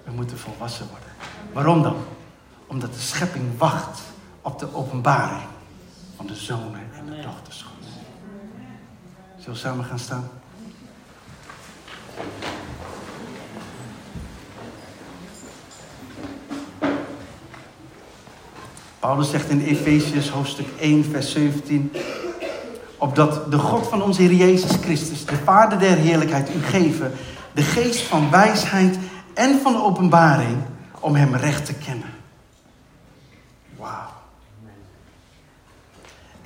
We 0.05 0.13
moeten 0.15 0.39
volwassen 0.39 0.87
worden. 0.91 1.09
Waarom 1.53 1.83
dan? 1.83 1.97
Omdat 2.67 2.93
de 2.93 3.01
schepping 3.01 3.59
wacht 3.59 4.01
op 4.49 4.59
de 4.59 4.75
openbaring 4.75 5.49
van 6.17 6.27
de 6.27 6.35
zonen 6.35 6.81
en 6.99 7.07
de 7.07 7.21
dochters 7.23 7.63
Gods. 7.63 7.89
Zullen 9.37 9.53
we 9.53 9.59
samen 9.59 9.85
gaan 9.85 9.99
staan? 9.99 10.29
Paulus 18.99 19.31
zegt 19.31 19.49
in 19.49 19.61
Efesius 19.61 20.29
hoofdstuk 20.29 20.69
1, 20.81 21.05
vers 21.05 21.33
17. 21.33 21.93
Opdat 22.99 23.51
de 23.51 23.59
God 23.59 23.87
van 23.87 24.03
onze 24.03 24.23
Heer 24.23 24.35
Jezus 24.35 24.77
Christus, 24.77 25.25
de 25.25 25.37
Vader 25.37 25.79
der 25.79 25.97
heerlijkheid, 25.97 26.55
u 26.55 26.63
geven 26.63 27.13
de 27.55 27.63
geest 27.63 28.01
van 28.01 28.31
wijsheid 28.31 28.99
en 29.35 29.61
van 29.61 29.73
de 29.73 29.83
openbaring 29.83 30.57
om 31.01 31.15
Hem 31.15 31.35
recht 31.35 31.67
te 31.67 31.75
kennen. 31.75 32.18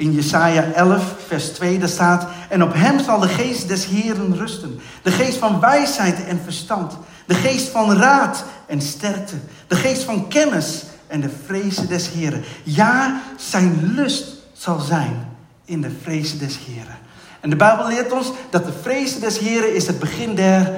In 0.03 0.13
Jesaja 0.13 0.65
11, 0.75 1.15
vers 1.27 1.49
2, 1.49 1.79
daar 1.79 1.89
staat: 1.89 2.27
En 2.49 2.63
op 2.63 2.73
hem 2.75 3.01
zal 3.01 3.19
de 3.19 3.29
geest 3.29 3.69
des 3.69 3.87
Heeren 3.87 4.37
rusten. 4.37 4.81
De 5.03 5.11
geest 5.11 5.39
van 5.39 5.61
wijsheid 5.61 6.25
en 6.25 6.41
verstand. 6.45 6.99
De 7.27 7.35
geest 7.35 7.69
van 7.69 7.93
raad 7.93 8.45
en 8.67 8.81
sterkte. 8.81 9.35
De 9.67 9.77
geest 9.77 10.03
van 10.03 10.29
kennis 10.29 10.85
en 11.07 11.21
de 11.21 11.31
vrezen 11.47 11.89
des 11.89 12.11
Heren. 12.11 12.45
Ja, 12.63 13.21
zijn 13.37 13.95
lust 13.95 14.25
zal 14.53 14.79
zijn 14.79 15.29
in 15.65 15.81
de 15.81 15.91
vrezen 16.03 16.39
des 16.39 16.59
Heren. 16.67 16.99
En 17.41 17.51
de 17.51 17.57
Bijbel 17.57 17.89
leert 17.89 18.13
ons 18.13 18.33
dat 18.51 18.65
de 18.65 18.73
vrezen 18.83 19.21
des 19.21 19.39
Heren 19.39 19.75
is 19.75 19.87
het 19.87 19.99
begin 19.99 20.35
der 20.35 20.73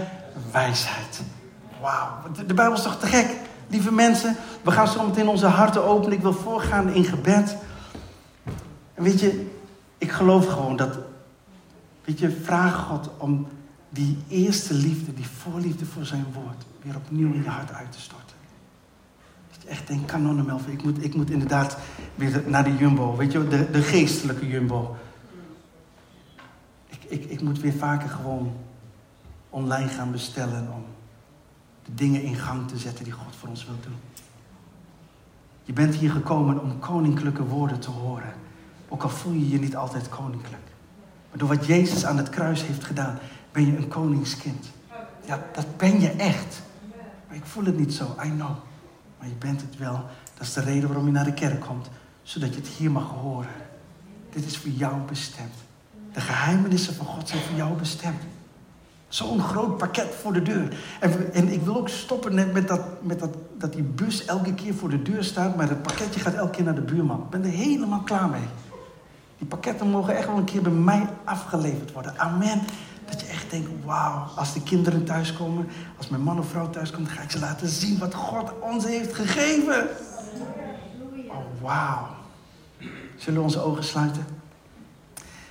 wijsheid. 0.53 1.21
Wauw, 1.81 2.09
de 2.47 2.55
Bijbel 2.55 2.77
is 2.77 2.83
toch 2.83 2.99
te 2.99 3.07
gek? 3.07 3.27
Lieve 3.69 3.93
mensen, 3.93 4.37
we 4.63 4.71
gaan 4.71 4.89
zo 4.89 5.07
meteen 5.07 5.29
onze 5.29 5.47
harten 5.47 5.85
openen. 5.85 6.13
Ik 6.13 6.23
wil 6.23 6.33
voorgaan 6.33 6.93
in 6.93 7.05
gebed. 7.05 7.57
Weet 8.95 9.21
je, 9.21 9.51
ik 9.99 10.11
geloof 10.11 10.47
gewoon 10.47 10.77
dat, 10.77 10.99
weet 12.05 12.19
je, 12.19 12.31
vraag 12.31 12.75
God 12.77 13.11
om 13.19 13.47
die 13.89 14.19
eerste 14.29 14.75
liefde, 14.75 15.15
die 15.15 15.29
voorliefde 15.29 15.87
voor 15.87 16.05
zijn 16.05 16.27
woord, 16.33 16.65
weer 16.83 16.97
opnieuw 16.97 17.33
in 17.33 17.43
je 17.43 17.49
hart 17.49 17.73
uit 17.73 17.93
te 17.93 18.01
storten 18.01 18.25
echt 19.67 19.87
denk, 19.87 20.13
ik 20.67 20.83
moet, 20.83 21.05
ik 21.05 21.15
moet 21.15 21.31
inderdaad 21.31 21.77
weer 22.15 22.43
naar 22.47 22.65
de 22.65 22.77
jumbo. 22.77 23.17
Weet 23.17 23.33
je, 23.33 23.49
de, 23.49 23.71
de 23.71 23.83
geestelijke 23.83 24.49
jumbo. 24.49 24.97
Ik, 26.87 27.05
ik, 27.05 27.25
ik 27.25 27.41
moet 27.41 27.61
weer 27.61 27.73
vaker 27.73 28.09
gewoon 28.09 28.53
online 29.51 29.89
gaan 29.89 30.11
bestellen 30.11 30.73
om 30.73 30.85
de 31.85 31.95
dingen 31.95 32.23
in 32.23 32.35
gang 32.35 32.69
te 32.69 32.79
zetten 32.79 33.05
die 33.05 33.13
God 33.13 33.37
voor 33.37 33.49
ons 33.49 33.65
wil 33.65 33.77
doen. 33.83 33.97
Je 35.63 35.73
bent 35.73 35.95
hier 35.95 36.11
gekomen 36.11 36.61
om 36.61 36.79
koninklijke 36.79 37.45
woorden 37.45 37.81
te 37.81 37.91
horen. 37.91 38.33
Ook 38.95 39.03
al 39.03 39.09
voel 39.09 39.33
je 39.33 39.49
je 39.49 39.59
niet 39.59 39.77
altijd 39.77 40.09
koninklijk. 40.09 40.63
Maar 41.31 41.39
door 41.39 41.49
wat 41.49 41.67
Jezus 41.67 42.05
aan 42.05 42.17
het 42.17 42.29
kruis 42.29 42.63
heeft 42.63 42.85
gedaan, 42.85 43.19
ben 43.53 43.67
je 43.67 43.77
een 43.77 43.89
koningskind. 43.89 44.67
Ja, 45.25 45.43
dat 45.53 45.77
ben 45.77 46.01
je 46.01 46.11
echt. 46.11 46.63
Maar 47.29 47.37
ik 47.37 47.45
voel 47.45 47.65
het 47.65 47.79
niet 47.79 47.95
zo, 47.95 48.05
I 48.25 48.29
know. 48.29 48.51
Maar 49.19 49.29
je 49.29 49.35
bent 49.39 49.61
het 49.61 49.77
wel. 49.79 50.05
Dat 50.35 50.47
is 50.47 50.53
de 50.53 50.61
reden 50.61 50.89
waarom 50.89 51.07
je 51.07 51.13
naar 51.13 51.25
de 51.25 51.35
kerk 51.35 51.61
komt. 51.61 51.89
Zodat 52.23 52.55
je 52.55 52.61
het 52.61 52.69
hier 52.69 52.91
mag 52.91 53.11
horen. 53.11 53.49
Dit 54.31 54.45
is 54.45 54.59
voor 54.59 54.71
jou 54.71 55.01
bestemd. 55.01 55.55
De 56.13 56.21
geheimenissen 56.21 56.95
van 56.95 57.07
God 57.07 57.29
zijn 57.29 57.43
voor 57.43 57.57
jou 57.57 57.73
bestemd. 57.73 58.23
Zo'n 59.09 59.41
groot 59.41 59.77
pakket 59.77 60.15
voor 60.23 60.33
de 60.33 60.43
deur. 60.43 60.77
En, 61.01 61.33
en, 61.33 61.53
ik 61.53 61.63
wil 61.63 61.77
ook 61.77 61.89
stoppen 61.89 62.35
net 62.35 62.53
met, 62.53 62.69
dat, 62.69 63.03
met 63.03 63.19
dat, 63.19 63.37
dat 63.59 63.73
die 63.73 63.83
bus 63.83 64.25
elke 64.25 64.55
keer 64.55 64.75
voor 64.75 64.89
de 64.89 65.03
deur 65.03 65.25
staat. 65.25 65.57
Maar 65.57 65.69
het 65.69 65.83
pakketje 65.83 66.21
gaat 66.21 66.35
elke 66.35 66.51
keer 66.51 66.65
naar 66.65 66.75
de 66.75 66.81
buurman. 66.81 67.23
Ik 67.23 67.31
ben 67.31 67.45
er 67.45 67.51
helemaal 67.51 68.01
klaar 68.01 68.29
mee. 68.29 68.49
Die 69.45 69.53
pakketten 69.53 69.91
mogen 69.91 70.17
echt 70.17 70.27
wel 70.27 70.37
een 70.37 70.45
keer 70.45 70.63
bij 70.63 70.73
mij 70.73 71.09
afgeleverd 71.25 71.93
worden. 71.93 72.19
Amen. 72.19 72.61
Dat 73.07 73.21
je 73.21 73.27
echt 73.27 73.51
denkt, 73.51 73.69
wauw, 73.85 74.27
als 74.37 74.53
de 74.53 74.63
kinderen 74.63 75.05
thuiskomen, 75.05 75.69
als 75.97 76.09
mijn 76.09 76.23
man 76.23 76.39
of 76.39 76.49
vrouw 76.49 76.71
thuiskomt, 76.71 77.09
ga 77.09 77.23
ik 77.23 77.31
ze 77.31 77.39
laten 77.39 77.69
zien 77.69 77.99
wat 77.99 78.15
God 78.15 78.53
ons 78.61 78.85
heeft 78.85 79.15
gegeven. 79.15 79.89
Oh, 81.29 81.37
wauw. 81.61 82.07
Zullen 83.17 83.39
we 83.39 83.45
onze 83.45 83.61
ogen 83.61 83.85
sluiten? 83.85 84.25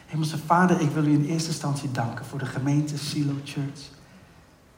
Hemelse 0.05 0.37
Vader, 0.37 0.81
ik 0.81 0.89
wil 0.89 1.05
u 1.05 1.13
in 1.13 1.25
eerste 1.25 1.49
instantie 1.49 1.91
danken 1.91 2.25
voor 2.25 2.39
de 2.39 2.45
gemeente 2.45 2.97
Silo 2.97 3.33
Church. 3.43 3.81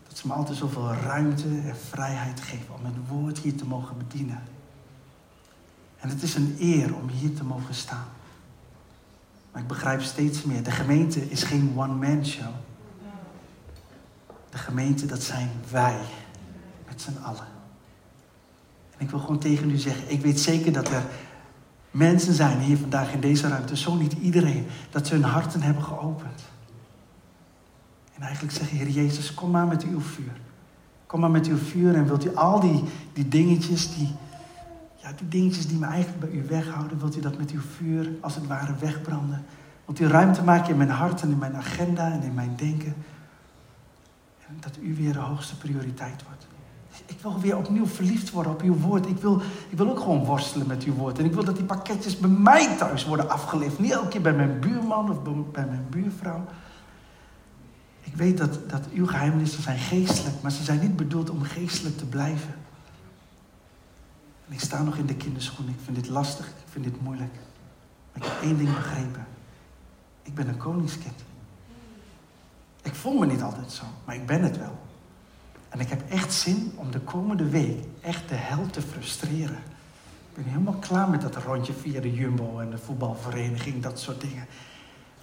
Dat 0.08 0.18
ze 0.18 0.28
me 0.28 0.34
altijd 0.34 0.58
zoveel 0.58 0.94
ruimte 0.94 1.48
en 1.48 1.76
vrijheid 1.90 2.42
geven 2.42 2.76
om 2.80 2.86
het 2.86 3.08
woord 3.08 3.40
hier 3.40 3.56
te 3.56 3.66
mogen 3.66 3.98
bedienen. 3.98 4.44
En 6.00 6.10
het 6.10 6.24
is 6.24 6.36
een 6.36 6.56
eer 6.60 6.96
om 6.96 7.10
hier 7.10 7.34
te 7.34 7.44
mogen 7.44 7.76
staan. 7.76 8.15
Maar 9.56 9.64
ik 9.64 9.70
begrijp 9.70 10.02
steeds 10.02 10.44
meer, 10.44 10.64
de 10.64 10.72
gemeente 10.72 11.30
is 11.30 11.44
geen 11.44 11.74
one-man 11.76 12.26
show. 12.26 12.54
De 14.50 14.58
gemeente, 14.58 15.06
dat 15.06 15.24
zijn 15.24 15.50
wij. 15.72 15.98
Met 16.88 17.02
z'n 17.02 17.18
allen. 17.24 17.48
En 18.98 19.06
ik 19.06 19.10
wil 19.10 19.20
gewoon 19.20 19.40
tegen 19.40 19.70
u 19.70 19.78
zeggen, 19.78 20.12
ik 20.12 20.22
weet 20.22 20.40
zeker 20.40 20.72
dat 20.72 20.88
er 20.88 21.04
mensen 21.92 22.34
zijn 22.34 22.60
hier 22.60 22.78
vandaag 22.78 23.14
in 23.14 23.20
deze 23.20 23.48
ruimte, 23.48 23.78
zo 23.78 23.96
niet 23.96 24.14
iedereen, 24.14 24.68
dat 24.90 25.08
ze 25.08 25.14
hun 25.14 25.24
harten 25.24 25.62
hebben 25.62 25.84
geopend. 25.84 26.44
En 28.14 28.22
eigenlijk 28.22 28.54
zeggen, 28.54 28.78
Heer 28.78 28.90
Jezus, 28.90 29.34
kom 29.34 29.52
maar 29.52 29.68
met 29.68 29.84
uw 29.84 30.02
vuur. 30.02 30.42
Kom 31.06 31.20
maar 31.20 31.32
met 31.32 31.48
uw 31.48 31.58
vuur 31.58 31.96
en 31.96 32.06
wilt 32.06 32.26
u 32.26 32.36
al 32.36 32.60
die, 32.60 32.84
die 33.14 33.28
dingetjes, 33.28 33.96
die, 33.96 34.16
die 35.16 35.28
dingetjes 35.28 35.68
die 35.68 35.78
me 35.78 35.86
eigenlijk 35.86 36.20
bij 36.20 36.40
u 36.40 36.46
weghouden, 36.48 37.00
wilt 37.00 37.18
u 37.18 37.20
dat 37.20 37.38
met 37.38 37.52
uw 37.52 37.62
vuur 37.76 38.10
als 38.22 38.36
het 38.36 38.48
ware 38.48 38.76
wegbranden? 38.80 39.46
Wilt 39.86 40.00
u 40.00 40.08
ruimte 40.08 40.44
maken 40.44 40.70
in 40.70 40.78
mijn 40.78 40.90
hart 40.90 41.22
en 41.22 41.30
in 41.30 41.38
mijn 41.38 41.56
agenda 41.56 42.12
en 42.12 42.22
in 42.22 42.34
mijn 42.34 42.54
denken? 42.56 42.96
En 44.48 44.58
dat 44.60 44.78
u 44.82 44.96
weer 44.96 45.14
de 45.14 45.20
hoogste 45.20 45.58
prioriteit 45.58 46.24
wordt. 46.24 46.48
Ik 47.06 47.20
wil 47.22 47.40
weer 47.40 47.58
opnieuw 47.58 47.86
verliefd 47.86 48.32
worden 48.32 48.52
op 48.52 48.62
uw 48.62 48.76
woord. 48.76 49.08
Ik 49.08 49.18
wil, 49.18 49.42
ik 49.70 49.78
wil 49.78 49.90
ook 49.90 50.00
gewoon 50.00 50.26
worstelen 50.26 50.68
met 50.68 50.84
uw 50.84 50.94
woord. 50.94 51.20
En 51.20 51.26
ik 51.26 51.34
wil 51.34 51.44
dat 51.44 51.56
die 51.56 51.66
pakketjes 51.66 52.18
bij 52.18 52.30
mij 52.30 52.76
thuis 52.78 53.06
worden 53.06 53.30
afgeleverd. 53.30 53.80
Niet 53.80 53.92
elke 53.92 54.08
keer 54.08 54.22
bij 54.22 54.34
mijn 54.34 54.60
buurman 54.60 55.10
of 55.10 55.22
bij 55.52 55.66
mijn 55.66 55.86
buurvrouw. 55.90 56.46
Ik 58.02 58.16
weet 58.16 58.38
dat, 58.38 58.70
dat 58.70 58.82
uw 58.94 59.08
geheimenissen 59.08 59.64
zijn 59.64 59.78
geestelijk, 59.78 60.42
maar 60.42 60.52
ze 60.52 60.64
zijn 60.64 60.80
niet 60.80 60.96
bedoeld 60.96 61.30
om 61.30 61.42
geestelijk 61.42 61.98
te 61.98 62.06
blijven. 62.06 62.54
En 64.48 64.54
ik 64.54 64.60
sta 64.60 64.84
nog 64.84 64.98
in 64.98 65.06
de 65.06 65.16
kinderschoenen. 65.16 65.74
Ik 65.74 65.80
vind 65.84 65.96
dit 65.96 66.08
lastig, 66.08 66.48
ik 66.48 66.54
vind 66.70 66.86
dit 66.86 67.02
moeilijk. 67.02 67.34
Maar 68.14 68.24
ik 68.24 68.32
heb 68.32 68.42
één 68.42 68.58
ding 68.58 68.76
begrepen. 68.76 69.26
Ik 70.22 70.34
ben 70.34 70.48
een 70.48 70.58
koningskind. 70.58 71.24
Ik 72.82 72.96
voel 72.96 73.18
me 73.18 73.26
niet 73.26 73.42
altijd 73.42 73.72
zo, 73.72 73.84
maar 74.06 74.16
ik 74.16 74.26
ben 74.26 74.44
het 74.44 74.58
wel. 74.58 74.80
En 75.70 75.80
ik 75.80 75.90
heb 75.90 76.10
echt 76.10 76.34
zin 76.34 76.74
om 76.76 76.92
de 76.92 77.00
komende 77.00 77.50
week 77.50 77.86
echt 78.02 78.30
de 78.30 78.36
hel 78.36 78.66
te 78.66 78.82
frustreren. 78.82 79.58
Ik 80.30 80.44
ben 80.44 80.44
helemaal 80.44 80.80
klaar 80.80 81.10
met 81.10 81.22
dat 81.22 81.36
rondje 81.36 81.74
via 81.74 82.02
de 82.02 82.14
Jumbo 82.14 82.60
en 82.60 82.70
de 82.70 82.78
voetbalvereniging, 82.78 83.84
dat 83.84 84.00
soort 84.00 84.22
dingen. 84.22 84.48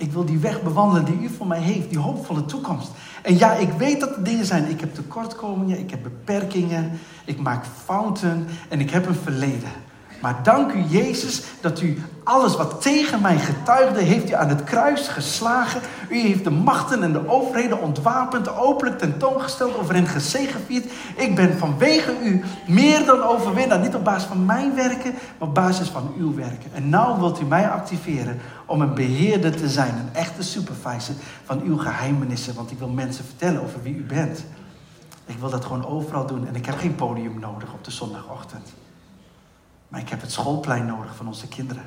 Ik 0.03 0.13
wil 0.13 0.25
die 0.25 0.39
weg 0.39 0.63
bewandelen 0.63 1.05
die 1.05 1.21
u 1.21 1.29
voor 1.29 1.47
mij 1.47 1.61
heeft, 1.61 1.89
die 1.89 1.99
hoopvolle 1.99 2.45
toekomst. 2.45 2.91
En 3.23 3.39
ja, 3.39 3.53
ik 3.53 3.71
weet 3.73 4.01
dat 4.01 4.17
er 4.17 4.25
dingen 4.25 4.47
zijn. 4.47 4.71
Ik 4.71 4.81
heb 4.81 4.95
tekortkomingen, 4.95 5.79
ik 5.79 5.91
heb 5.91 6.03
beperkingen, 6.03 6.91
ik 7.25 7.39
maak 7.39 7.65
fouten 7.85 8.47
en 8.69 8.81
ik 8.81 8.91
heb 8.91 9.07
een 9.07 9.15
verleden. 9.15 9.71
Maar 10.23 10.43
dank 10.43 10.73
u, 10.73 10.85
Jezus, 10.89 11.43
dat 11.61 11.81
u 11.81 12.03
alles 12.25 12.57
wat 12.57 12.83
tegen 12.83 13.21
mij 13.21 13.39
getuigde, 13.39 14.01
heeft 14.01 14.31
u 14.31 14.35
aan 14.35 14.49
het 14.49 14.65
kruis 14.65 15.09
geslagen. 15.09 15.81
U 16.09 16.19
heeft 16.19 16.45
de 16.45 16.51
machten 16.51 17.03
en 17.03 17.13
de 17.13 17.29
overheden 17.29 17.81
ontwapend, 17.81 18.57
openlijk 18.57 18.99
tentoongesteld, 18.99 19.79
over 19.79 19.95
hen 19.95 20.07
gezegevierd. 20.07 20.93
Ik 21.17 21.35
ben 21.35 21.59
vanwege 21.59 22.13
u 22.23 22.43
meer 22.67 23.05
dan 23.07 23.23
overwinnaar. 23.23 23.79
Niet 23.79 23.95
op 23.95 24.05
basis 24.05 24.29
van 24.29 24.45
mijn 24.45 24.75
werken, 24.75 25.13
maar 25.39 25.49
op 25.49 25.55
basis 25.55 25.89
van 25.89 26.15
uw 26.19 26.35
werken. 26.35 26.71
En 26.75 26.89
nou 26.89 27.19
wilt 27.19 27.41
u 27.41 27.45
mij 27.45 27.69
activeren 27.69 28.41
om 28.67 28.81
een 28.81 28.95
beheerder 28.95 29.57
te 29.57 29.69
zijn, 29.69 29.95
een 29.95 30.15
echte 30.15 30.43
supervisor 30.43 31.15
van 31.45 31.63
uw 31.63 31.77
geheimenissen. 31.79 32.55
Want 32.55 32.71
ik 32.71 32.79
wil 32.79 32.89
mensen 32.89 33.25
vertellen 33.25 33.63
over 33.63 33.83
wie 33.83 33.95
u 33.95 34.05
bent. 34.05 34.45
Ik 35.27 35.39
wil 35.39 35.51
dat 35.51 35.65
gewoon 35.65 35.87
overal 35.87 36.27
doen. 36.27 36.47
En 36.47 36.55
ik 36.55 36.67
heb 36.67 36.79
geen 36.79 36.95
podium 36.95 37.39
nodig 37.41 37.73
op 37.73 37.85
de 37.85 37.91
zondagochtend. 37.91 38.73
Maar 39.93 40.01
ik 40.01 40.09
heb 40.09 40.21
het 40.21 40.33
schoolplein 40.33 40.87
nodig 40.87 41.17
van 41.17 41.27
onze 41.27 41.49
kinderen. 41.49 41.83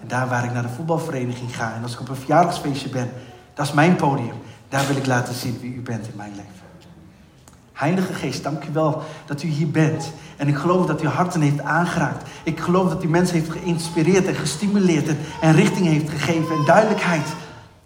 En 0.00 0.08
daar 0.08 0.28
waar 0.28 0.44
ik 0.44 0.52
naar 0.52 0.62
de 0.62 0.68
voetbalvereniging 0.68 1.56
ga 1.56 1.74
en 1.74 1.82
als 1.82 1.92
ik 1.92 2.00
op 2.00 2.08
een 2.08 2.16
verjaardagsfeestje 2.16 2.88
ben, 2.88 3.10
dat 3.54 3.66
is 3.66 3.72
mijn 3.72 3.96
podium. 3.96 4.36
Daar 4.68 4.86
wil 4.86 4.96
ik 4.96 5.06
laten 5.06 5.34
zien 5.34 5.58
wie 5.60 5.74
u 5.74 5.80
bent 5.80 6.06
in 6.06 6.16
mijn 6.16 6.30
leven. 6.30 6.60
Heilige 7.72 8.12
Geest, 8.12 8.42
dank 8.42 8.64
u 8.64 8.72
wel 8.72 9.02
dat 9.26 9.42
u 9.42 9.48
hier 9.48 9.70
bent. 9.70 10.12
En 10.36 10.48
ik 10.48 10.56
geloof 10.56 10.86
dat 10.86 11.02
u 11.02 11.06
harten 11.06 11.40
heeft 11.40 11.60
aangeraakt. 11.60 12.28
Ik 12.42 12.60
geloof 12.60 12.88
dat 12.88 13.04
u 13.04 13.08
mensen 13.08 13.36
heeft 13.36 13.50
geïnspireerd 13.50 14.26
en 14.26 14.34
gestimuleerd 14.34 15.08
en, 15.40 15.52
richting 15.52 15.86
heeft 15.86 16.10
gegeven 16.10 16.56
en 16.56 16.64
duidelijkheid. 16.64 17.26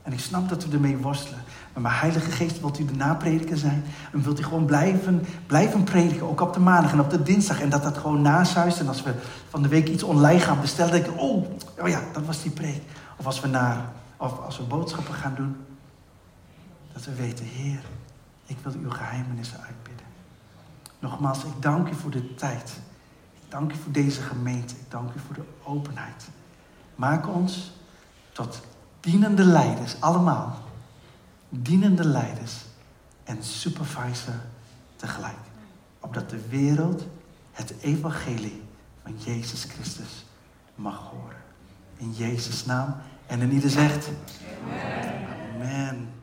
En 0.02 0.12
ik 0.12 0.20
snap 0.20 0.48
dat 0.48 0.64
u 0.64 0.72
ermee 0.72 0.96
worstelen. 0.96 1.43
Maar 1.74 1.82
mijn 1.82 1.94
Heilige 1.94 2.30
Geest, 2.30 2.60
wilt 2.60 2.78
u 2.78 2.84
de 2.84 2.94
naprediker 2.94 3.56
zijn? 3.56 3.84
En 4.12 4.22
wilt 4.22 4.40
u 4.40 4.42
gewoon 4.42 4.64
blijven, 4.64 5.26
blijven 5.46 5.84
prediken, 5.84 6.28
ook 6.28 6.40
op 6.40 6.52
de 6.52 6.60
maandag 6.60 6.92
en 6.92 7.00
op 7.00 7.10
de 7.10 7.22
dinsdag. 7.22 7.60
En 7.60 7.68
dat 7.68 7.82
dat 7.82 7.98
gewoon 7.98 8.22
nashuist. 8.22 8.80
En 8.80 8.88
als 8.88 9.02
we 9.02 9.14
van 9.48 9.62
de 9.62 9.68
week 9.68 9.88
iets 9.88 10.02
online 10.02 10.40
gaan 10.40 10.60
bestellen, 10.60 10.92
denk 10.92 11.06
ik, 11.06 11.20
oh, 11.20 11.46
oh 11.78 11.88
ja, 11.88 12.00
dat 12.12 12.24
was 12.24 12.42
die 12.42 12.50
preek. 12.50 12.82
Of 13.16 13.26
als 13.26 13.40
we 13.40 13.48
naar, 13.48 13.92
of 14.16 14.40
als 14.40 14.56
we 14.56 14.62
boodschappen 14.62 15.14
gaan 15.14 15.34
doen. 15.34 15.56
Dat 16.92 17.04
we 17.04 17.14
weten, 17.14 17.44
Heer, 17.44 17.80
ik 18.46 18.56
wil 18.62 18.72
uw 18.82 18.90
geheimenissen 18.90 19.58
uitbidden. 19.58 20.06
Nogmaals, 20.98 21.44
ik 21.44 21.62
dank 21.62 21.88
u 21.88 21.94
voor 21.94 22.10
de 22.10 22.34
tijd. 22.34 22.80
Ik 23.34 23.50
dank 23.50 23.72
u 23.72 23.74
voor 23.82 23.92
deze 23.92 24.20
gemeente. 24.20 24.74
Ik 24.74 24.90
dank 24.90 25.08
u 25.08 25.18
voor 25.26 25.34
de 25.34 25.44
openheid. 25.64 26.28
Maak 26.94 27.28
ons 27.28 27.72
tot 28.32 28.60
dienende 29.00 29.44
leiders, 29.44 30.00
allemaal 30.00 30.63
dienende 31.62 32.04
leiders 32.04 32.52
en 33.24 33.42
supervisor 33.42 34.40
tegelijk. 34.96 35.38
Opdat 36.00 36.30
de 36.30 36.48
wereld 36.48 37.06
het 37.52 37.74
evangelie 37.80 38.62
van 39.02 39.14
Jezus 39.18 39.64
Christus 39.64 40.24
mag 40.74 40.96
horen. 40.96 41.42
In 41.96 42.12
Jezus' 42.12 42.64
naam. 42.64 42.96
En 43.26 43.40
in 43.40 43.52
ieder 43.52 43.70
zegt. 43.70 44.08
Amen. 44.64 45.26
Amen. 45.54 46.13